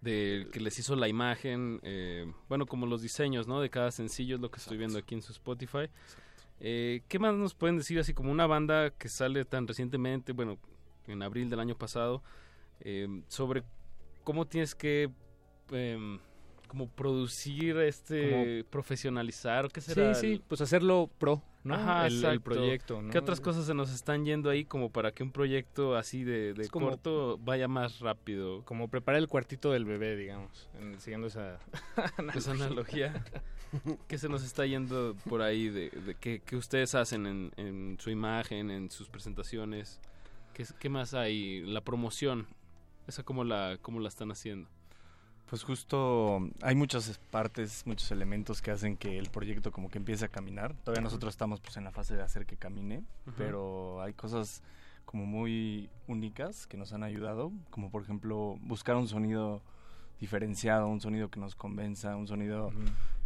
[0.00, 3.60] de que les hizo la imagen, eh, bueno, como los diseños, ¿no?
[3.60, 5.88] De cada sencillo, es lo que estoy viendo aquí en su Spotify.
[6.60, 10.58] Eh, ¿Qué más nos pueden decir así como una banda que sale tan recientemente, bueno,
[11.06, 12.22] en abril del año pasado,
[12.80, 13.62] eh, sobre
[14.24, 15.10] cómo tienes que
[15.70, 16.18] em,
[16.66, 21.74] como producir este profesionalizar qué será Sí, sí, el- pues hacerlo pro, ¿no?
[21.74, 23.10] Ajá, el, el proyecto, ¿no?
[23.10, 26.54] ¿Qué otras cosas se nos están yendo ahí como para que un proyecto así de,
[26.54, 28.64] de como- corto vaya más rápido?
[28.64, 31.58] Como preparar el cuartito del bebé, digamos, en- siguiendo esa,
[32.34, 33.24] Esa analogía.
[34.08, 37.98] ¿Qué se nos está yendo por ahí de, de qué, qué ustedes hacen en, en
[38.00, 40.00] su imagen, en sus presentaciones?
[40.54, 41.60] ¿Qué, qué más hay?
[41.66, 42.46] La promoción.
[43.06, 44.68] ¿Esa cómo la, cómo la están haciendo?
[45.50, 50.24] Pues justo hay muchas partes, muchos elementos que hacen que el proyecto como que empiece
[50.24, 50.74] a caminar.
[50.84, 53.02] Todavía nosotros estamos pues en la fase de hacer que camine,
[53.36, 54.62] pero hay cosas
[55.04, 59.60] como muy únicas que nos han ayudado, como por ejemplo buscar un sonido
[60.20, 62.70] diferenciado, un sonido que nos convenza, un sonido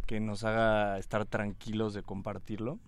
[0.07, 2.79] que nos haga estar tranquilos de compartirlo.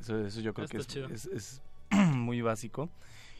[0.00, 1.08] Eso, eso yo creo que es, chido.
[1.10, 1.60] es- es
[2.14, 2.88] muy básico.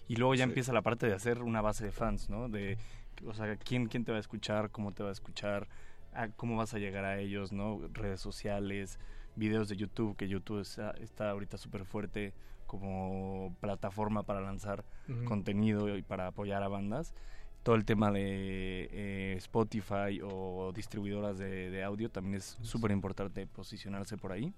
[0.07, 0.51] Y luego ya Sí.
[0.51, 2.49] empieza la parte de hacer una base de fans, ¿no?
[2.51, 2.77] De,
[3.27, 5.69] o sea, quién, quién te va a escuchar, cómo te va a escuchar,
[6.13, 7.81] a cómo vas a llegar a ellos, ¿no?
[7.93, 8.99] Redes sociales,
[9.37, 12.33] videos de YouTube, que YouTube está, está ahorita súper fuerte
[12.67, 15.25] como plataforma para lanzar Ujú.
[15.25, 17.15] contenido y para apoyar a bandas.
[17.63, 23.47] Todo el tema de eh, Spotify o distribuidoras de, de audio también es súper importante
[23.47, 24.53] posicionarse por ahí.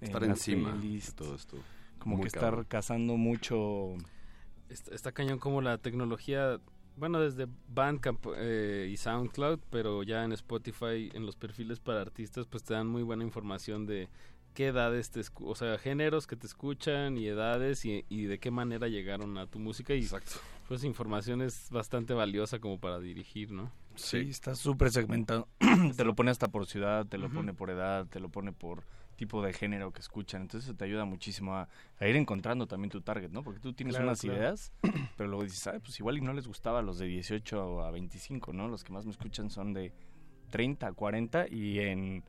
[0.00, 1.56] Estar en encima de playlists, todo esto.
[1.98, 2.64] Como Muy que estar cabrón.
[2.66, 3.94] cazando mucho
[4.68, 6.58] Está, está cañón como la tecnología,
[6.96, 12.46] bueno, desde Bandcamp eh, y SoundCloud, pero ya en Spotify, en los perfiles para artistas,
[12.46, 14.08] pues te dan muy buena información de
[14.54, 18.38] qué edades te escu- o sea, géneros que te escuchan y edades y, y de
[18.38, 20.02] qué manera llegaron a tu música y
[20.68, 23.70] pues información es bastante valiosa como para dirigir, ¿no?
[23.94, 25.48] Sí, está súper segmentado.
[25.96, 28.82] te lo pone hasta por ciudad, te lo pone por edad, te lo pone por
[29.16, 30.42] tipo de género que escuchan.
[30.42, 31.68] Entonces eso te ayuda muchísimo a,
[31.98, 33.42] a ir encontrando también tu target, ¿no?
[33.42, 34.38] Porque tú tienes Claro, unas claro.
[34.38, 34.72] ideas,
[35.16, 37.90] pero luego dices, ah, pues igual y no les gustaba a los de 18 a
[37.90, 38.68] 25, ¿no?
[38.68, 39.92] Los que más me escuchan son de
[40.50, 42.22] 30, 40 y en,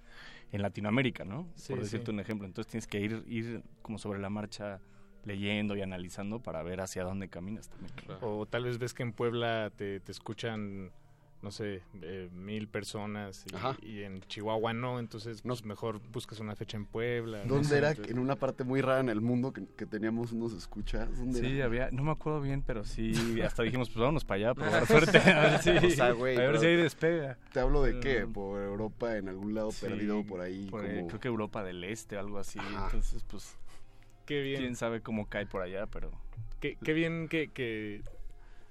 [0.51, 1.47] en Latinoamérica, ¿no?
[1.55, 2.11] Sí, por decirte sí.
[2.11, 2.47] un ejemplo.
[2.47, 4.81] Entonces tienes que ir, ir como sobre la marcha
[5.23, 7.93] leyendo y analizando para ver hacia dónde caminas también.
[8.22, 10.91] O tal vez ves que en Puebla te, te escuchan
[11.41, 13.45] no sé, eh, mil personas
[13.81, 17.43] y, y en Chihuahua no, entonces pues, mejor buscas una fecha en Puebla.
[17.45, 17.89] no ¿Dónde sé, era?
[17.91, 21.15] entonces- En una parte muy rara en el mundo que, que teníamos unos escuchas.
[21.18, 21.65] ¿Dónde Sí, era?
[21.65, 23.11] había, no me acuerdo bien, pero sí,
[23.43, 26.35] hasta dijimos, pues vámonos para allá, a probar suerte, a ver si, O sea, güey,
[26.35, 27.38] a ver pero si ahí despega.
[27.53, 28.27] ¿Te hablo de Pero- qué?
[28.34, 30.68] ¿Por Europa, en algún lado Sí, perdido por ahí?
[30.72, 30.93] por, como...
[30.93, 32.85] eh, Creo que Europa del Este, algo así, Ajá.
[32.85, 33.57] entonces pues...
[34.26, 34.59] Qué bien.
[34.59, 36.11] Quién sabe cómo cae por allá, pero...
[36.59, 38.01] Qué, qué bien que, que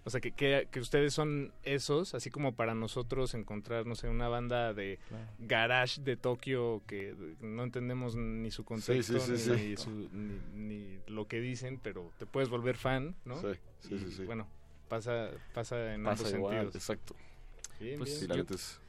[0.07, 4.09] o sea, que, que, que ustedes son esos, así como para nosotros encontrar, no sé,
[4.09, 4.99] una banda de
[5.41, 9.77] garage de Tokio que no entendemos ni su contexto, sí, sí, ni, sí.
[9.77, 13.35] su- ni- ni lo que dicen, pero te puedes volver fan, ¿no?
[13.41, 13.49] Sí,
[13.81, 14.25] sí, Y, sí, sí.
[14.25, 14.47] Bueno,
[14.89, 16.75] pasa, pasa en Pasa ambos igual, sentidos.
[16.77, 17.17] exacto.
[17.81, 18.21] Bien, Pues bien.
[18.21, 18.81] Sí, la Yo- es,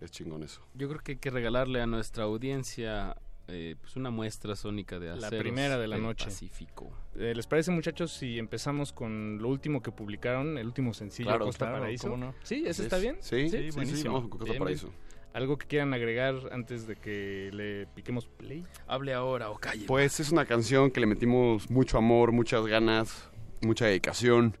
[0.00, 0.60] es chingón eso.
[0.74, 3.16] Yo creo que hay que regalarle a nuestra audiencia
[3.48, 6.26] eh, pues una muestra sónica de La primera de la del noche.
[6.26, 6.90] Pacífico.
[7.16, 11.46] Eh, ¿Les parece, muchachos, si empezamos con lo último que publicaron, el último sencillo, Claro,
[11.46, 12.10] Costa claro, Paraíso?
[12.10, 12.34] ¿cómo no?
[12.42, 12.62] ¿Sí?
[12.66, 13.16] ¿Ese Sí, está bien?
[13.20, 14.86] sí, sí, sí, sí, vamos con Costa Bien, Paraíso.
[14.88, 14.98] bien.
[15.34, 18.64] ¿Algo que quieran agregar antes de que le piquemos play?
[18.86, 19.84] Hable ahora o calle.
[19.86, 23.28] Pues es una canción que le metimos mucho amor, muchas ganas,
[23.60, 24.56] mucha dedicación.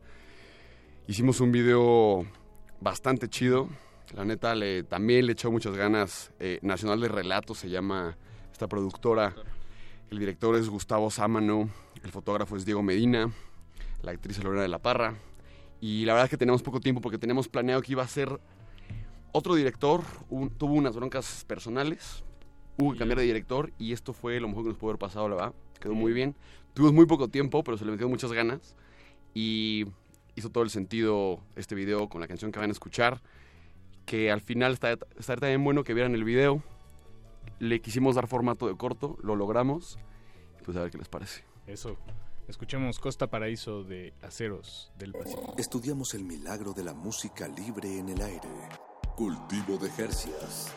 [1.06, 2.26] Hicimos un video
[2.80, 3.68] bastante chido.
[4.14, 6.32] La neta, le, también le echó muchas ganas.
[6.38, 8.16] Eh, Nacional de Relatos se llama
[8.58, 9.36] esta productora.
[10.10, 11.68] El director es Gustavo Sámano.
[12.02, 13.30] El fotógrafo es Diego Medina.
[14.02, 15.14] La actriz es Lorena de la Parra.
[15.80, 18.40] Y la verdad es que tenemos poco tiempo porque teníamos planeado que iba a ser
[19.30, 20.02] otro director.
[20.28, 22.24] un- tuvo unas broncas personales.
[22.78, 25.28] Hubo que cambiar de director y esto fue lo mejor que nos pudo haber pasado,
[25.28, 25.54] la verdad.
[25.80, 26.34] Quedó muy bien.
[26.74, 28.74] Tuvimos muy poco tiempo, pero se le metió muchas ganas.
[29.34, 29.84] Y
[30.34, 33.22] hizo todo el sentido este video con la canción que van a escuchar.
[34.04, 36.60] Que al final está, también bueno que vieran el video.
[37.58, 39.98] Le quisimos dar formato de corto, lo logramos.
[40.64, 41.44] Pues a ver qué les parece.
[41.66, 41.96] Eso.
[42.48, 45.54] Escuchemos Costa Paraíso de Aceros del Pacífico.
[45.58, 48.48] Estudiamos el milagro de la música libre en el aire.
[49.16, 50.74] Cultivo de Jercias.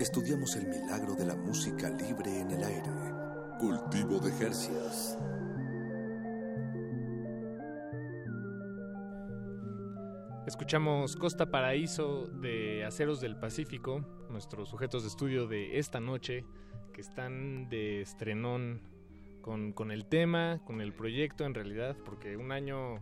[0.00, 2.90] Estudiamos el milagro de la música libre en el aire.
[3.58, 5.18] Cultivo de Jercias.
[10.46, 16.44] Escuchamos Costa Paraíso de Aceros del Pacífico, nuestros sujetos de estudio de esta noche,
[16.92, 18.82] que están de estrenón
[19.40, 22.96] con, con el tema, con el proyecto en realidad, porque un año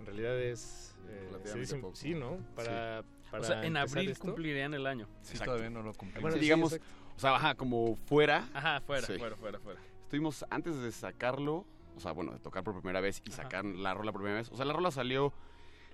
[0.00, 0.96] en realidad es...
[1.08, 1.94] eh, Relativamente se dice- poco.
[1.94, 2.38] sí, ¿no?
[2.56, 4.24] Para, para o sea, en abril esto.
[4.26, 5.08] cumplirían el año.
[5.22, 6.22] Sí, todavía no lo cumplimos.
[6.22, 6.72] Bueno, Sí, digamos,
[7.16, 8.48] o sea, ajá, como fuera.
[8.54, 9.18] Ajá, fuera, Sí.
[9.18, 9.80] fuera, fuera, fuera.
[10.02, 11.64] Estuvimos antes de sacarlo,
[11.96, 14.50] o sea, bueno, de tocar por primera vez y sacar la rola por primera vez.
[14.50, 15.32] O sea, la rola salió,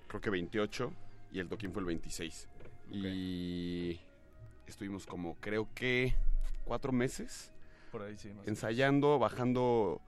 [0.07, 0.91] creo que 28
[1.31, 2.47] y el toquín fue el 26.
[2.91, 3.99] Y
[4.65, 6.15] estuvimos como, creo que,
[6.65, 7.51] cuatro meses
[7.91, 8.29] Por ahí sí.
[8.29, 8.47] más o menos.
[8.47, 10.01] ensayando, bajando,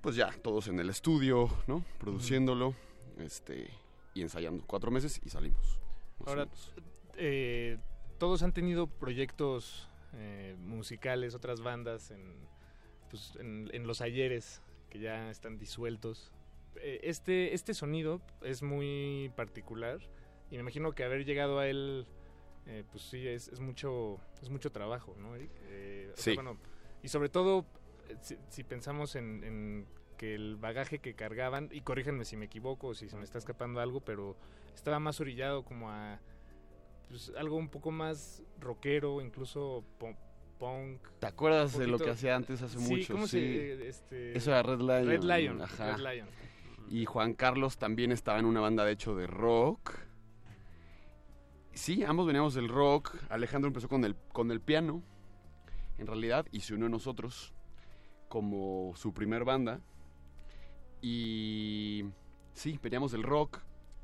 [0.00, 1.84] pues ya, todos en el estudio, ¿no?
[1.98, 2.74] Produciéndolo,
[3.18, 3.68] este,
[4.14, 4.64] y ensayando.
[4.66, 5.78] Cuatro meses y salimos.
[6.26, 6.72] Ahora, menos.
[7.16, 7.78] eh,
[8.18, 12.34] todos han tenido proyectos eh, musicales, otras bandas en,
[13.10, 16.32] pues, en, en los ayeres que ya están disueltos.
[16.76, 19.98] Eh, este, este sonido es muy particular
[20.50, 22.06] y me imagino que haber llegado a él,
[22.66, 25.50] eh, pues sí, es, es mucho es mucho trabajo, ¿no, Eric?
[25.68, 26.34] Eh, o sea, Sí.
[26.34, 26.56] bueno,
[27.02, 27.66] y sobre todo,
[28.08, 29.86] eh, si, si pensamos en, en
[30.16, 33.80] que el bagaje que cargaban, y corríjanme si me equivoco, si se me está escapando
[33.80, 34.36] algo, pero
[34.78, 36.18] estaba más orillado como a
[37.08, 40.16] pues, algo un poco más rockero, incluso pu-
[40.58, 41.00] punk.
[41.20, 43.14] ¿Te acuerdas de lo que hacía antes hace Sí, mucho?
[43.14, 43.38] ¿cómo Sí.
[43.40, 45.06] se este, Eso era Red Lion.
[45.06, 45.96] Red Lion, Ajá.
[45.96, 46.28] Red Lion.
[46.90, 49.94] Y Juan Carlos también estaba en una banda, de hecho, de rock.
[51.74, 53.14] Sí, ambos veníamos del rock.
[53.28, 55.02] Alejandro empezó con el, con el piano,
[55.98, 57.54] en realidad, y se unió a nosotros
[58.28, 59.80] como su primer banda.
[61.00, 62.04] Y
[62.52, 63.60] sí, veníamos del rock,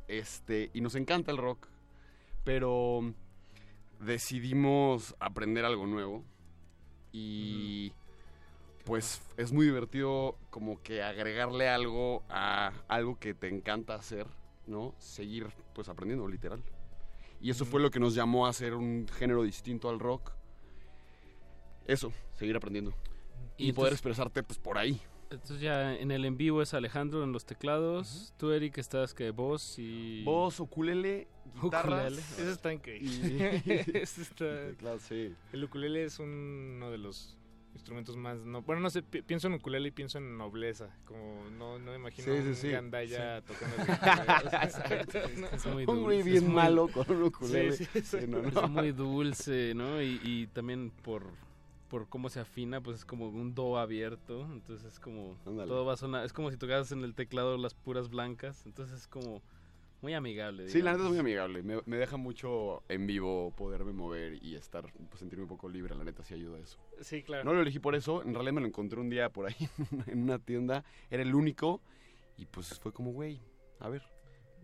[0.09, 1.69] este, y nos encanta el rock,
[2.45, 3.15] pero
[4.01, 6.25] decidimos aprender algo nuevo.
[7.13, 7.93] Y
[8.85, 14.27] pues es muy divertido como que agregarle algo a algo que te encanta hacer,
[14.67, 14.95] ¿no?
[14.99, 16.63] Seguir pues aprendiendo, literal.
[17.41, 20.33] Y eso fue lo que nos llamó a hacer un género distinto al rock.
[21.87, 22.95] Eso, seguir aprendiendo.
[23.57, 25.01] Y, Y poder expresarte pues por ahí.
[25.31, 29.31] Entonces ya en el en vivo es Alejandro en los teclados, tú Eric estás que
[29.31, 30.23] voz y...
[30.25, 31.29] Voz, ukulele,
[31.63, 32.13] guitarras.
[32.13, 32.21] Ukulele.
[32.21, 33.63] Eso está increíble.
[33.65, 35.35] Y- Eso está- Teclados, sí.
[35.53, 37.37] El ukulele es uno de los
[37.73, 38.39] instrumentos más...
[38.45, 40.91] No, bueno, no sé, pi- pienso en ukulele y pienso en nobleza.
[41.05, 42.71] Como no, no me imagino Sí, sí, un sí.
[42.71, 43.47] gandaya Sí.
[43.49, 43.77] tocando
[45.81, 47.73] el Un güey bien es muy- malo con un ukulele.
[47.73, 48.19] Sí, sí, sí.
[48.21, 48.49] Sí, no, no.
[48.65, 50.01] Es muy dulce, ¿no?
[50.01, 51.25] Y, y también por,
[51.95, 54.49] por cómo se afina, pues es como un do abierto.
[54.51, 55.39] Entonces es como.
[55.47, 55.69] Ándale.
[55.69, 56.25] Todo va a sonar.
[56.25, 58.67] Es como si tocaras en el teclado las puras blancas.
[58.67, 59.43] Entonces es como
[60.03, 60.69] muy amigable.
[60.69, 61.13] Sí, la neta es digamos.
[61.13, 61.63] muy amigable.
[61.63, 65.95] Me, me deja mucho en vivo poderme mover y estar, pues sentirme un poco libre.
[65.95, 66.81] La neta sí ayuda a eso.
[67.01, 67.45] Sí, claro.
[67.45, 68.23] No lo elegí por eso.
[68.25, 69.69] En realidad me lo encontré un día por ahí
[70.09, 70.83] en una tienda.
[71.11, 71.81] Era el único.
[72.37, 73.41] Y pues fue como, güey,
[73.79, 74.03] a ver.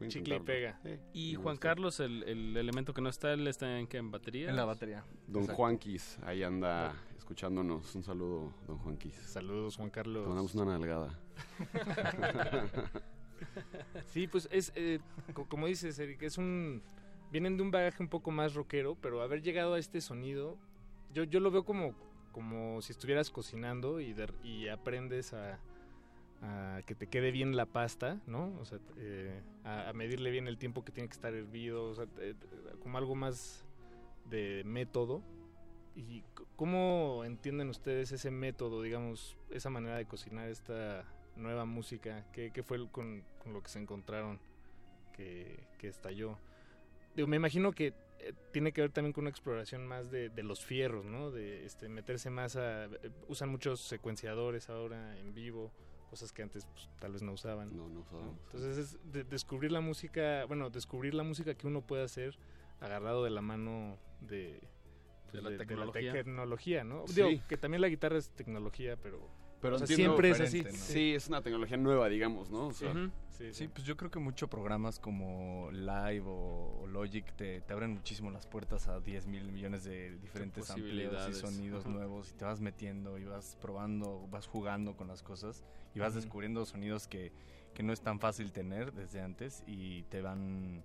[0.08, 0.80] Chicle y pega.
[0.82, 1.60] Sí, Y Juan gustó.
[1.60, 3.98] Carlos, el, el elemento que no está, él está en, ¿qué?
[3.98, 4.48] ¿En batería?
[4.48, 5.04] En la batería.
[5.28, 5.56] Don Exacto.
[5.56, 6.94] Juanquis, ahí anda
[7.30, 7.94] escuchándonos.
[7.94, 9.14] Un saludo, don Juanquis.
[9.14, 10.22] Saludos, Juan Carlos.
[10.24, 11.16] Te mandamos una nalgada.
[14.08, 15.00] Sí, pues es, eh,
[15.32, 16.82] co- como dices, Eric, es un...
[17.32, 20.58] Vienen de un bagaje un poco más rockero, pero haber llegado a este sonido,
[21.14, 21.94] yo, yo lo veo como,
[22.32, 25.58] como si estuvieras cocinando y, de- y aprendes a,
[26.42, 28.52] a que te quede bien la pasta, ¿no?
[28.60, 31.94] O sea, eh, a, a medirle bien el tiempo que tiene que estar hervido, o
[31.94, 32.34] sea, eh,
[32.82, 33.64] como algo más
[34.28, 35.22] de método.
[36.08, 36.24] ¿Y
[36.56, 41.04] cómo entienden ustedes ese método, digamos, esa manera de cocinar esta
[41.36, 42.24] nueva música?
[42.32, 44.40] ¿Qué, qué fue con, con lo que se encontraron
[45.12, 46.38] que, que estalló?
[47.14, 47.88] Digo, me imagino que
[48.20, 51.30] eh, tiene que ver también con una exploración más de, de los fierros, ¿no?
[51.30, 52.84] De este, meterse más a...
[52.86, 55.70] eh, usan muchos secuenciadores ahora en vivo,
[56.08, 57.76] cosas que antes pues, tal vez no usaban.
[57.76, 58.38] No, no usábamos.
[58.46, 62.38] Entonces es de- descubrir la música, bueno, descubrir la música que uno puede hacer
[62.80, 64.60] agarrado de la mano de,
[65.30, 66.12] pues, De la tecnología.
[66.12, 67.06] tecnología, ¿no?
[67.06, 67.14] Sí.
[67.14, 69.20] Digo, que también la guitarra es tecnología, pero,
[69.60, 70.64] Pero o sea, entiendo- siempre es así.
[70.72, 72.68] Sí, es una tecnología nueva, digamos, ¿no?
[72.68, 73.10] O sea, Ujú.
[73.30, 73.68] Sí, sí.
[73.68, 78.30] pues yo creo que muchos programas como Live o, o Logic te, te abren muchísimo
[78.30, 82.60] las puertas a 10 mil millones de diferentes amplios y sonidos nuevos y te vas
[82.60, 87.32] metiendo y vas probando, vas jugando con las cosas y vas descubriendo sonidos que,
[87.72, 90.84] que no es tan fácil tener desde antes y te van,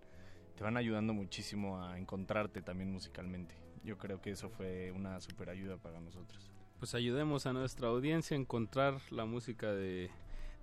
[0.55, 3.53] te van ayudando muchísimo a encontrarte también musicalmente.
[3.85, 6.51] Yo creo que eso fue una super ayuda para nosotros.
[6.79, 10.09] Pues ayudemos a nuestra audiencia a encontrar la música de,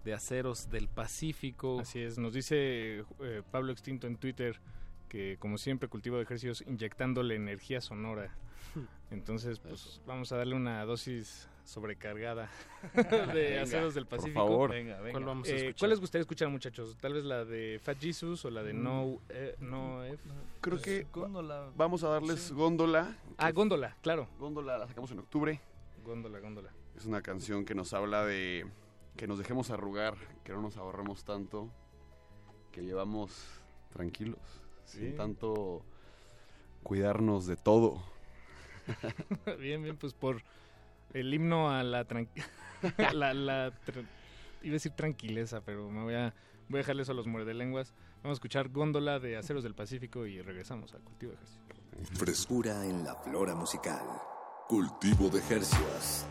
[0.04, 1.80] de aceros del Pacífico.
[1.80, 4.60] Así es, nos dice eh, Pablo Extinto en Twitter
[5.08, 8.34] que como siempre cultivo de ejercicios inyectándole energía sonora.
[9.10, 12.50] Entonces, pues vamos a darle una dosis sobrecargada
[12.94, 13.02] de
[13.32, 14.40] Venga, Aceros del por Pacífico.
[14.40, 14.70] favor.
[14.70, 15.12] Venga, venga.
[15.12, 16.96] ¿Cuál vamos a Eh, les gustaría escuchar, muchachos?
[17.00, 18.82] Tal vez la de Fat Jesus o la de Mm.
[18.82, 20.22] No, eh, no F.
[20.60, 21.70] Creo que Góndola.
[21.76, 23.16] vamos a darles Góndola.
[23.38, 24.28] Ah, Góndola, claro.
[24.38, 25.60] Góndola la sacamos en octubre.
[26.04, 26.70] Góndola, góndola.
[26.96, 28.66] Es una canción que nos habla de
[29.16, 30.14] que nos dejemos arrugar,
[30.44, 31.70] que no nos ahorremos tanto,
[32.72, 33.60] que llevamos
[33.92, 34.40] tranquilos,
[34.84, 34.98] Sí.
[34.98, 35.84] sin tanto
[36.82, 38.02] cuidarnos de todo.
[39.60, 40.42] bien, bien, pues por
[41.14, 42.06] el himno a la
[43.12, 43.72] la,
[44.62, 46.34] iba a decir tranquileza, pero me voy a,
[46.68, 47.94] voy a dejarle eso a los muerdelenguas.
[48.22, 51.62] Vamos a escuchar Góndola de Aceros del Pacífico y regresamos a Cultivo de Ejercicio.
[52.14, 54.04] Frescura en la flora musical.
[54.68, 56.26] Cultivo de Jercias.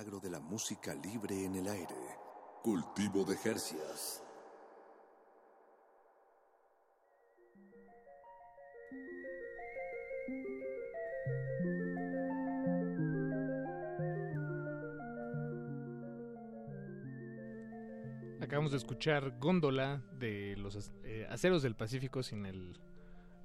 [0.00, 1.94] De la música libre en el aire.
[2.62, 4.22] Cultivo de Jercias.
[18.40, 22.80] Acabamos de escuchar Góndola de los eh, aceros del Pacífico sin el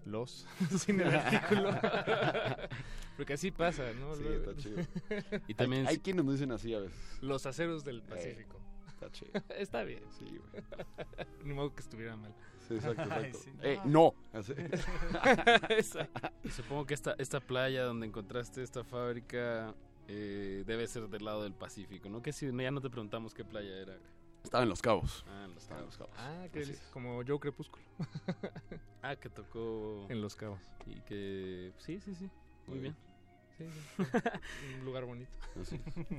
[0.06, 0.48] los,
[0.80, 1.72] sin el artículo.
[3.18, 4.16] Porque así pasa, ¿no?
[4.16, 4.82] Sí, Luego- está chido.
[5.48, 6.98] Y también hay, hay quienes nos dicen así a veces.
[7.22, 8.60] Los aceros del Pacífico.
[8.88, 9.32] está chido.
[9.58, 10.04] Está bien.
[10.20, 10.64] Sí, güey.
[11.44, 12.34] Ni modo que estuviera mal.
[12.68, 13.38] Sí, exacto, Ay, exacto.
[13.44, 13.52] sí.
[13.62, 14.14] Eh, no.
[15.70, 16.30] Exacto.
[16.44, 19.74] Y supongo que esta, esta playa donde encontraste esta fábrica
[20.08, 22.22] eh, debe ser del lado del Pacífico, ¿no?
[22.22, 23.98] Que si ya no te preguntamos qué playa era.
[24.46, 25.26] Estaba en Los Cabos.
[25.28, 25.86] Ah, en Los en.
[25.86, 26.14] Los Cabos.
[26.18, 27.84] Ah, que es como Joe Crepúsculo.
[29.02, 30.60] Ah, que tocó En Los Cabos.
[30.88, 32.30] y que sí, sí, sí.
[32.66, 32.96] Muy Muy bien.
[33.58, 34.04] Sí, sí.
[34.80, 35.32] Un lugar bonito.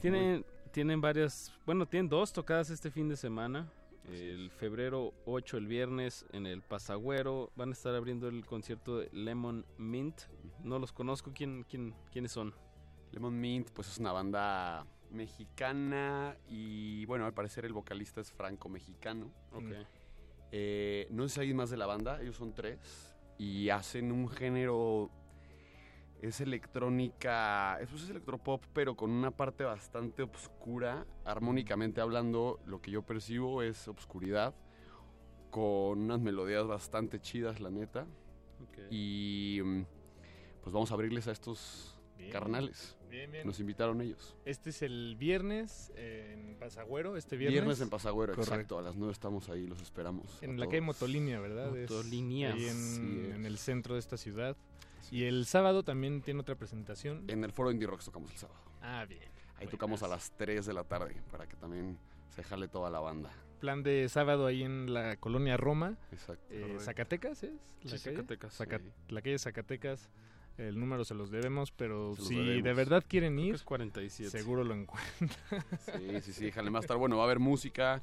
[0.01, 3.69] Tienen, tienen varias, bueno, tienen dos tocadas este fin de semana.
[4.09, 7.51] El febrero 8, el viernes, en el Pasagüero.
[7.57, 10.23] Van a estar abriendo el concierto de Lemon Mint.
[10.63, 11.33] No los conozco.
[11.35, 12.55] ¿Quién, quién, ¿Quiénes son?
[13.11, 19.31] Lemon Mint, pues es una banda mexicana y bueno, al parecer el vocalista es franco-mexicano.
[19.53, 19.73] Ok.
[20.53, 24.29] Eh, no sé si hay más de la banda, ellos son tres y hacen un
[24.29, 25.11] género,
[26.23, 32.81] es electrónica, es, pues es electropop, pero con una parte bastante oscura, armónicamente hablando, lo
[32.81, 34.55] que yo percibo es obscuridad,
[35.51, 38.07] con unas melodías bastante chidas, la neta.
[38.91, 39.83] Y mm,
[40.63, 42.31] pues vamos a abrirles a estos Bien.
[42.31, 42.97] carnales.
[43.11, 43.47] Bien, bien.
[43.47, 44.35] Nos invitaron ellos.
[44.45, 47.55] Este es el viernes en Pasagüero, este viernes.
[47.55, 48.55] Viernes, en Pasagüero, Correcto.
[48.55, 48.79] exacto.
[48.79, 50.43] A las 9 estamos ahí, los esperamos.
[50.43, 50.81] En la calle.
[50.81, 51.71] Motolínea, ¿verdad?
[51.71, 52.53] Motolínea.
[52.53, 54.57] Ahí en, el centro de esta ciudad.
[55.11, 57.25] Y el sábado también tiene otra presentación.
[57.29, 58.61] En el foro Indie Rocks tocamos el sábado.
[58.83, 59.23] Ah, bien.
[59.59, 61.97] Ahí tocamos a las 3 de la tarde para que también
[62.35, 63.31] se jale toda la banda.
[63.61, 65.97] Plan de sábado ahí en la colonia Roma.
[66.13, 66.45] Exacto.
[66.51, 66.77] Eh.
[66.81, 67.53] ¿Zacatecas es?
[67.87, 68.93] Sí, Zacatecas, Zaca- sí.
[69.09, 70.11] La calle Zacatecas.
[70.59, 72.65] El número se los debemos, pero los si debemos.
[72.65, 74.31] de verdad quieren ir, es 47.
[74.31, 75.31] seguro lo encuentran.
[75.81, 77.17] Sí, sí, sí, jale, va a estar bueno.
[77.17, 78.03] Va a haber música,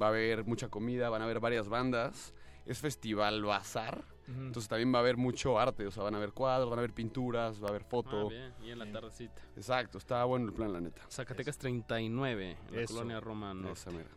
[0.00, 2.34] va a haber mucha comida, van a haber varias bandas.
[2.66, 4.02] Es festival bazar.
[4.26, 5.86] Entonces también va a haber mucho arte.
[5.86, 8.28] O sea, van a haber cuadros, van a haber pinturas, va a haber foto.
[8.28, 8.54] Ah, bien.
[8.64, 9.42] Y en la tardecita.
[9.54, 11.02] Exacto, está bueno el plan, la neta.
[11.10, 12.94] Zacatecas 39, en la Eso.
[12.94, 13.72] colonia Roma Norte.
[13.72, 14.08] Esa mera.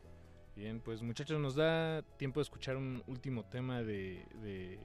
[0.55, 4.79] Bien, pues muchachos, nos da tiempo de escuchar un último tema de, de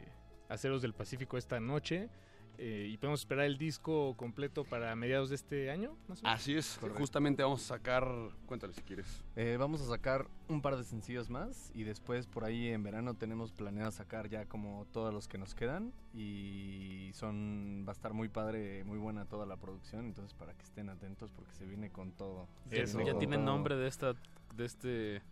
[0.48, 2.10] Aceros del Pacífico esta noche.
[2.58, 6.40] Eh, y podemos esperar el disco completo para mediados de este año, más o menos.
[6.40, 7.00] Así es, Correcto.
[7.00, 8.06] justamente vamos a sacar.
[8.46, 9.22] Cuéntale si quieres.
[9.36, 13.14] Eh, vamos a sacar un par de sencillos más y después por ahí en verano
[13.14, 18.12] tenemos planeado sacar ya como todos los que nos quedan y son va a estar
[18.12, 21.90] muy padre, muy buena toda la producción, entonces para que estén atentos porque se viene
[21.90, 22.48] con todo.
[22.70, 23.00] ¿Ya, Eso.
[23.00, 23.38] ya todo.
[23.38, 24.14] nombre de esta,
[24.54, 25.22] de este,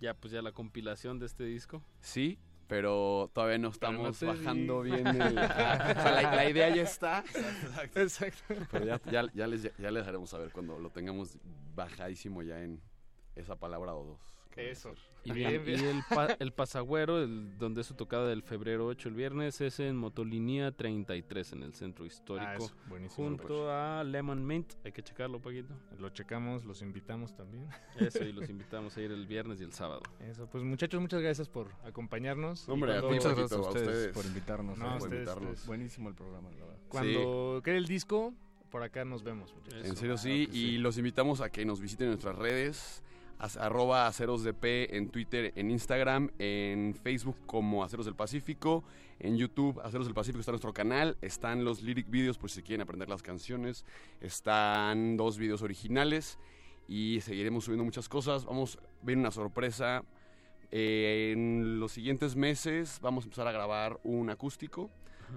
[0.00, 1.82] ya pues ya la compilación de este disco?
[2.00, 5.38] Sí, pero todavía no Pero no estamos bajando bien el...
[5.38, 7.24] o sea, la, la idea ya está.
[7.94, 8.54] Exacto.
[8.70, 11.38] Pero ya, ya, ya les, ya les haremos saber cuando lo tengamos
[11.74, 12.80] bajadísimo ya en
[13.34, 14.33] esa palabra o dos.
[14.56, 14.94] Eso.
[15.24, 15.84] Y, Bien, y bien.
[15.86, 19.80] el, pa- el Pasagüero, el, donde es su tocada del febrero 8 el viernes, es
[19.80, 22.52] en Motolinía 33 en el centro Ah, histórico.
[22.64, 23.28] eso, buenísimo.
[23.28, 24.74] junto a Lemon Mint.
[24.84, 25.74] Hay que checarlo, Paquito.
[25.98, 27.66] Lo checamos, los invitamos también.
[27.98, 30.02] Eso, y los invitamos a ir el viernes y el sábado.
[30.20, 32.68] Eso, pues muchachos, muchas gracias por acompañarnos.
[32.68, 34.78] Hombre, cuando- Muchas gracias a a ustedes, por invitarnos.
[34.78, 35.48] No, eh, a ustedes, invitarnos.
[35.50, 35.66] ustedes.
[35.66, 36.78] Buenísimo el programa, la verdad.
[36.88, 38.34] Cuando quede el disco,
[38.70, 39.84] por acá nos vemos, muchachos.
[39.86, 40.48] En serio, sí.
[40.52, 43.02] Y los invitamos a que nos visiten en nuestras redes.
[43.38, 48.84] As- Arroba AcerosDP en Twitter, en Instagram, en Facebook como Aceros del Pacífico,
[49.20, 52.82] en YouTube Aceros del Pacífico está nuestro canal, están los lyric videos por si quieren
[52.82, 53.84] aprender las canciones,
[54.20, 56.38] están dos videos originales
[56.88, 58.44] y seguiremos subiendo muchas cosas.
[58.44, 60.04] Vamos, viene una sorpresa.
[60.70, 64.90] Eh, en los siguientes meses vamos a empezar a grabar un acústico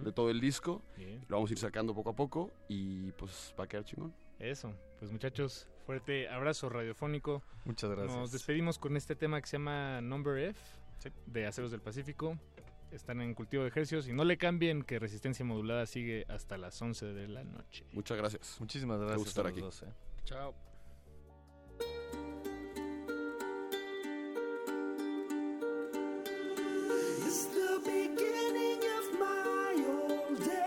[0.04, 0.82] de todo el disco.
[0.98, 1.24] Bien.
[1.28, 4.14] Lo vamos a ir sacando poco a poco y pues va a quedar chingón.
[4.40, 7.42] Eso, pues muchachos, fuerte abrazo radiofónico.
[7.64, 8.14] Muchas gracias.
[8.14, 10.60] Nos despedimos con este tema que se llama Number F
[11.28, 12.38] de Aceros del Pacífico.
[12.92, 16.82] Están en cultivo de ejercicios y no le cambien que Resistencia Modulada sigue hasta las
[16.82, 17.86] 11 de la noche.
[17.94, 18.58] Muchas gracias.
[18.60, 19.62] Muchísimas gracias gusto estar aquí.
[19.62, 19.94] dos, eh.
[20.26, 20.54] Chao.
[27.26, 30.67] It's the beginning of my old days.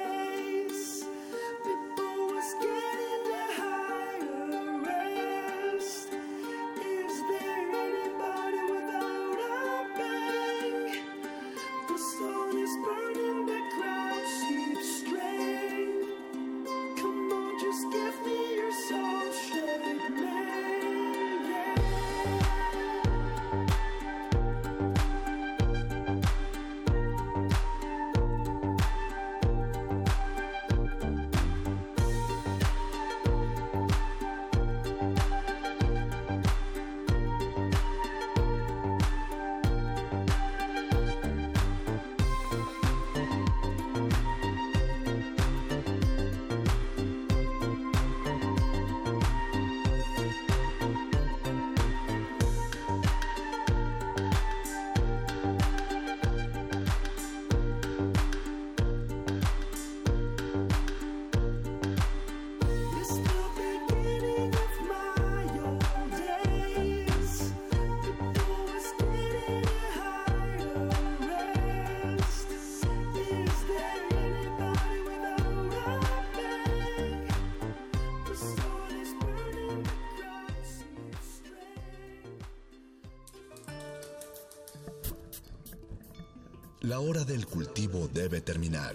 [87.00, 88.94] La hora del cultivo debe terminar.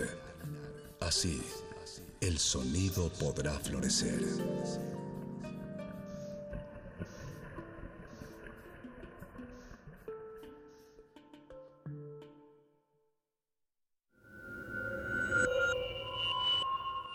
[0.99, 1.41] Así,
[2.21, 4.21] el sonido podrá florecer.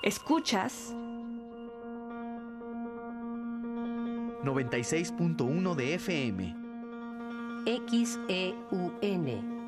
[0.02, 0.92] Escuchas
[4.42, 6.56] 96.1 de FM.
[7.92, 9.59] XEUN.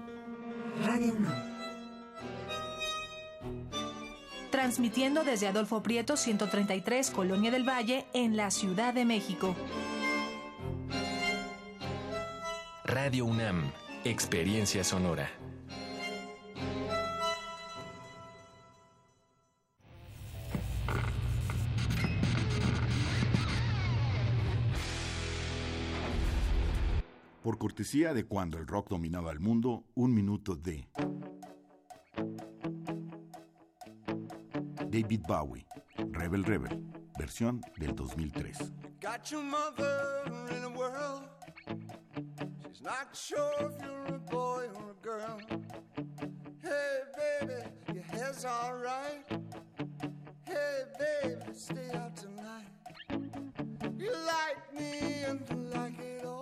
[0.81, 1.53] Radio UNAM.
[4.51, 9.55] Transmitiendo desde Adolfo Prieto 133, Colonia del Valle, en la Ciudad de México.
[12.85, 13.71] Radio UNAM,
[14.05, 15.42] Experiencia Sonora.
[27.73, 30.87] Cortesía de cuando el rock dominaba el mundo, un minuto de
[34.91, 35.67] David Bowie,
[36.11, 36.85] Rebel Rebel,
[37.19, 38.59] versión del 2003.
[39.01, 41.23] Got your mother in a world.
[42.75, 45.41] She's not sure if you're a boy or a girl.
[46.61, 47.55] Hey, baby,
[50.99, 52.69] baby, stay out tonight.
[53.97, 56.42] You like me and you like it all.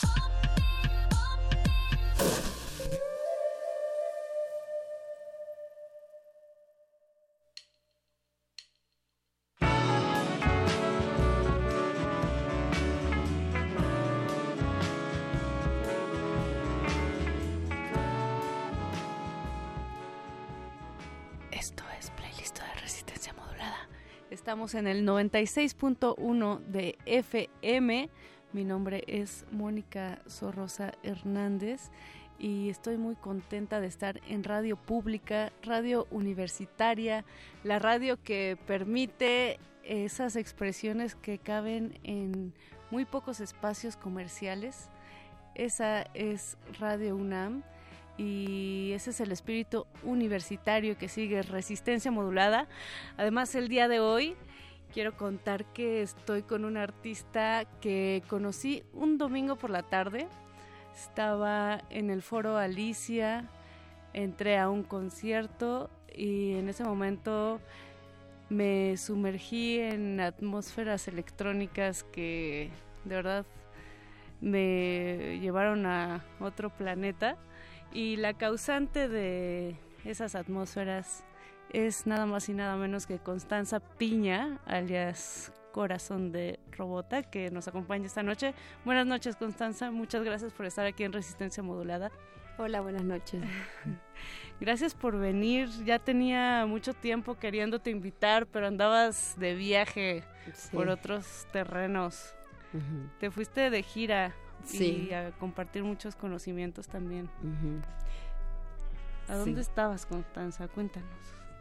[24.51, 28.09] Estamos en el 96.1 de FM.
[28.53, 31.89] Mi nombre es Mónica Sorrosa Hernández
[32.37, 37.23] y estoy muy contenta de estar en radio pública, radio universitaria,
[37.63, 42.53] la radio que permite esas expresiones que caben en
[42.89, 44.89] muy pocos espacios comerciales.
[45.55, 47.63] Esa es Radio UNAM
[48.17, 52.67] y ese es el espíritu universitario que sigue resistencia modulada.
[53.15, 54.35] Además, el día de hoy
[54.93, 60.27] quiero contar que estoy con un artista que conocí un domingo por la tarde.
[60.95, 63.49] Estaba en el foro Alicia,
[64.13, 67.61] entré a un concierto y en ese momento
[68.49, 72.69] me sumergí en atmósferas electrónicas que
[73.05, 73.45] de verdad
[74.41, 77.37] me llevaron a otro planeta
[77.93, 81.23] y la causante de esas atmósferas
[81.73, 87.67] es nada más y nada menos que Constanza Piña, alias Corazón de Robota, que nos
[87.67, 88.53] acompaña esta noche.
[88.85, 89.89] Buenas noches, Constanza.
[89.91, 92.11] Muchas gracias por estar aquí en Resistencia Modulada.
[92.57, 93.41] Hola, buenas noches.
[94.59, 95.69] Gracias por venir.
[95.85, 100.23] Ya tenía mucho tiempo queriéndote invitar, pero andabas de viaje
[100.53, 100.69] Sí.
[100.75, 102.35] por otros terrenos.
[103.19, 104.33] Te fuiste de gira
[104.63, 105.07] Sí.
[105.09, 107.29] y a compartir muchos conocimientos también.
[109.27, 109.69] ¿A dónde Sí.
[109.69, 110.67] estabas, Constanza?
[110.67, 111.09] Cuéntanos.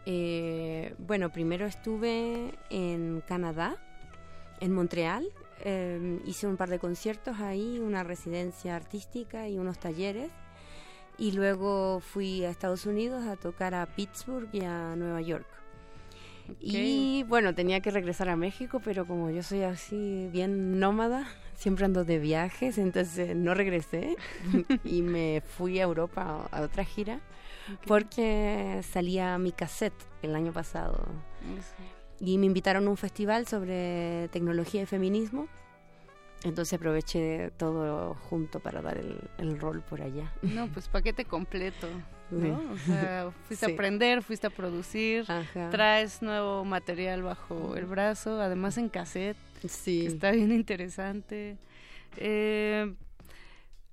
[0.06, 3.76] Eh, bueno, primero estuve en Canadá,
[4.60, 5.26] en Montreal.
[5.62, 10.30] Eh, hice un par de conciertos ahí, una residencia artística y unos talleres.
[11.18, 15.46] Y luego fui a Estados Unidos a tocar a Pittsburgh y a Nueva York.
[16.60, 21.84] Y bueno, tenía que regresar a México, pero como yo soy así bien nómada, siempre
[21.84, 24.16] ando de viajes, entonces no regresé
[24.84, 27.20] y me fui a Europa a otra gira
[27.86, 31.06] porque salía mi cassette el año pasado
[32.20, 35.48] y me invitaron a un festival sobre tecnología y feminismo.
[36.42, 40.32] Entonces aproveché todo junto para dar el, el rol por allá.
[40.40, 41.86] No, pues paquete completo,
[42.30, 42.40] ¿no?
[42.60, 42.70] Sí.
[42.72, 43.72] O sea, fuiste Sí.
[43.72, 45.26] a aprender, fuiste a producir,
[45.70, 49.36] traes nuevo material bajo el brazo, además en cassette.
[49.68, 50.00] Sí.
[50.00, 51.58] que está bien interesante.
[52.16, 52.94] Eh,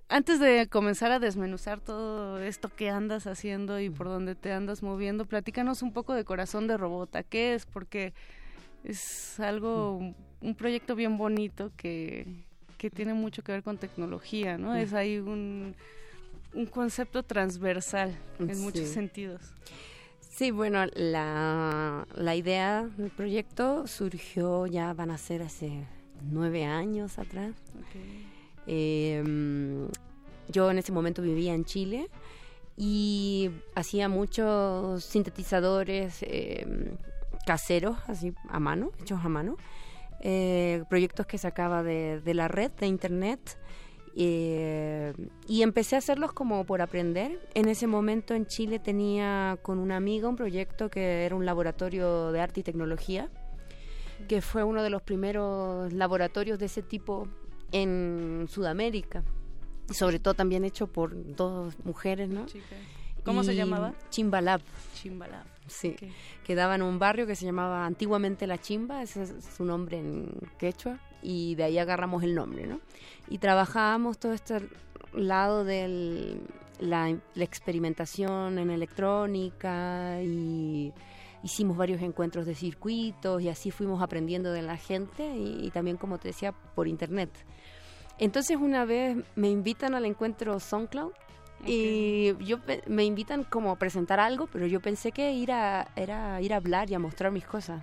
[0.10, 4.82] antes de comenzar a desmenuzar todo esto que andas haciendo y por dónde te andas
[4.82, 7.24] moviendo, platícanos un poco de Corazón de Robota.
[7.24, 7.66] ¿Qué es?
[7.66, 8.14] Porque
[8.84, 10.00] es algo,
[10.42, 12.46] un proyecto bien bonito que,
[12.78, 14.74] que tiene mucho que ver con tecnología, ¿no?
[14.74, 14.78] Mm.
[14.78, 15.76] Es ahí un,
[16.54, 19.42] un concepto transversal en muchos sentidos.
[20.30, 25.86] Sí, bueno, la, la idea del proyecto surgió ya van a ser hace
[26.32, 27.56] nueve años atrás.
[28.68, 29.86] Mm,
[30.50, 32.10] yo en ese momento vivía en Chile
[32.78, 36.96] y hacía muchos sintetizadores eh,
[37.46, 39.58] caseros, así a mano, hechos a mano,
[40.22, 43.58] eh, proyectos que sacaba de, de la red, de internet.
[44.20, 45.14] eh,
[45.48, 47.40] y empecé a hacerlos como por aprender.
[47.54, 52.32] En ese momento en Chile tenía con una amiga un proyecto que era un laboratorio
[52.32, 53.30] de arte y tecnología,
[54.28, 57.28] que fue uno de los primeros laboratorios de ese tipo
[57.72, 59.24] en Sudamérica.
[59.92, 62.46] Sobre todo también hecho por dos mujeres, ¿no?
[63.24, 63.94] ¿Cómo se Y llamaba?
[64.10, 64.62] Chimbalab.
[64.96, 65.46] Chimbalab.
[65.68, 65.96] Sí,
[66.46, 70.30] quedaba en un barrio que se llamaba antiguamente La Chimba, ese es su nombre en
[70.58, 72.80] quechua, y de ahí agarramos el nombre, ¿no?
[73.30, 74.62] Y trabajábamos todo este
[75.14, 76.40] lado de
[76.80, 80.94] la, la experimentación en electrónica y
[81.44, 85.98] hicimos varios encuentros de circuitos y así fuimos aprendiendo de la gente y, y también,
[85.98, 87.30] como te decía, por internet.
[88.20, 91.12] Entonces una vez me invitan al encuentro SoundCloud
[91.66, 96.40] y yo me invitan como a presentar algo, pero yo pensé que ir a, era
[96.42, 97.82] ir a hablar y a mostrar mis cosas.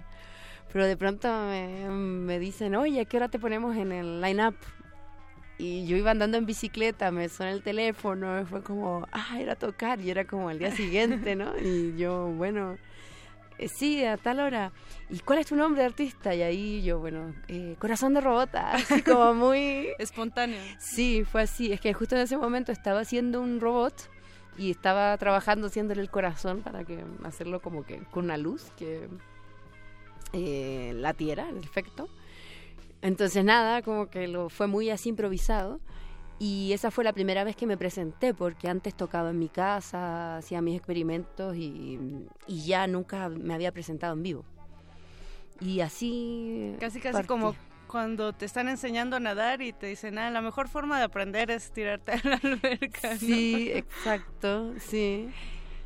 [0.73, 4.57] Pero de pronto me, me dicen, oye, ¿a qué hora te ponemos en el line-up?
[5.57, 10.01] Y yo iba andando en bicicleta, me suena el teléfono, fue como, ah, era tocar,
[10.01, 11.57] y era como al día siguiente, ¿no?
[11.59, 12.77] Y yo, bueno,
[13.69, 14.73] sí, a tal hora.
[15.11, 16.35] ¿Y cuál es tu nombre de artista?
[16.35, 19.89] Y ahí yo, bueno, eh, Corazón de Robota, así como muy...
[19.99, 20.61] Espontáneo.
[20.79, 21.73] Sí, fue así.
[21.73, 23.95] Es que justo en ese momento estaba haciendo un robot
[24.57, 29.09] y estaba trabajando haciéndole el corazón para que hacerlo como que con una luz que
[30.33, 32.09] eh, latiera, el efecto.
[33.03, 35.81] Entonces nada, como que lo fue muy así improvisado.
[36.39, 40.39] Y esa fue la primera vez que me presenté, porque antes tocaba en mi casa,
[40.39, 44.45] hacía mis experimentos y, y ya nunca me había presentado en vivo.
[45.61, 46.75] Y así...
[46.81, 47.29] Casi, casi partí.
[47.29, 47.55] como
[47.87, 51.51] cuando te están enseñando a nadar y te dicen, ah, la mejor forma de aprender
[51.53, 53.13] es tirarte a la alberca.
[53.13, 53.19] ¿no?
[53.19, 55.29] Sí, exacto, sí.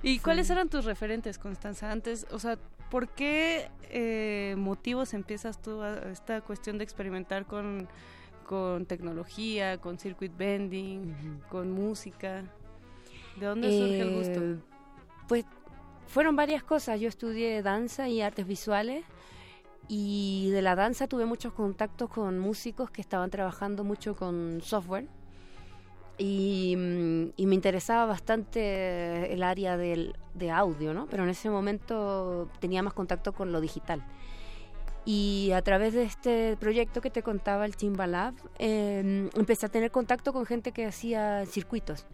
[0.03, 1.91] ¿Y cuáles eran tus referentes, Constanza?
[1.91, 2.57] Antes, o sea,
[2.91, 7.89] ¿por qué eh, motivos empiezas tú a esta cuestión de experimentar con,
[8.49, 12.43] con tecnología, con circuit bending, con música?
[13.39, 14.41] ¿De dónde surge el gusto?
[14.43, 14.57] Eh,
[15.29, 15.45] Pues
[16.07, 16.99] fueron varias cosas.
[16.99, 19.05] Yo estudié danza y artes visuales
[19.87, 25.07] y de la danza tuve muchos contactos con músicos que estaban trabajando mucho con software
[26.17, 31.07] y, mm, y me interesaba bastante el área del, de audio, ¿no?
[31.07, 34.03] Pero en ese momento tenía más contacto con lo digital.
[35.11, 39.71] Y a través de este proyecto que te contaba, el Chimba Lab, eh, empecé a
[39.71, 42.05] tener contacto con gente que hacía circuitos.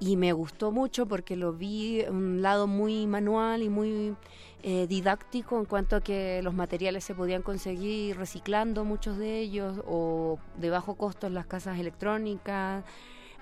[0.00, 4.16] Y me gustó mucho porque lo vi un lado muy manual y muy
[4.64, 9.80] eh, didáctico en cuanto a que los materiales se podían conseguir reciclando muchos de ellos
[9.86, 12.82] o de bajo costo en las casas electrónicas.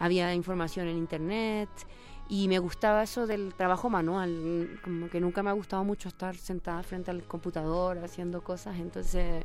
[0.00, 1.68] Había información en internet
[2.28, 6.34] y me gustaba eso del trabajo manual, como que nunca me ha gustado mucho estar
[6.36, 9.44] sentada frente al computador haciendo cosas, entonces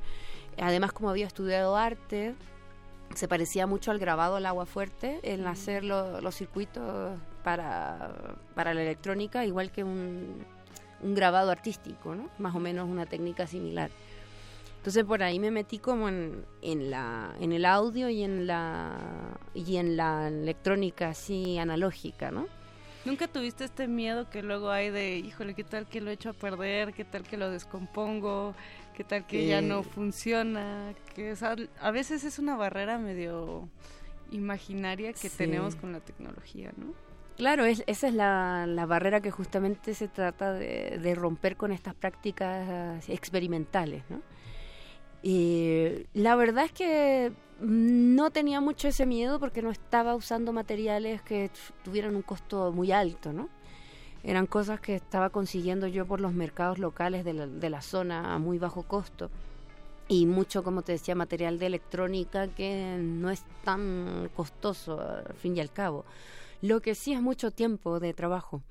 [0.59, 2.35] además como había estudiado arte,
[3.13, 8.73] se parecía mucho al grabado al agua fuerte, el hacer lo- los circuitos para, para
[8.73, 10.43] la electrónica, igual que un,
[11.01, 12.29] un grabado artístico, ¿no?
[12.39, 13.91] Más o menos una técnica similar.
[14.85, 19.35] Entonces por ahí me metí como en, en, la, en el audio y en la
[19.55, 22.45] y en la electrónica así analógica, ¿no?
[23.03, 26.33] ¿Nunca tuviste este miedo que luego hay de, híjole, qué tal que lo echo a
[26.33, 28.53] perder, qué tal que lo descompongo,
[28.95, 29.83] qué tal que ya no Eh.
[29.83, 30.93] funciona?
[31.15, 31.33] Que
[31.81, 33.67] a veces es una barrera medio
[34.29, 35.35] imaginaria que Sí.
[35.35, 36.93] tenemos con la tecnología, ¿no?
[37.37, 41.71] Claro, es, esa es la, la barrera que justamente se trata de, de romper con
[41.71, 44.21] estas prácticas experimentales, ¿no?
[45.27, 51.23] Y la verdad es que no tenía mucho ese miedo porque no estaba usando materiales
[51.23, 51.49] que
[51.83, 53.49] tuvieran un costo muy alto, ¿no?
[54.23, 58.35] Eran cosas que estaba consiguiendo yo por los mercados locales de la, de la zona
[58.35, 59.31] a muy bajo costo.
[60.07, 65.57] Y mucho, como te decía, material de electrónica que no es tan costoso al fin
[65.57, 66.05] y al cabo.
[66.61, 68.61] Lo que sí es mucho tiempo de trabajo,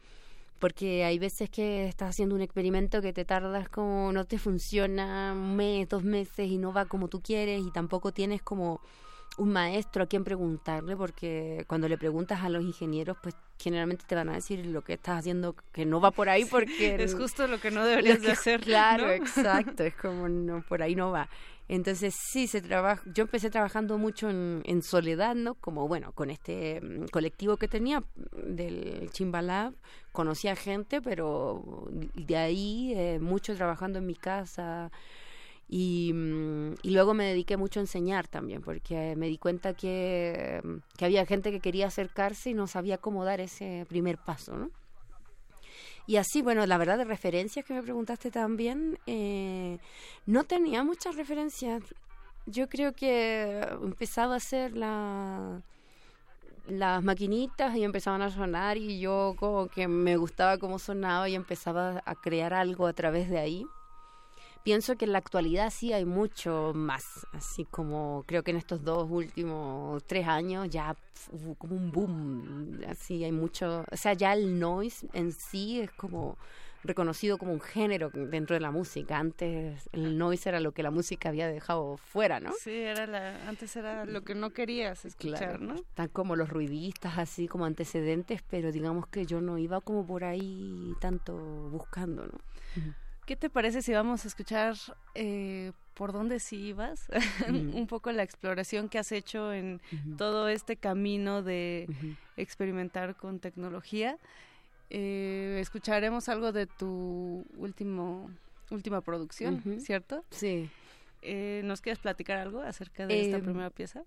[0.58, 5.32] porque hay veces que estás haciendo un experimento que te tardas como no te funciona
[5.34, 8.80] un mes, dos meses y no va como tú quieres y tampoco tienes como
[9.36, 14.14] un maestro a quien preguntarle, porque cuando le preguntas a los ingenieros, pues generalmente te
[14.14, 17.46] van a decir lo que estás haciendo que no va por ahí porque Es justo
[17.46, 19.12] lo que no deberías de hacer, Claro, ¿no?
[19.12, 21.28] exacto, es como no por ahí no va.
[21.66, 25.54] Entonces sí se trabaja, yo empecé trabajando mucho en, soledad, ¿no?
[25.54, 28.04] Como bueno, con este mm, colectivo que tenía mm,
[28.54, 29.72] del Chimbalab,
[30.12, 34.92] conocía gente, pero de ahí eh, mucho trabajando en mi casa
[35.68, 40.60] y, mm, y luego me dediqué mucho a enseñar también, porque me di cuenta que,
[40.98, 44.70] que había gente que quería acercarse y no sabía cómo dar ese primer paso, ¿no?
[46.06, 49.78] Y así, bueno, la verdad de referencias que me preguntaste también, eh,
[50.26, 51.82] no tenía muchas referencias.
[52.46, 55.62] Yo creo que empezaba a hacer la,
[56.68, 61.34] las maquinitas y empezaban a sonar y yo como que me gustaba cómo sonaba y
[61.34, 63.66] empezaba a crear algo a través de ahí.
[64.64, 68.82] Pienso que en la actualidad sí hay mucho más, así como creo que en estos
[68.82, 70.96] dos últimos tres años ya
[71.32, 75.90] hubo como un boom, así hay mucho, o sea, ya el noise en sí es
[75.90, 76.38] como
[76.82, 79.18] reconocido como un género dentro de la música.
[79.18, 82.52] Antes el noise era lo que la música había dejado fuera, ¿no?
[82.58, 85.74] Sí, era la, antes era lo que no querías escuchar, ¿no?
[85.74, 90.24] Están como los ruidistas, así como antecedentes, pero digamos que yo no iba como por
[90.24, 91.34] ahí tanto
[91.70, 92.38] buscando, ¿no?
[93.26, 94.76] ¿Qué te parece si vamos a escuchar
[95.14, 97.08] eh, por dónde sí ibas?
[97.48, 99.80] Un poco la exploración que has hecho en
[100.18, 101.88] todo este camino de
[102.36, 104.18] experimentar con tecnología.
[104.90, 108.30] Eh, escucharemos algo de tu último
[108.70, 109.80] última producción.
[109.80, 110.24] ¿cierto?
[110.30, 110.70] Sí.
[111.22, 114.02] Eh, ¿Nos quieres platicar algo acerca de esta Em, primera pieza?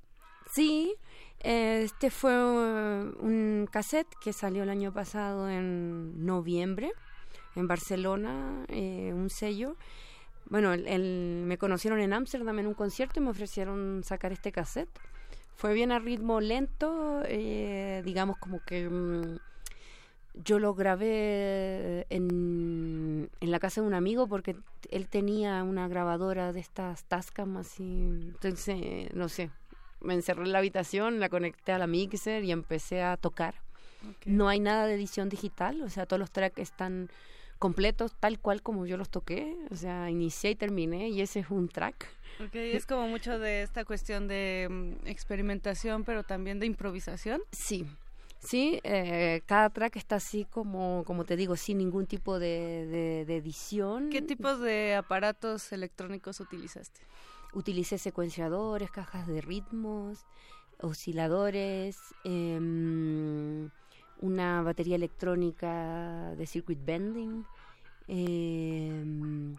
[0.52, 0.94] Sí,
[1.40, 6.92] este fue un cassette que salió el año pasado en noviembre
[7.58, 9.76] en Barcelona, eh, un sello.
[10.50, 14.52] Bueno, el- el- me conocieron en Ámsterdam en un concierto y me ofrecieron sacar este
[14.52, 14.90] cassette.
[15.56, 19.38] Fue bien a ritmo lento, eh, digamos como que mm,
[20.46, 24.56] yo lo grabé en, en la casa de un amigo porque
[24.92, 29.50] él tenía una grabadora de estas Tascam así, entonces, no sé,
[30.00, 33.56] me encerré en la habitación, la conecté a la mixer y empecé a tocar.
[34.26, 37.10] No hay nada de edición digital, o sea, todos los tracks están
[37.60, 41.50] completos tal cual como yo los toqué, o sea, inicié y terminé y ese es
[41.50, 42.08] un track.
[42.40, 47.42] Ok, es como mucho de esta cuestión de mm, experimentación, pero también de improvisación.
[47.52, 47.86] Sí,
[48.40, 53.26] sí, eh, cada track está así como, como te digo, sin ningún tipo de, de-
[53.26, 54.10] de edición.
[54.12, 57.02] ¿Qué tipos de aparatos electrónicos utilizaste?
[57.54, 60.20] Utilicé secuenciadores, cajas de ritmos,
[60.80, 63.70] osciladores, em,
[64.22, 67.46] una batería electrónica de circuit bending,
[68.08, 69.56] em,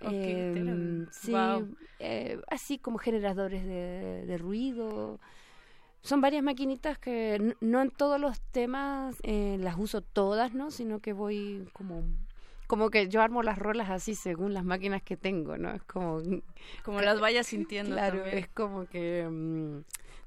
[0.00, 1.08] em, Theremin.
[1.10, 1.68] sí, Guau.
[1.98, 5.18] eh, así como generadores de, de ruido.
[6.02, 10.70] Son varias maquinitas que no en todos los temas eh, las uso todas, ¿no?
[10.70, 12.02] Sino que voy como
[12.66, 15.72] como que yo armo las rolas así según las máquinas que tengo, ¿no?
[15.72, 16.20] Es como
[16.82, 18.38] Como las vayas sintiendo Claro, también.
[18.38, 19.78] es como que mm,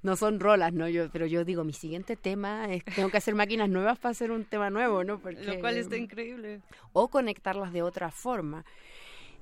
[0.04, 0.88] no son rolas, ¿no?
[0.88, 4.32] Yo pero yo digo, mi siguiente tema es tengo que hacer máquinas nuevas para hacer
[4.32, 5.20] un tema nuevo, ¿no?
[5.20, 6.62] Porque Lo cual está increíble.
[6.94, 8.64] o conectarlas de otra forma.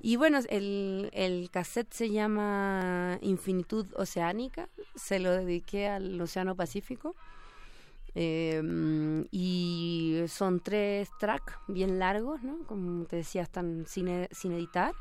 [0.00, 7.14] Y bueno, el, el cassette se llama Infinitud Oceánica, se lo dediqué al Océano Pacífico.
[8.16, 8.62] Eh,
[9.32, 12.58] y son tres tracks bien largos, ¿no?
[12.66, 14.94] Como te decía, están sin, e- sin editar.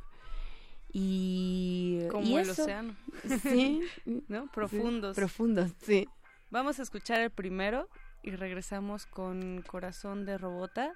[0.94, 2.96] Y, Como y el eso, océano.
[3.42, 3.82] Sí.
[4.28, 4.44] ¿No?
[4.44, 5.16] sí, Profundos.
[5.16, 6.08] profundos, sí.
[6.52, 7.90] Vamos a escuchar el primero
[8.22, 10.94] y regresamos con Corazón de Robota.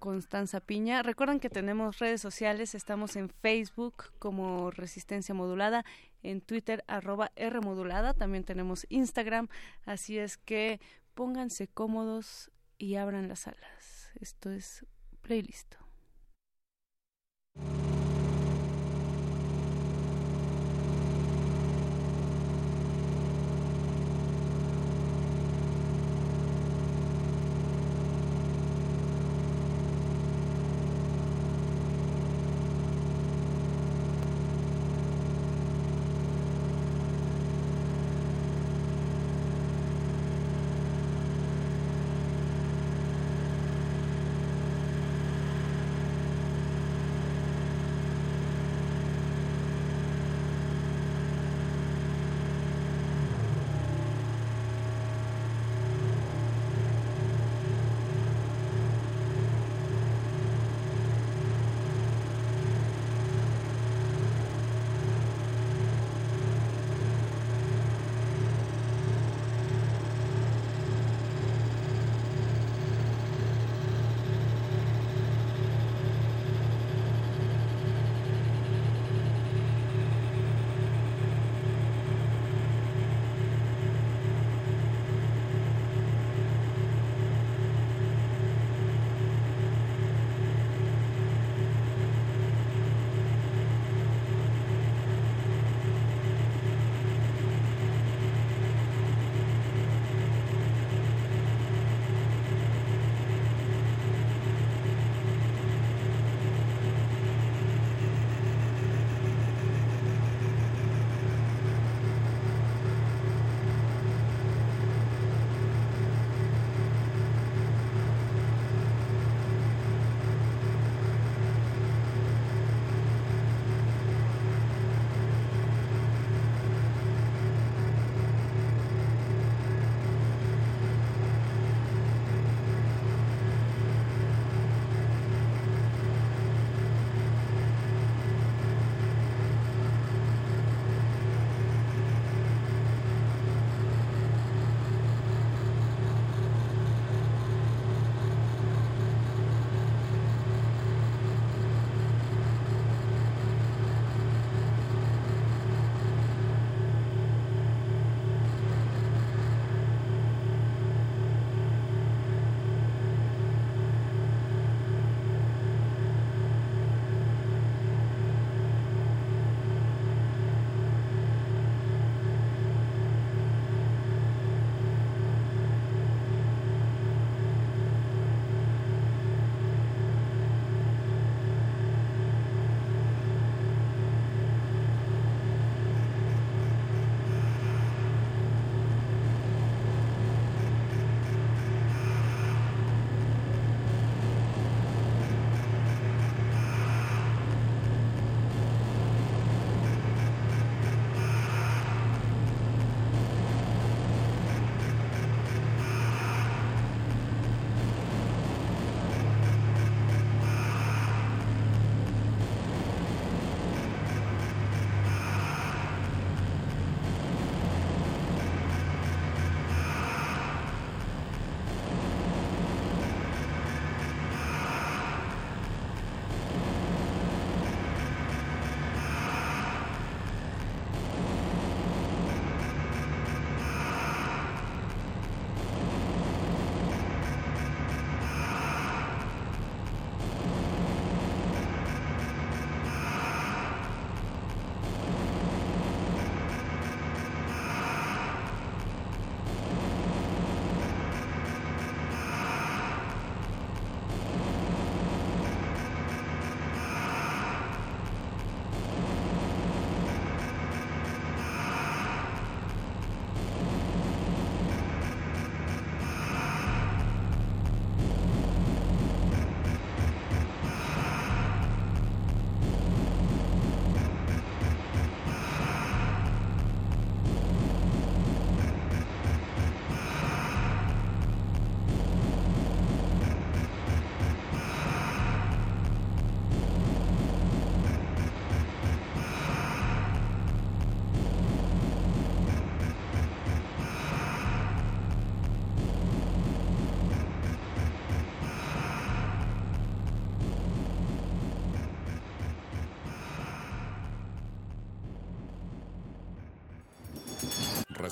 [0.00, 1.02] Constanza Piña.
[1.02, 5.86] Recuerden que tenemos redes sociales, estamos en Facebook como Resistencia Modulada,
[6.22, 9.48] en Twitter arroba R Modulada, también tenemos Instagram,
[9.86, 10.78] así es que
[11.14, 14.10] pónganse cómodos y abran las alas.
[14.20, 14.84] Esto es
[15.22, 15.74] playlist.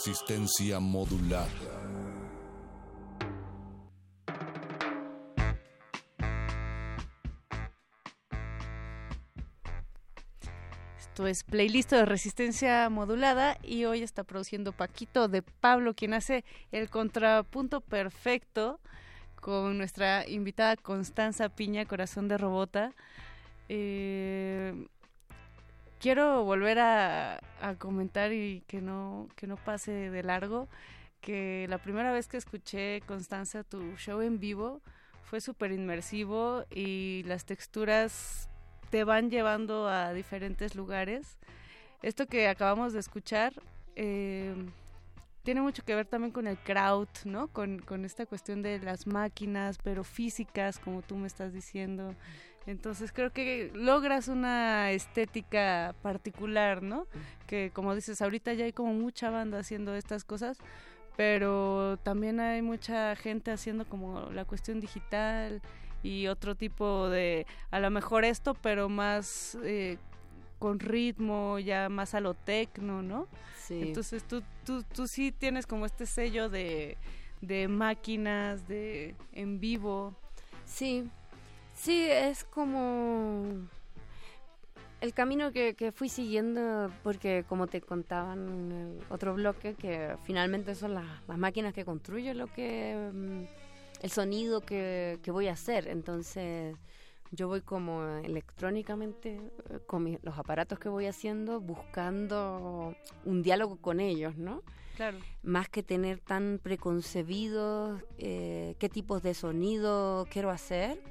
[0.04, 1.46] Resistencia modulada.
[10.98, 16.44] Esto es playlist de resistencia modulada y hoy está produciendo Paquito de Pablo, quien hace
[16.72, 18.80] el contrapunto perfecto
[19.40, 22.92] con nuestra invitada Constanza Piña, Corazón de Robota.
[23.68, 24.88] Eh,
[26.02, 27.38] quiero volver a,
[27.78, 30.68] comentar y que no, que no pase de largo,
[31.20, 34.82] que la primera vez que escuché, Constanza, tu show en vivo
[35.22, 38.48] fue súper inmersivo y las texturas
[38.90, 41.38] te van llevando a diferentes lugares.
[42.02, 43.52] Esto que acabamos de escuchar
[43.94, 44.56] eh,
[45.44, 47.46] tiene mucho que ver también con el crowd, ¿no?
[47.46, 52.16] Con, con esta cuestión de las máquinas, pero físicas, como tú me estás diciendo.
[52.66, 57.06] Entonces creo que logras una estética particular, ¿no?
[57.46, 60.58] Que como dices, ahorita ya hay como mucha banda haciendo estas cosas,
[61.16, 65.60] pero también hay mucha gente haciendo como la cuestión digital
[66.02, 69.98] y otro tipo de, a lo mejor esto, pero más eh,
[70.58, 73.28] con ritmo, ya más a lo tecno, ¿no?
[73.58, 73.80] Sí.
[73.82, 76.96] Entonces tú, tú, tú sí tienes como este sello de,
[77.40, 80.14] de máquinas, de en vivo.
[80.64, 81.10] Sí,
[81.82, 83.44] sí, es como
[85.00, 90.16] el camino que, que fui siguiendo, porque como te contaba en el otro bloque, que
[90.24, 93.42] finalmente son las, las máquinas que construyen lo que mm,
[94.04, 95.88] el sonido que, que voy a hacer.
[95.88, 96.76] Entonces
[97.32, 102.94] yo voy como electrónicamente eh, con mi- los aparatos que voy haciendo buscando
[103.24, 104.62] un diálogo con ellos, ¿no?
[104.96, 105.18] Claro.
[105.42, 111.02] Más que tener tan preconcebidos eh, qué tipos de sonido quiero hacer.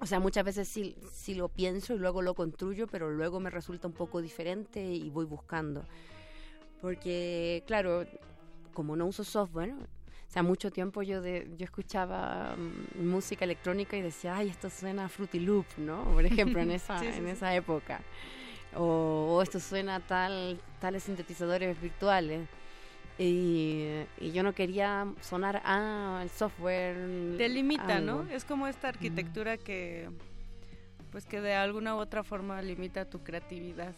[0.00, 3.50] O sea, muchas veces sí, sí lo pienso y luego lo construyo, pero luego me
[3.50, 5.84] resulta un poco diferente y voy buscando.
[6.80, 8.04] Porque, claro,
[8.74, 13.96] como no uso software, o sea, mucho tiempo yo de, yo escuchaba mm, música electrónica
[13.96, 16.02] y decía, ay, esto suena a Fruity Loop, ¿no?
[16.12, 18.02] Por ejemplo, en esa, Sí, sí, en esa época.
[18.76, 22.48] O, o esto suena a tal, tales sintetizadores virtuales.
[23.18, 27.36] Y, y yo no quería sonar a el software.
[27.36, 28.24] Te limita, algo.
[28.24, 28.30] ¿no?
[28.30, 30.10] Es como esta arquitectura que,
[31.12, 33.94] pues que de alguna u otra forma limita tu creatividad.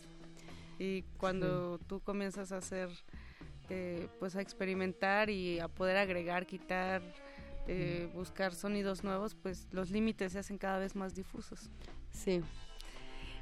[0.79, 2.91] Y cuando tú comienzas a hacer,
[3.71, 7.01] eh, pues a experimentar y a poder agregar, quitar,
[7.67, 11.71] eh, buscar sonidos nuevos, pues los límites se hacen cada vez más difusos.
[12.11, 12.43] Sí.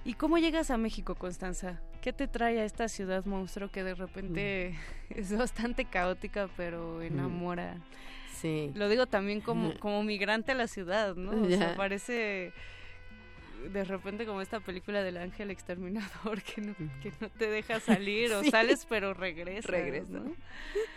[0.05, 1.81] ¿Y cómo llegas a México, Constanza?
[2.03, 4.75] ¿Qué te trae a esta ciudad monstruo que de repente
[5.11, 7.77] es bastante caótica, pero enamora?
[8.35, 8.71] Sí.
[8.75, 11.31] Lo digo también como, como migrante a la ciudad, ¿no?
[11.47, 12.53] O sea, parece
[13.73, 18.31] de repente como esta película del ángel exterminador que no, que no te deja salir
[18.35, 18.51] o Sí.
[18.51, 19.71] sales pero regresas.
[19.71, 20.13] Regresa.
[20.13, 20.35] ¿no?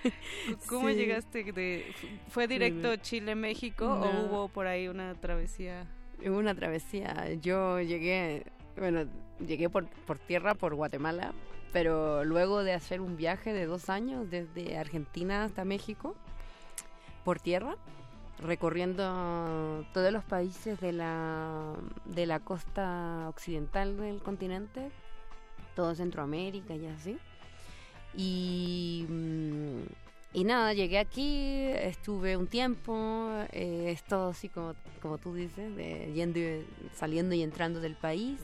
[0.67, 0.95] ¿Cómo Sí.
[0.95, 1.53] llegaste?
[1.53, 1.85] De,
[2.27, 5.85] ¿Fue directo Chile-México o hubo por ahí una travesía?
[6.25, 7.31] Hubo una travesía.
[7.35, 8.43] Yo llegué,
[8.77, 9.09] bueno,
[9.45, 11.33] llegué por, por tierra, por Guatemala,
[11.73, 16.15] pero luego de hacer un viaje de dos años desde Argentina hasta México,
[17.23, 17.75] por tierra,
[18.39, 21.73] recorriendo todos los países de la,
[22.06, 24.89] de la costa occidental del continente,
[25.75, 27.17] todo Centroamérica y así.
[28.15, 29.81] Y, mm,
[30.33, 35.75] y nada, llegué aquí, estuve un tiempo, eh, es todo así como, como tú dices,
[36.14, 38.39] yendo y- saliendo y entrando del país.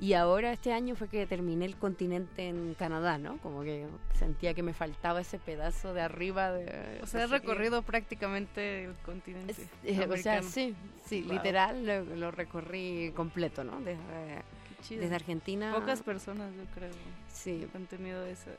[0.00, 3.38] Y ahora este año fue que terminé el continente en Canadá, ¿no?
[3.38, 7.00] Como que sentía que me faltaba ese pedazo de arriba de...
[7.02, 7.38] O sea, has qué.
[7.38, 9.56] recorrido prácticamente el continente.
[9.82, 11.32] Eh, o sea, sí, sí, Wow.
[11.32, 13.80] literal lo, lo recorrí completo, ¿no?
[13.80, 15.74] Desde, Argentina.
[15.74, 16.90] Pocas personas, yo creo,
[17.32, 17.66] Sí.
[17.74, 18.50] han tenido esa,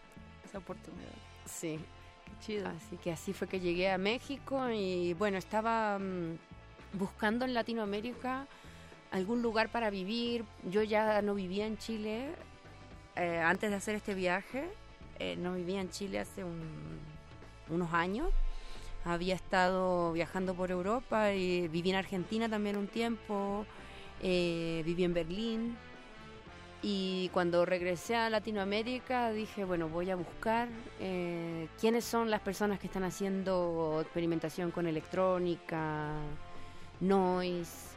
[0.43, 1.07] esa oportunidad.
[1.45, 1.79] Sí.
[2.25, 2.67] Qué chido.
[2.67, 6.37] Así que así fue que llegué a México y bueno, estaba mm,
[6.93, 8.45] buscando en Latinoamérica
[9.11, 10.45] algún lugar para vivir.
[10.69, 12.29] Yo ya no vivía en Chile
[13.15, 14.69] eh, antes de hacer este viaje.
[15.21, 16.99] eh, no vivía en Chile hace un-
[17.69, 18.29] unos años.
[19.03, 23.65] Había estado viajando por Europa y viví en Argentina también un tiempo.
[24.21, 25.77] eh, viví en Berlín.
[26.81, 30.69] Y cuando regresé a Latinoamérica dije, bueno, voy a buscar
[31.01, 36.11] eh, quiénes son las personas que están haciendo experimentación con electrónica,
[37.01, 37.88] noise.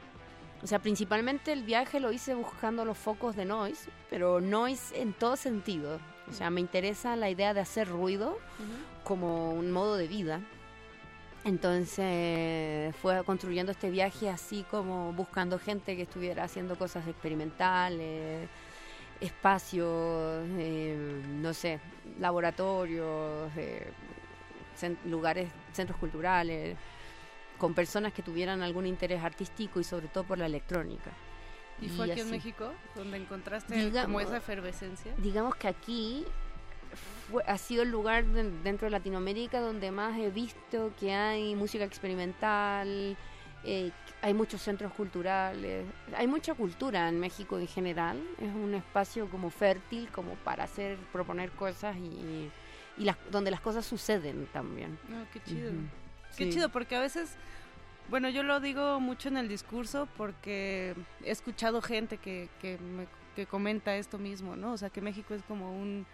[0.62, 5.12] O sea, principalmente el viaje lo hice buscando los focos de noise, pero noise en
[5.12, 5.99] todo sentido.
[6.31, 8.39] O sea, me interesa la idea de hacer ruido
[9.02, 10.41] como un modo de vida.
[11.44, 18.49] Entonces fue construyendo este viaje así como buscando gente que estuviera haciendo cosas experimentales,
[19.20, 21.81] espacios, eh, no sé,
[22.20, 23.91] laboratorios, eh,
[25.07, 26.76] lugares, centros culturales,
[27.62, 31.12] con personas que tuvieran algún interés artístico y sobre todo por la electrónica.
[31.81, 32.36] ¿Y fue aquí en así.
[32.36, 35.12] México donde encontraste Digamos- como esa efervescencia?
[35.18, 36.24] Digamos que aquí
[37.31, 41.55] fue- ha sido el lugar de- dentro de Latinoamérica donde más he visto que hay
[41.55, 43.16] música experimental,
[43.62, 43.92] eh,
[44.23, 49.50] hay muchos centros culturales, hay mucha cultura en México en general, es un espacio como
[49.50, 52.50] fértil como para hacer, proponer cosas y,
[52.99, 54.99] y las, donde las cosas suceden también.
[55.08, 55.70] No, qué chido.
[55.70, 55.81] Ujú.
[56.36, 56.50] Qué Sí.
[56.52, 57.30] chido, porque a veces,
[58.08, 60.94] bueno, yo lo digo mucho en el discurso porque
[61.24, 64.72] he escuchado gente que, que, me- que comenta esto mismo, ¿no?
[64.72, 66.06] O sea, que México es como un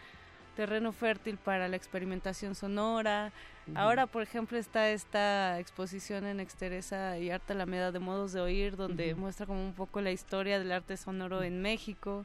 [0.57, 3.33] terreno fértil para la experimentación sonora.
[3.77, 8.77] Ahora, por ejemplo, está esta exposición en Exteresa y Arte Alameda de Modos de Oír,
[8.77, 12.25] donde muestra como un poco la historia del arte sonoro en México.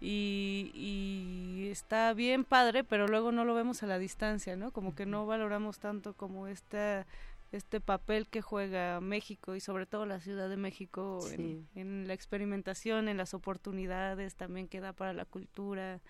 [0.00, 4.70] Y, y está bien padre, pero luego no lo vemos a la distancia, ¿no?
[4.70, 7.06] Como que no valoramos tanto como este,
[7.52, 11.66] este papel que juega México y sobre todo la Ciudad de México en, Sí.
[11.74, 16.00] en la experimentación, en las oportunidades también que da para la cultura,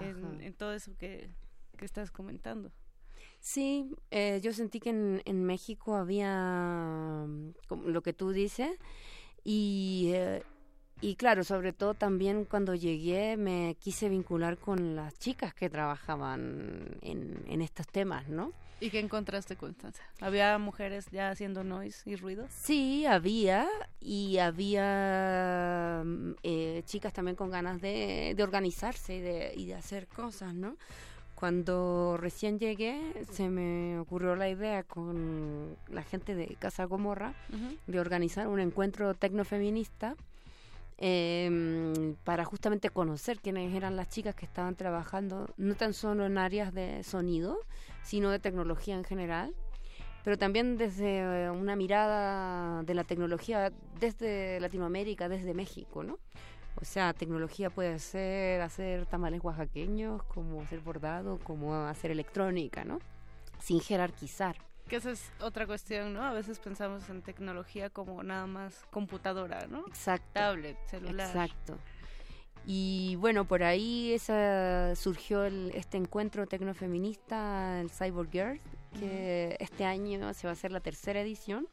[0.00, 1.30] en todo eso que,
[1.76, 2.72] que estás comentando.
[3.40, 8.76] Sí, eh, yo sentí que en, en México había mm, como lo que tú dices
[9.44, 10.42] y, eh,
[11.00, 16.98] y claro, sobre todo también cuando llegué me quise vincular con las chicas que trabajaban
[17.02, 18.52] en, en estos temas, ¿no?
[18.78, 20.02] ¿Y qué encontraste, Constanza?
[20.20, 22.46] ¿Había mujeres ya haciendo noise y ruido?
[22.50, 23.66] Sí, había
[24.00, 29.74] y había mm, eh, chicas también con ganas de, de organizarse y de, y de
[29.74, 30.76] hacer cosas, ¿no?
[31.34, 32.98] Cuando recién llegué
[33.30, 37.34] se me ocurrió la idea con la gente de Casa Gomorra
[37.86, 40.16] de organizar un encuentro tecnofeminista
[40.98, 46.38] eh, para justamente conocer quiénes eran las chicas que estaban trabajando, no tan solo en
[46.38, 47.58] áreas de sonido,
[48.02, 49.54] sino de tecnología en general,
[50.24, 56.18] pero también desde eh, una mirada de la tecnología desde Latinoamérica, desde México, ¿no?
[56.80, 62.98] O sea, tecnología puede ser hacer tamales oaxaqueños, como hacer bordado, como hacer electrónica, ¿no?
[63.60, 64.56] Sin jerarquizar.
[64.88, 66.22] Que esa es otra cuestión, ¿no?
[66.22, 69.80] A veces pensamos en tecnología como nada más computadora, ¿no?
[69.88, 70.30] Exacto.
[70.34, 71.26] Tablet, celular.
[71.26, 71.78] Exacto.
[72.64, 78.60] Y bueno, por ahí esa surgió el- este encuentro tecnofeminista, el Cyborg Girl,
[78.98, 81.66] que este año se va a hacer la tercera edición.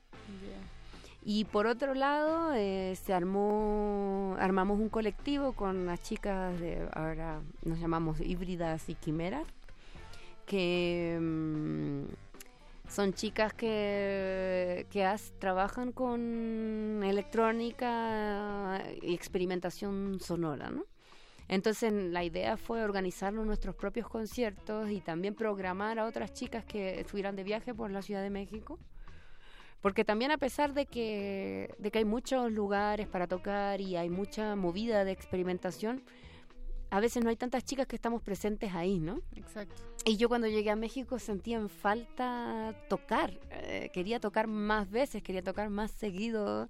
[1.26, 7.42] Y por otro lado, eh, se armó, armamos un colectivo con las chicas de, ahora
[7.64, 9.46] nos llamamos híbridas y quimeras,
[10.46, 12.04] que mm,
[12.88, 20.86] son chicas que, que trabajan con electrónica y experimentación sonora, ¿no?
[21.48, 27.02] Entonces la idea fue organizar nuestros propios conciertos y también programar a otras chicas que
[27.02, 28.80] estuvieran de viaje por la Ciudad de México.
[29.82, 34.10] Porque también a pesar de que, de que hay muchos lugares para tocar y hay
[34.10, 36.04] mucha movida de experimentación,
[36.96, 39.20] a veces no hay tantas chicas que estamos presentes ahí, ¿no?
[39.36, 39.74] Exacto.
[40.06, 45.24] Y yo cuando llegué a México sentía en falta tocar, eh, quería tocar más veces,
[45.24, 46.70] quería tocar más seguido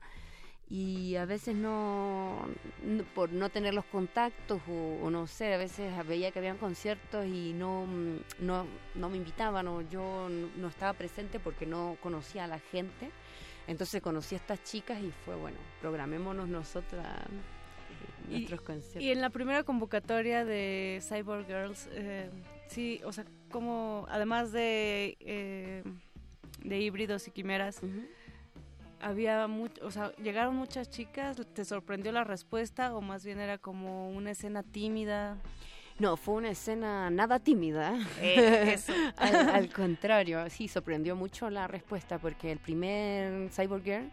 [0.69, 2.47] y a veces no,
[2.85, 6.57] no- por no tener los contactos o, o no sé, a veces veía que habían
[6.57, 11.97] conciertos y no, mm, no, no me invitaban o yo no estaba presente porque no
[12.01, 13.11] conocía a la gente.
[13.67, 17.05] Entonces conocí a estas chicas y fue bueno, programémonos nosotras
[18.29, 19.01] Y- nuestros conciertos.
[19.03, 22.29] Y en la primera convocatoria de Cyborg Girls, eh,
[22.67, 25.83] sí, o sea, como además de, eh,
[26.63, 27.81] de híbridos y quimeras,
[29.01, 33.57] había mucho, o sea, llegaron muchas chicas, ¿te sorprendió la respuesta o más bien era
[33.57, 35.37] como una escena tímida?
[35.99, 37.93] No, fue una escena nada tímida.
[38.19, 38.93] Eh, eso.
[39.17, 44.09] al, al contrario, sí, sorprendió mucho la respuesta porque el primer Cyborg Girl,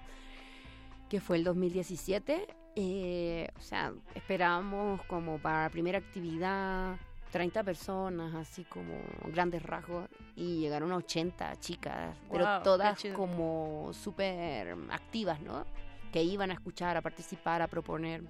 [1.08, 6.96] que fue el 2017, eh, o sea, esperábamos como para la primera actividad
[7.30, 9.00] 30 personas, así como
[9.32, 15.64] grandes rasgos, y llegaron 80 chicas, pero todas como súper activas, ¿no?
[16.12, 18.22] Que iban a escuchar, a participar, a proponer.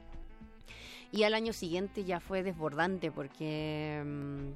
[1.12, 4.50] Y al año siguiente ya fue desbordante porque, mm,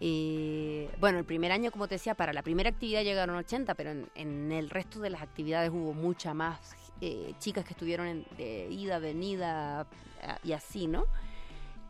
[0.00, 3.90] eh, bueno, el primer año, como te decía, para la primera actividad llegaron 80, pero
[3.90, 8.26] en, en el resto de las actividades hubo mucha más eh, chicas que estuvieron en-
[8.36, 9.86] de ida, venida
[10.44, 11.06] y así, ¿no?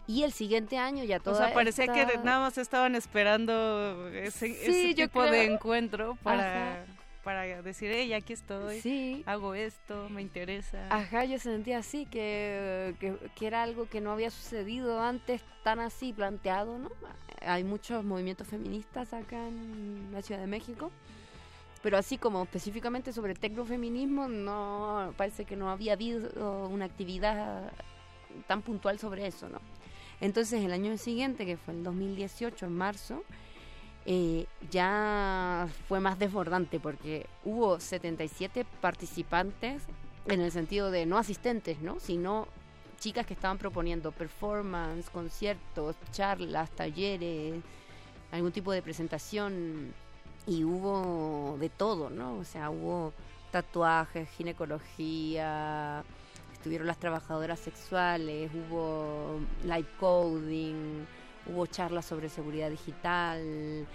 [0.07, 4.47] Y el siguiente año ya O toda sea, parecía que nada más estaban esperando ese,
[4.49, 6.85] Sí, ese yo tipo de encuentro para, Ajá.
[7.25, 9.23] para decir, hey, aquí estoy, Sí.
[9.27, 10.87] hago esto, me interesa.
[10.89, 15.79] Ajá, yo sentía así, que, que, que era algo que no había sucedido antes tan
[15.79, 16.91] así planteado, ¿no?
[17.43, 20.91] Hay muchos movimientos feministas acá en la Ciudad de México,
[21.83, 27.71] pero así como específicamente sobre tecnofeminismo, no, parece que no había habido una actividad
[28.47, 29.61] tan puntual sobre eso, ¿no?
[30.21, 33.23] Entonces el año siguiente, que fue el 2018, en marzo,
[34.07, 39.83] eh, ya fue más desbordante porque hubo 77 participantes
[40.27, 42.01] en el sentido de no asistentes, ¿no?
[42.01, 42.49] Sino
[42.99, 47.63] chicas que estaban proponiendo performance, conciertos, charlas, talleres,
[48.33, 49.95] algún tipo de presentación
[50.49, 52.39] y hubo de todo, ¿no?
[52.39, 53.13] O sea, hubo
[53.51, 56.03] tatuajes, ginecología,
[56.53, 61.05] estuvieron las trabajadoras sexuales, hubo live coding,
[61.47, 63.87] hubo charlas sobre seguridad digital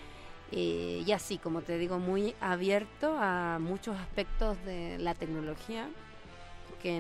[0.52, 5.88] eh, y así, como te digo, muy abierto a muchos aspectos de la tecnología
[6.82, 7.00] que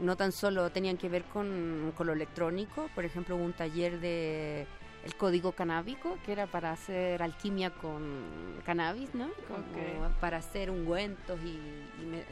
[0.00, 4.00] no tan solo tenían que ver con, con lo electrónico, por ejemplo, hubo un taller
[4.00, 4.66] de
[5.04, 8.02] el código canábico, que era para hacer alquimia con
[8.64, 9.28] cannabis, ¿no?
[9.48, 11.58] Como para hacer ungüentos y,
[12.02, 12.24] y me- eh,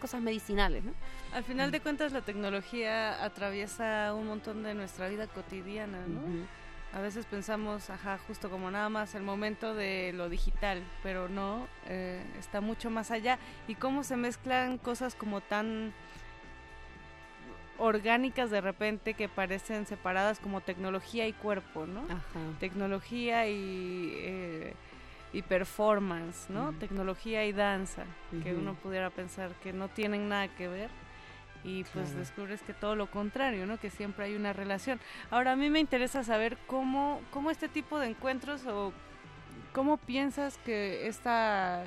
[0.00, 0.92] cosas medicinales, ¿no?
[1.32, 6.20] Al final de cuentas la tecnología atraviesa un montón de nuestra vida cotidiana, ¿no?
[6.92, 11.66] A veces pensamos, ajá, justo como nada más el momento de lo digital, pero no,
[11.88, 13.38] eh, está mucho más allá.
[13.68, 15.92] Y cómo se mezclan cosas como tan
[17.78, 22.02] orgánicas de repente que parecen separadas como tecnología y cuerpo, ¿no?
[22.60, 24.74] Tecnología y, eh,
[25.32, 26.72] y performance, ¿no?
[26.74, 28.04] Tecnología y danza,
[28.42, 30.90] que uno pudiera pensar que no tienen nada que ver
[31.64, 32.18] y pues Claro.
[32.20, 33.78] descubres que todo lo contrario, ¿no?
[33.78, 35.00] Que siempre hay una relación.
[35.30, 38.92] Ahora a mí me interesa saber cómo, cómo este tipo de encuentros o
[39.72, 41.84] cómo piensas que esta,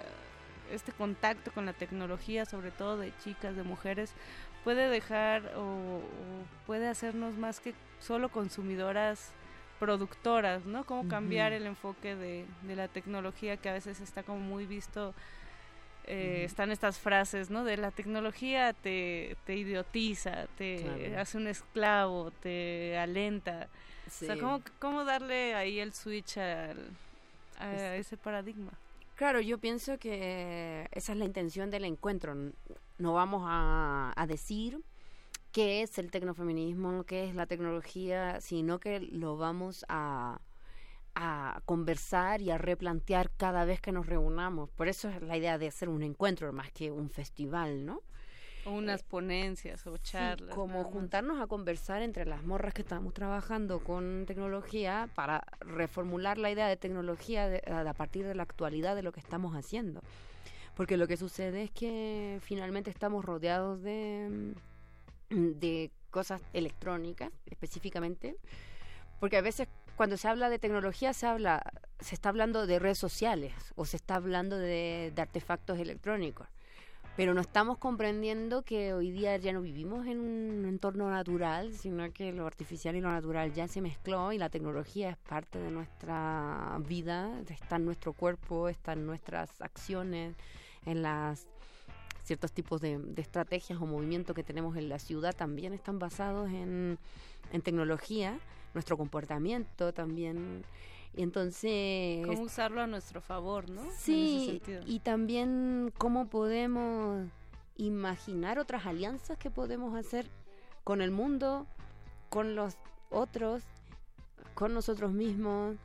[0.71, 4.13] este contacto con la tecnología, sobre todo de chicas, de mujeres,
[4.63, 6.01] puede dejar o, o
[6.65, 9.31] puede hacernos más que solo consumidoras
[9.79, 10.83] productoras, ¿no?
[10.85, 15.13] Cómo cambiar el enfoque de, de la tecnología que a veces está como muy visto
[16.05, 17.63] eh, están estas frases, ¿no?
[17.63, 21.21] De la tecnología te, te idiotiza, te Claro.
[21.21, 23.67] hace un esclavo, te alenta.
[24.07, 24.41] O sea, Sí.
[24.41, 26.89] ¿cómo, cómo darle ahí el switch al,
[27.59, 28.71] a Es- ese paradigma?
[29.15, 32.35] Claro, yo pienso que esa es la intención del encuentro.
[32.99, 34.81] No vamos a, a decir
[35.51, 40.41] qué es el tecnofeminismo, qué es la tecnología, sino que lo vamos a,
[41.15, 44.69] a conversar y a replantear cada vez que nos reunamos.
[44.69, 48.01] Por eso es la idea de hacer un encuentro más que un festival, ¿no?
[48.65, 50.53] O unas ponencias o Sí, charlas.
[50.53, 56.51] como juntarnos a conversar entre las morras que estamos trabajando con tecnología para reformular la
[56.51, 60.01] idea de tecnología de- a partir de la actualidad de lo que estamos haciendo.
[60.79, 64.53] Porque lo que sucede es que finalmente estamos rodeados de,
[65.29, 68.37] mm, de cosas electrónicas específicamente.
[69.19, 69.67] Porque a veces
[69.97, 71.61] cuando se habla de tecnología se habla,
[71.99, 76.47] se está hablando de redes sociales o se está hablando de, artefactos electrónicos
[77.17, 82.09] pero no estamos comprendiendo que hoy día ya no vivimos en un entorno natural, sino
[82.13, 85.69] que lo artificial y lo natural ya se mezcló y la tecnología es parte de
[85.69, 90.37] nuestra vida, está en nuestro cuerpo, está en nuestras acciones,
[90.89, 91.47] en las
[92.23, 96.49] ciertos tipos de, de estrategias o movimientos que tenemos en la ciudad también están basados
[96.49, 96.99] en,
[97.51, 98.39] en tecnología,
[98.73, 100.63] nuestro comportamiento también.
[101.15, 103.81] Y entonces Cómo usarlo a nuestro favor, ¿no?
[103.97, 107.27] Sí, y también cómo podemos
[107.77, 110.27] imaginar otras alianzas que podemos hacer
[110.83, 111.65] con el mundo,
[112.29, 112.77] con los
[113.09, 113.63] otros,
[114.53, 115.77] con nosotros mismos,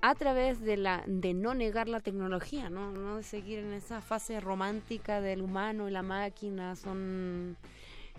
[0.00, 4.00] a través de la de no negar la tecnología, no, no de seguir en esa
[4.00, 7.56] fase romántica del humano y la máquina son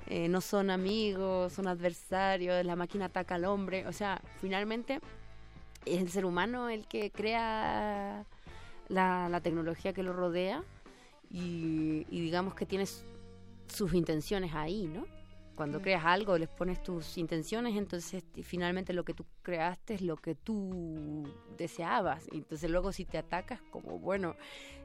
[0.07, 4.99] eh, no son amigos, son adversarios, la máquina ataca al hombre, o sea, finalmente
[5.85, 8.25] es el ser humano el que crea
[8.89, 10.63] la, la tecnología que lo rodea
[11.29, 13.05] y, y digamos que tienes
[13.67, 15.05] sus intenciones ahí, ¿no?
[15.59, 15.83] Cuando Sí.
[15.83, 20.33] creas algo, les pones tus intenciones, entonces finalmente lo que tú creaste es lo que
[20.33, 22.25] tú deseabas.
[22.31, 24.37] Y Entonces luego si te atacas, como bueno,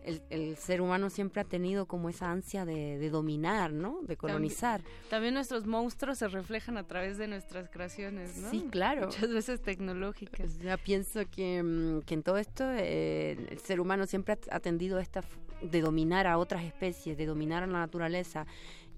[0.03, 4.01] el, el ser humano siempre ha tenido como esa ansia de, de dominar, ¿no?
[4.03, 4.83] De colonizar.
[5.09, 8.51] También nuestros monstruos se reflejan a través de nuestras creaciones, ¿no?
[8.51, 9.07] Sí, claro.
[9.07, 10.51] Muchas veces tecnológicas.
[10.55, 14.61] Sea, pienso que, mm, que en todo esto eh, el ser humano siempre ha ha
[14.61, 15.23] tendido a esta
[15.63, 18.47] de dominar a otras especies, de dominar a la naturaleza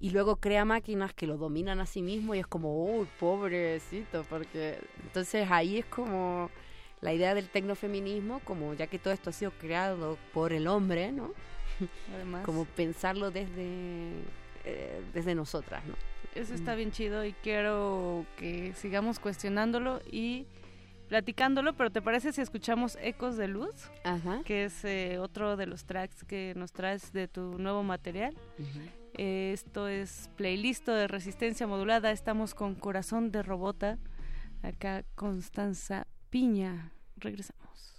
[0.01, 4.25] y luego crea máquinas que lo dominan a sí mismo y es como, uy, pobrecito,
[4.29, 6.51] porque entonces ahí es como
[7.01, 11.13] la idea del tecnofeminismo, como ya que todo esto ha sido creado por el hombre,
[11.13, 11.33] ¿no?
[12.15, 12.45] Además.
[12.45, 14.11] como pensarlo desde,
[14.65, 15.95] eh, desde nosotras, ¿no?
[16.35, 20.47] Eso está bien chido y quiero que sigamos cuestionándolo y
[21.09, 23.91] platicándolo, pero ¿te parece si escuchamos Ecos de Luz?
[24.05, 24.43] Ajá.
[24.45, 28.35] Que es eh, otro de los tracks que nos traes de tu nuevo material.
[28.59, 32.11] Eh, esto es playlist de resistencia modulada.
[32.11, 33.99] Estamos con Corazón de Robota.
[34.63, 36.93] Acá Constanza Piña.
[37.17, 37.95] Regresamos.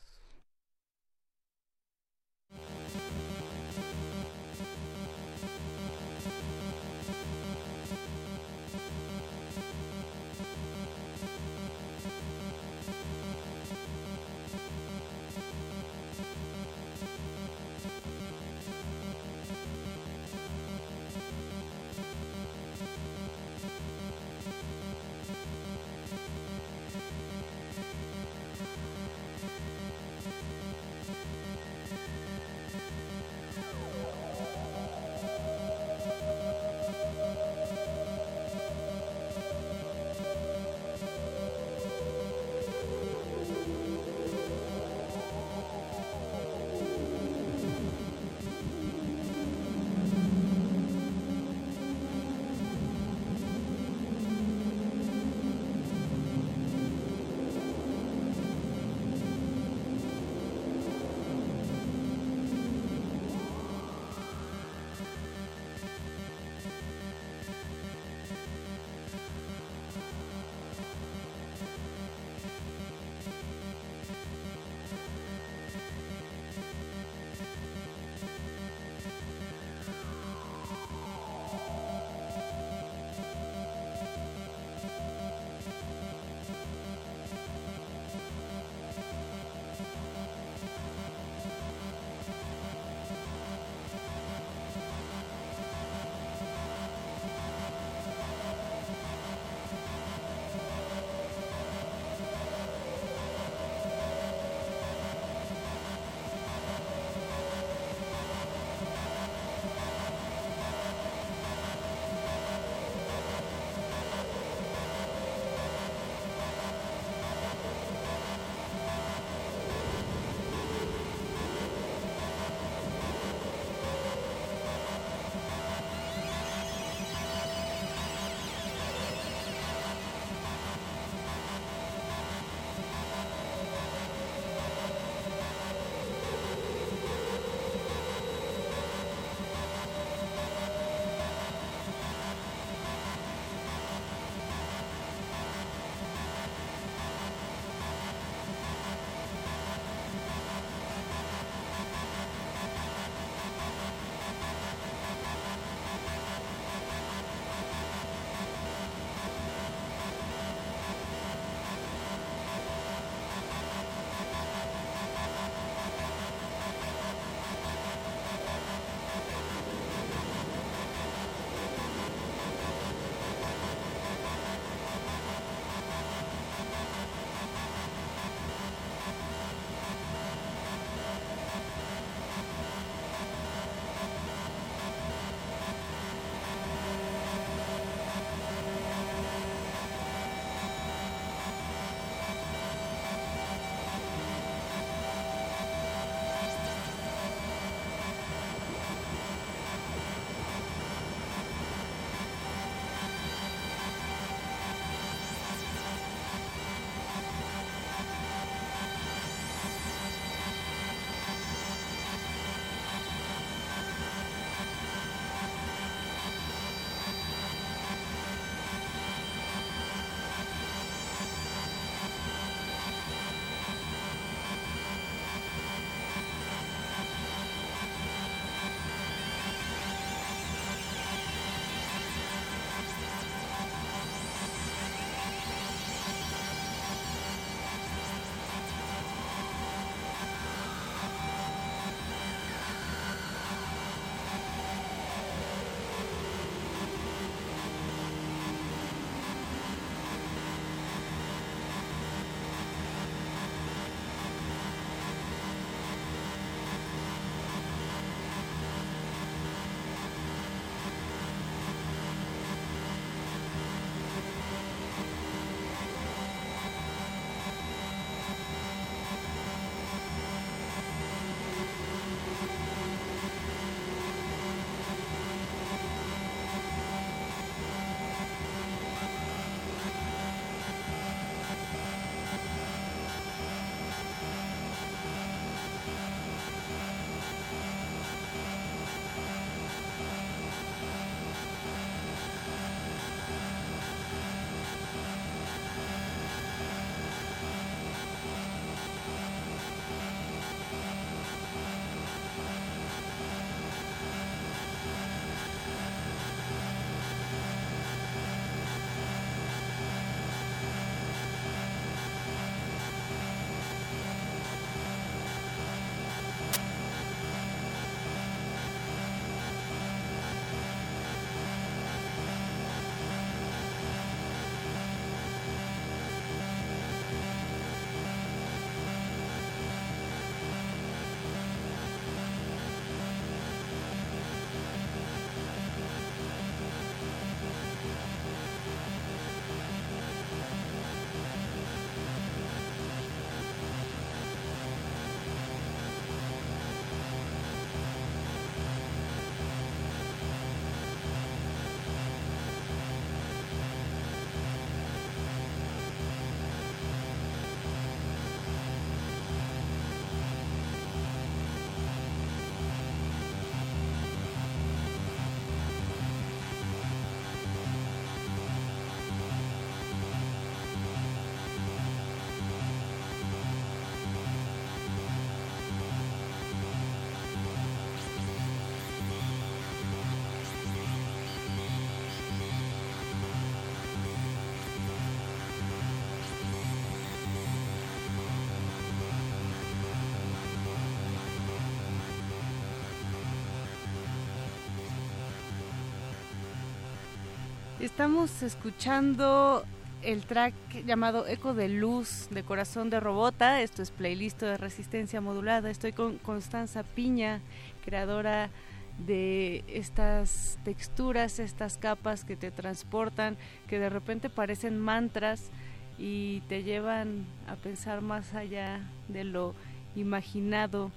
[397.98, 399.66] Estamos escuchando
[400.04, 400.54] el track
[400.86, 403.64] llamado Eco de Luz de Corazón de Robota.
[403.64, 405.72] Esto es playlist de resistencia modulada.
[405.72, 407.42] Estoy con Constanza Piña,
[407.84, 408.52] creadora
[409.00, 413.36] de estas texturas, estas capas que te transportan,
[413.66, 415.50] que de repente parecen mantras
[415.98, 419.56] y te llevan a pensar más allá de lo
[419.96, 420.92] imaginado.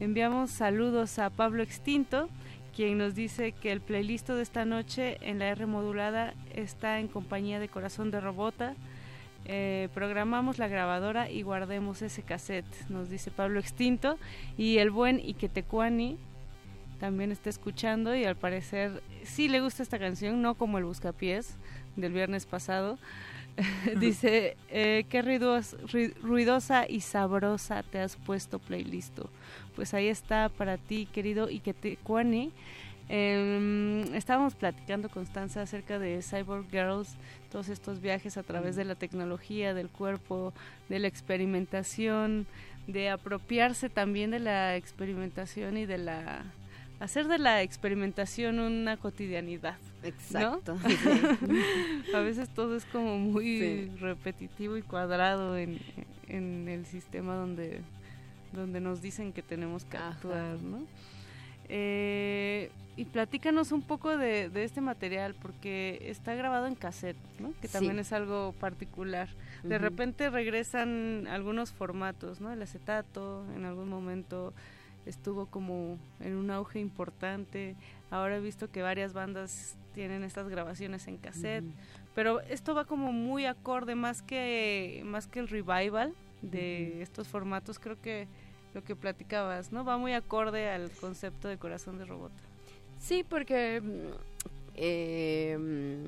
[0.00, 2.30] Enviamos saludos a Pablo Extinto,
[2.74, 7.08] quien nos dice que el playlist de esta noche en la R modulada está en
[7.08, 8.74] compañía de Corazón de Robota.
[9.44, 14.18] Eh, programamos la grabadora y guardemos ese cassette, nos dice Pablo Extinto.
[14.58, 16.18] Y el buen Iquetecuani
[16.98, 21.56] también está escuchando y al parecer sí le gusta esta canción, no como el Buscapiés
[21.94, 22.98] del viernes pasado.
[24.00, 29.18] dice, eh, qué ruidos- ru- ruidosa y sabrosa te has puesto playlist.
[29.74, 32.52] Pues ahí está para ti, querido Iquetecuani.
[33.08, 37.16] Eh, estábamos platicando, Constanza, acerca de Cyborg Girls,
[37.50, 40.52] todos estos viajes a través de la tecnología, del cuerpo,
[40.88, 42.46] de la experimentación,
[42.86, 46.44] de apropiarse también de la experimentación y de la...
[47.00, 49.76] hacer de la experimentación una cotidianidad.
[50.02, 50.08] ¿no?
[50.08, 50.78] Exacto.
[52.14, 53.92] a veces todo es como muy Sí.
[54.00, 55.78] repetitivo y cuadrado en,
[56.28, 57.80] en el sistema donde,
[58.52, 60.80] donde nos dicen que tenemos que actuar, ¿no?
[61.68, 67.52] Eh, y platícanos un poco de, de este material, porque está grabado en cassette, ¿no?
[67.60, 67.74] Que Sí.
[67.74, 69.28] también es algo particular.
[69.62, 72.52] De repente regresan algunos formatos, ¿no?
[72.52, 74.54] El acetato en algún momento
[75.04, 77.76] estuvo como en un auge importante.
[78.10, 81.64] Ahora he visto que varias bandas tienen estas grabaciones en cassette,
[82.14, 87.78] pero esto va como muy acorde más que más que el revival de estos formatos,
[87.78, 88.26] creo que
[88.76, 89.84] lo que platicabas, ¿no?
[89.84, 92.30] Va muy acorde al concepto de corazón de robot.
[93.00, 93.82] Sí, porque
[94.74, 96.06] eh,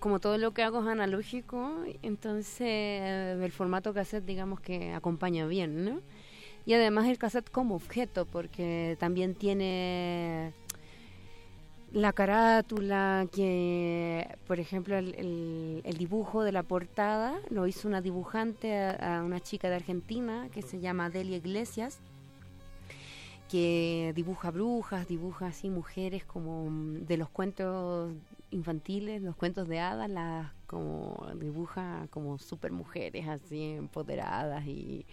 [0.00, 1.70] como todo lo que hago es analógico,
[2.02, 6.00] entonces el formato cassette digamos que acompaña bien, ¿no?
[6.64, 10.54] Y además el cassette como objeto, porque también tiene
[11.92, 15.14] la carátula, que por ejemplo el,
[15.84, 20.48] el- dibujo de la portada lo hizo una dibujante, a, a una chica de Argentina
[20.52, 21.98] que se llama Delia Iglesias
[23.50, 28.12] que dibuja brujas, dibuja así mujeres como mm, de los cuentos
[28.50, 35.06] infantiles, los cuentos de hadas, las como dibuja como super mujeres así empoderadas y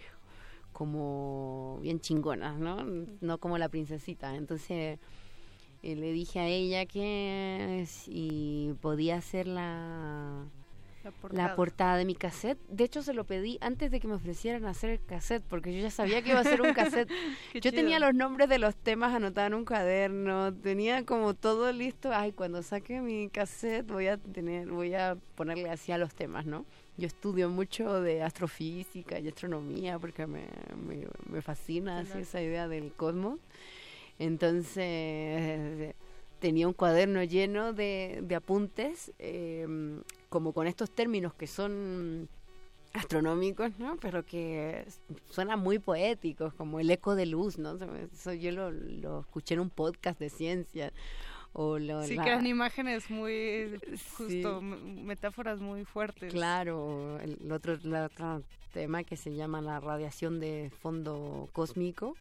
[0.72, 2.84] como bien chingonas, ¿no?
[3.20, 4.36] No como la princesita.
[4.36, 4.98] Entonces
[5.92, 10.44] eh, le dije a ella que si podía hacer la,
[11.04, 11.96] La la portada.
[11.96, 12.58] de mi cassette.
[12.68, 15.80] De hecho, se lo pedí antes de que me ofrecieran hacer el cassette, porque yo
[15.80, 17.08] ya sabía que iba a ser un cassette.
[17.62, 17.72] Yo chido.
[17.72, 22.10] tenía los nombres de los temas anotados en un cuaderno, tenía como todo listo.
[22.12, 26.46] Ay, cuando saque mi cassette voy a tener, voy a ponerle así a los temas,
[26.46, 26.64] ¿no?
[26.98, 32.68] Yo estudio mucho de astrofísica y astronomía porque me, me, me fascina así esa idea
[32.68, 33.38] del cosmos.
[34.18, 35.94] Entonces
[36.38, 39.66] tenía un cuaderno lleno de, de apuntes, eh,
[40.28, 42.28] como con estos términos que son
[42.92, 43.96] astronómicos, ¿no?
[44.00, 44.86] Pero que
[45.30, 47.76] suenan muy poéticos, como el eco de luz, ¿no?
[48.12, 50.92] Eso yo lo, lo escuché en un podcast de ciencia.
[51.52, 53.78] O lo, Sí, la- que eran imágenes muy,
[54.18, 54.66] justo, Sí.
[55.02, 56.30] metáforas muy fuertes.
[56.32, 58.42] Claro, el otro, el otro
[58.74, 62.14] tema que se llama la radiación de fondo cósmico,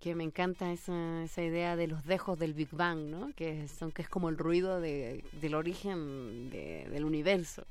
[0.00, 3.32] que me encanta esa, esa idea de los dejos del Big Bang, ¿no?
[3.36, 7.64] Que, son, que es como el ruido de- del origen de- del universo.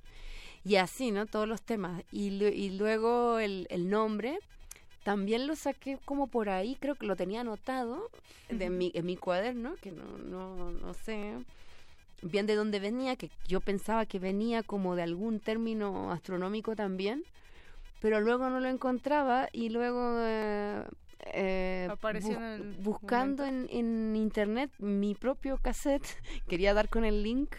[0.65, 1.25] Y así, ¿no?
[1.27, 2.03] Todos los temas.
[2.11, 4.39] Y, y luego el, el nombre,
[5.03, 8.09] también lo saqué como por ahí, creo que lo tenía anotado
[8.49, 11.33] de mi, en mi cuaderno, que no, no, no sé
[12.21, 17.23] bien de dónde venía, que yo pensaba que venía como de algún término astronómico también,
[17.99, 20.83] pero luego no lo encontraba y luego eh,
[21.27, 26.07] eh, Apareció bu- en el buscando en, en internet mi propio cassette,
[26.47, 27.55] quería dar con el link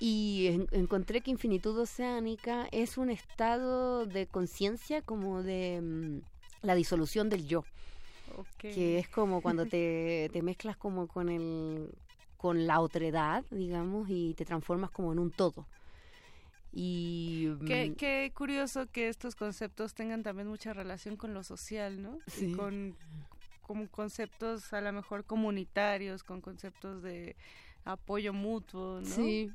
[0.00, 6.18] y en- encontré que infinitud oceánica es un estado de conciencia como de mm,
[6.66, 7.64] la disolución del yo
[8.74, 11.90] que es como cuando te, te mezclas como con el
[12.36, 15.64] con la otredad, digamos, y te transformas como en un todo.
[16.72, 22.00] Y Qué, mm, qué curioso que estos conceptos tengan también mucha relación con lo social,
[22.02, 22.18] ¿no?
[22.40, 22.96] Y con,
[23.60, 27.36] con conceptos a lo mejor comunitarios, con conceptos de
[27.84, 29.06] apoyo mutuo, ¿no?
[29.06, 29.50] Sí,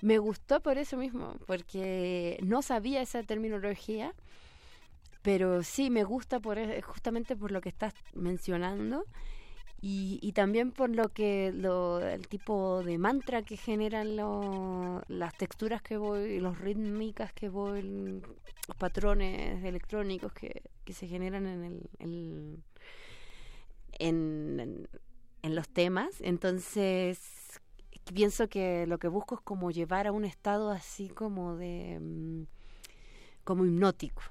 [0.00, 4.14] me gustó por eso mismo, porque no sabía esa terminología,
[5.22, 9.04] pero sí me gusta por e- justamente por lo que estás mencionando
[9.82, 15.34] Y, y también por lo que lo, el tipo de mantra que generan lo- las
[15.36, 21.64] texturas que voy, los rítmicas que voy, los patrones electrónicos que, que se generan en
[21.64, 22.62] el, el-
[23.98, 24.88] en, en-
[25.42, 26.20] en los temas.
[26.20, 27.60] Entonces,
[28.12, 31.98] pienso que lo que busco es como llevar a un estado así como de...
[32.00, 32.42] mm,
[33.44, 34.22] como hipnótico.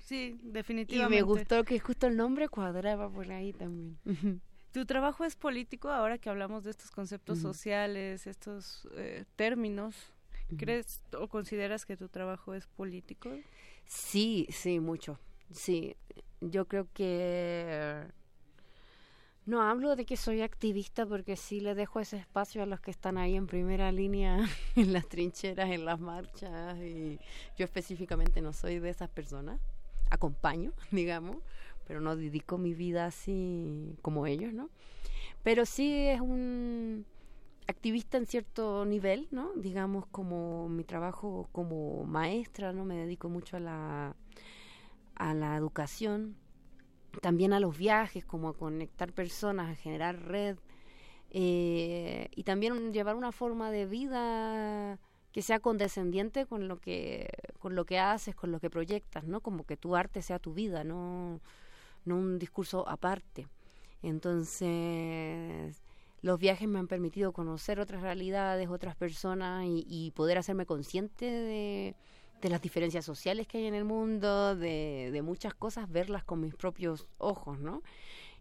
[0.00, 1.16] Sí, Y definitivamente.
[1.16, 3.98] me gustó que justo el nombre cuadraba por ahí también.
[4.72, 9.94] Tu trabajo es político ahora que hablamos de estos conceptos sociales, estos eh, términos.
[10.56, 13.30] ¿Crees o consideras que tu trabajo es político?
[13.86, 15.18] Sí, sí, mucho.
[15.50, 15.96] Sí,
[16.40, 18.02] yo creo que...
[19.44, 22.92] No hablo de que soy activista porque sí le dejo ese espacio a los que
[22.92, 24.38] están ahí en primera línea,
[24.76, 27.18] en las trincheras, en las marchas, y
[27.58, 29.60] yo específicamente no soy de esas personas.
[30.10, 31.38] Acompaño, digamos,
[31.86, 34.70] pero no dedico mi vida así como ellos, ¿no?
[35.42, 37.04] Pero sí es un
[37.66, 39.52] activista en cierto nivel, ¿no?
[39.56, 42.84] Digamos como mi trabajo como maestra, ¿no?
[42.84, 44.16] Me dedico mucho a la
[45.14, 46.36] a la educación,
[47.20, 50.58] también a los viajes, como a conectar personas, a generar red
[51.30, 54.98] eh, y también llevar una forma de vida
[55.32, 59.40] que sea condescendiente con lo que con lo que haces, con lo que proyectas, ¿no?
[59.40, 61.40] Como que tu arte sea tu vida, no
[62.04, 63.48] no un discurso aparte.
[64.02, 65.82] Entonces,
[66.22, 71.26] los viajes me han permitido conocer otras realidades, otras personas y, y poder hacerme consciente
[71.26, 71.94] de,
[72.40, 76.40] de las diferencias sociales que hay en el mundo, de, de muchas cosas, verlas con
[76.40, 77.82] mis propios ojos, ¿no?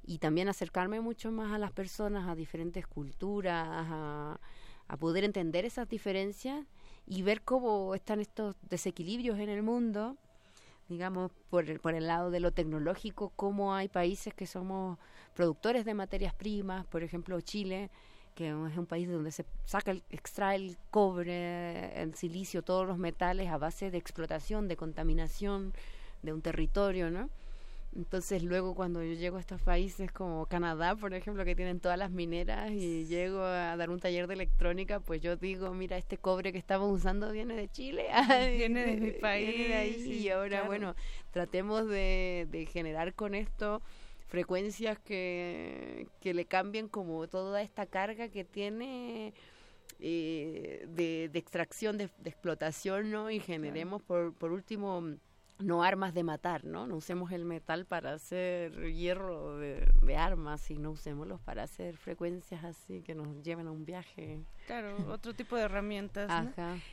[0.03, 4.40] Y también acercarme mucho más a las personas, a diferentes culturas, a,
[4.88, 6.65] a poder entender esas diferencias
[7.06, 10.17] y ver cómo están estos desequilibrios en el mundo
[10.91, 14.99] digamos, por el, por el lado de lo tecnológico, cómo hay países que somos
[15.33, 17.89] productores de materias primas, por ejemplo Chile,
[18.35, 22.97] que es un país donde se saca, el, extrae el cobre, el silicio, todos los
[22.97, 25.73] metales a base de explotación, de contaminación
[26.21, 27.29] de un territorio, ¿no?
[27.93, 31.97] Entonces luego cuando yo llego a estos países como Canadá, por ejemplo, que tienen todas
[31.97, 36.17] las mineras y llego a dar un taller de electrónica, pues yo digo, mira, este
[36.17, 38.07] cobre que estamos usando viene de Chile.
[38.57, 39.93] Viene de mi Viene de país, ahí.
[39.93, 40.65] sí, y ahora, claro.
[40.65, 40.95] bueno,
[41.31, 43.81] tratemos de, de generar con esto
[44.27, 49.33] frecuencias que, que le cambien como toda esta carga que tiene
[49.99, 53.29] eh, de, de extracción, de, de explotación, ¿no?
[53.31, 55.03] Y generemos, por, por último,
[55.64, 56.88] no armas de matar, ¿no?
[56.88, 62.64] No usemos el metal para hacer hierro de, de armas, sino usémoslos para hacer frecuencias
[62.64, 64.40] así que nos lleven a un viaje.
[64.67, 66.48] Claro, otro tipo de herramientas.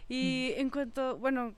[0.09, 1.55] Y en cuanto, bueno,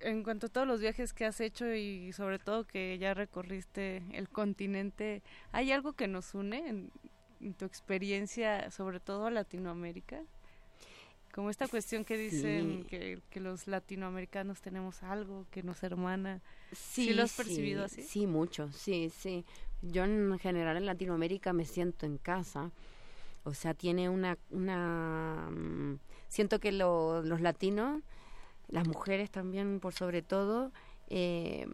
[0.00, 4.02] en cuanto a todos los viajes que has hecho y sobre todo que ya recorriste
[4.12, 5.22] el continente,
[5.52, 6.90] ¿hay algo que nos une en,
[7.40, 10.22] en tu experiencia, sobre todo a Latinoamérica?
[11.32, 12.88] Como esta cuestión que dicen Sí.
[12.88, 16.40] que, que los latinoamericanos tenemos algo que nos hermana.
[16.72, 18.02] Sí, lo has percibido así?
[18.02, 19.44] Sí, mucho, sí, sí.
[19.82, 22.70] Yo en general en Latinoamérica me siento en casa.
[23.44, 24.36] O sea, tiene una...
[24.50, 28.02] una mm, siento que lo- los latinos,
[28.68, 30.72] las mujeres también por sobre todo,
[31.08, 31.66] eh,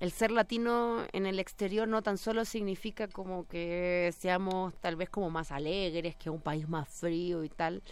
[0.00, 5.08] el ser latino en el exterior no tan solo significa como que seamos tal vez
[5.10, 7.82] como más alegres, que un país más frío y tal.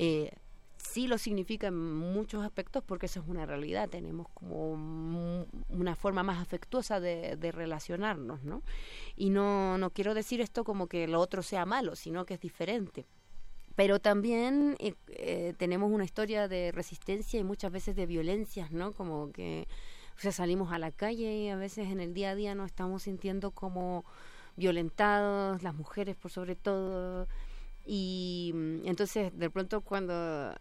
[0.00, 0.30] Eh,
[0.76, 3.88] sí lo significa en muchos aspectos porque eso es una realidad.
[3.88, 8.62] Tenemos como una forma más afectuosa de, de relacionarnos, ¿no?
[9.16, 12.40] Y no, no quiero decir esto como que lo otro sea malo, sino que es
[12.40, 13.06] diferente.
[13.74, 18.92] Pero también eh, eh, tenemos una historia de resistencia y muchas veces de violencias, ¿no?
[18.92, 19.66] Como que,
[20.16, 22.66] o sea, salimos a la calle y a veces en el día a día nos
[22.66, 24.04] estamos sintiendo como
[24.56, 27.26] violentados, las mujeres por sobre todo.
[27.90, 30.54] Y mm, entonces, de pronto, cuando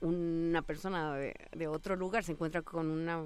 [0.00, 3.24] una persona de, otro lugar se encuentra con una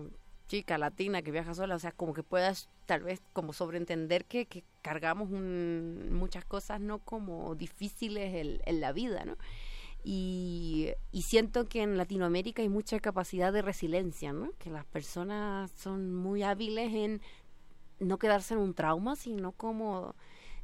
[0.48, 4.64] chica latina que viaja sola, o sea, como que puedas tal vez como sobreentender que,
[4.80, 9.36] cargamos un- muchas cosas no como difíciles en, la vida, ¿no?
[10.04, 14.52] Y siento que en Latinoamérica hay mucha capacidad de resiliencia, ¿no?
[14.58, 17.20] Que las personas son muy hábiles en
[17.98, 20.14] no quedarse en un trauma, sino como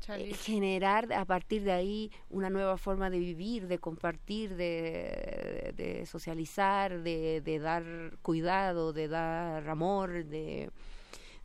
[0.09, 6.07] eh, generar a partir de ahí una nueva forma de vivir, de compartir, de, de
[6.07, 7.85] socializar, de, de dar
[8.23, 10.71] cuidado, de dar amor, de,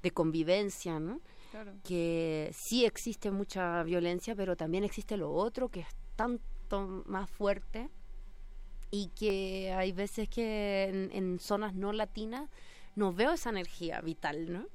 [0.02, 1.22] de convivencia, ¿no?
[1.52, 1.74] Claro.
[1.84, 7.90] Que sí existe mucha violencia, pero también existe lo otro que es tanto más fuerte
[8.92, 12.50] y que hay veces que en, en zonas no latinas
[12.96, 14.68] no veo esa energía vital, ¿no?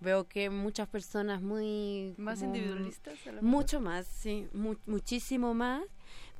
[0.00, 2.14] Veo que muchas personas muy...
[2.18, 3.42] ¿Más como- individualistas, a lo mejor?
[3.48, 5.82] Mucho más, sí, mu- muchísimo más.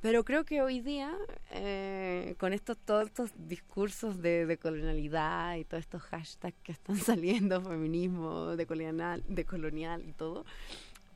[0.02, 1.12] Pero creo que hoy día,
[1.52, 6.96] eh, con estos, todos estos discursos de, de colonialidad y todos estos hashtags que están
[6.96, 10.44] saliendo, feminismo, de colonial, de colonial y todo,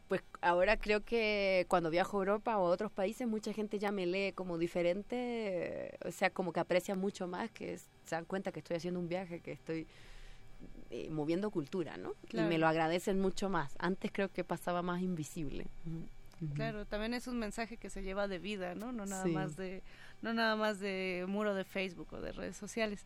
[0.09, 3.93] pues ahora creo que cuando viajo a Europa o a otros países, mucha gente ya
[3.93, 8.25] me lee como diferente, o sea, como que aprecia mucho más, que es- se dan
[8.25, 9.86] cuenta que estoy haciendo un viaje, que estoy
[10.90, 12.14] eh, moviendo cultura, ¿no?
[12.28, 12.47] Claro.
[12.47, 13.74] Y me lo agradecen mucho más.
[13.78, 15.66] Antes creo que pasaba más invisible.
[16.55, 18.92] Claro, también es un mensaje que se lleva de vida, ¿no?
[18.92, 19.30] No nada Sí.
[19.30, 19.82] más de
[20.22, 23.05] no nada más de muro de Facebook o de redes sociales.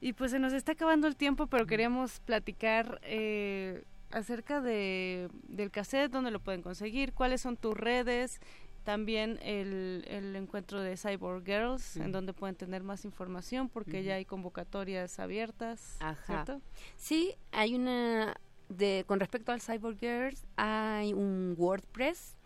[0.00, 5.70] Y pues se nos está acabando el tiempo, pero queríamos platicar eh, acerca de del
[5.70, 8.40] cassette, dónde lo pueden conseguir, cuáles son tus redes,
[8.84, 14.14] también el, el encuentro de Cyborg Girls, en donde pueden tener más información, porque ya
[14.14, 16.24] hay convocatorias abiertas, Ajá.
[16.26, 16.60] ¿cierto?
[16.96, 18.36] Sí, hay una
[18.68, 22.36] de con respecto al Cyborg Girls hay un WordPress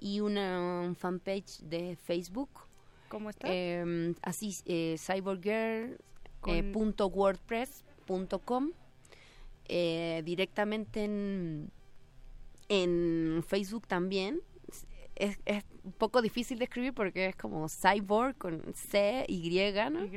[0.00, 2.50] y una un fanpage de Facebook.
[3.08, 3.46] ¿Cómo está?
[3.48, 5.98] Eh, así eh, cyborggirl
[6.40, 6.62] Con- eh,
[9.68, 11.70] eh, directamente en
[12.68, 14.40] en Facebook también
[15.22, 19.50] es, es un poco difícil de escribir porque es como cyborg con C Y
[19.90, 20.04] ¿no?
[20.04, 20.10] Y,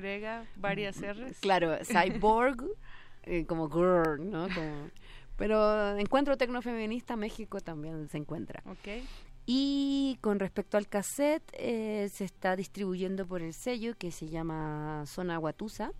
[0.55, 1.39] varias R's.
[1.39, 2.65] Claro, cyborg,
[3.23, 4.47] eh, como girl, ¿no?
[4.53, 4.89] Como-
[5.37, 8.63] pero Encuentro Tecnofeminista México también se encuentra.
[8.65, 9.03] Ok.
[9.45, 15.03] Y con respecto al cassette, eh, se está distribuyendo por el sello que se llama
[15.05, 15.91] Zona Guatusa.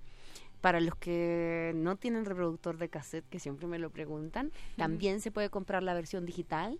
[0.62, 5.30] Para los que no tienen reproductor de cassette, que siempre me lo preguntan, también se
[5.30, 6.80] puede comprar la versión digital.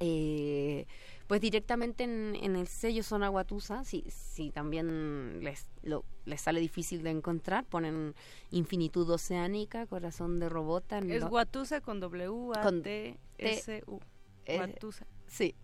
[0.00, 0.86] Eh,
[1.26, 6.60] pues directamente en, en el sello Zona Guatusa, si, si también les, lo- les sale
[6.60, 8.14] difícil de encontrar, ponen
[8.50, 10.98] Infinitud Oceánica, Corazón de Robota.
[11.00, 14.00] Es Guatusa con W A T S U.
[14.46, 15.06] eh, Guatusa.
[15.26, 15.54] Sí.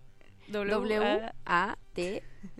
[0.49, 1.77] W A-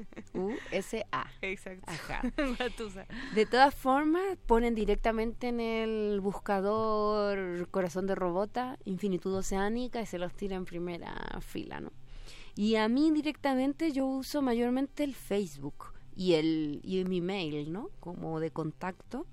[0.05, 1.27] W-A-T-U-S-A.
[1.43, 1.85] Exacto.
[1.87, 2.23] Ajá.
[3.35, 10.19] De todas formas, ponen directamente en el buscador Corazón de Robota, Infinitud Oceánica y se
[10.19, 11.93] los tira en primera fila, ¿no?
[12.57, 17.91] Y a mí directamente yo uso mayormente el Facebook y el y mi mail, ¿no?
[18.01, 19.27] Como de contacto.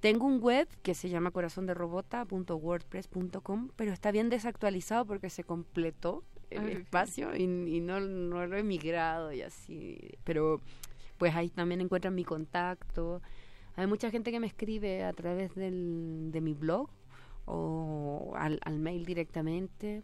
[0.00, 6.24] Tengo un web que se llama corazonderobota.wordpress.com, pero está bien desactualizado porque se completó.
[6.50, 9.98] Espacio y, y no, no lo he migrado y así.
[10.24, 10.60] Pero
[11.18, 13.22] pues ahí también encuentran mi contacto.
[13.76, 16.88] Hay mucha gente que me escribe a través del, de mi blog
[17.44, 20.02] o al, al mail directamente.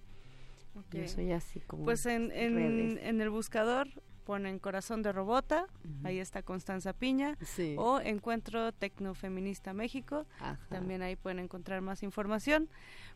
[0.75, 0.95] Ok.
[0.95, 1.85] Yo soy así como...
[1.85, 3.89] Pues en, en el buscador
[4.25, 5.67] ponen Corazón de Robota,
[6.05, 7.75] ahí está Constanza Piña, Sí.
[7.79, 10.59] o Encuentro Tecnofeminista México, Ajá.
[10.69, 12.69] también ahí pueden encontrar más información.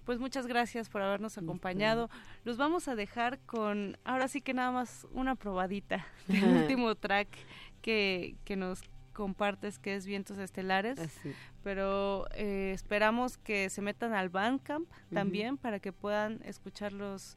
[0.05, 2.09] Pues muchas gracias por habernos acompañado.
[2.45, 7.29] Los vamos a dejar con, ahora sí que nada más una probadita del último track
[7.83, 10.99] que, que nos compartes, que es Vientos Estelares.
[10.99, 11.33] Así.
[11.65, 17.37] Pero eh, esperamos que se metan al Bandcamp también para que puedan escuchar los,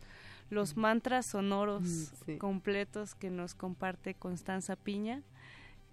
[0.50, 2.38] los mantras sonoros Mm, sí.
[2.38, 5.22] completos que nos comparte Constanza Piña.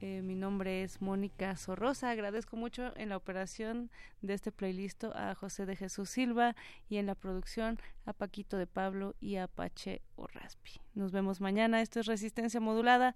[0.03, 2.11] Eh, mi nombre es Mónica Sorrosa.
[2.11, 6.55] Agradezco mucho en la operación de este playlist a José de Jesús Silva
[6.91, 10.73] y en la producción a Paquito de Pablo y a Pache Orraspi.
[10.95, 11.81] Nos vemos mañana.
[11.81, 13.15] Esto es Resistencia Modulada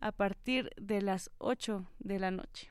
[0.00, 2.70] a partir de las 8 de la noche.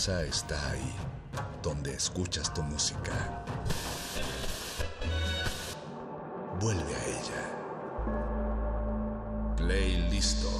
[0.00, 0.94] casa está ahí,
[1.62, 3.44] donde escuchas tu música.
[6.58, 7.42] Vuelve a ella.
[9.58, 10.48] Playlisto.
[10.48, 10.59] La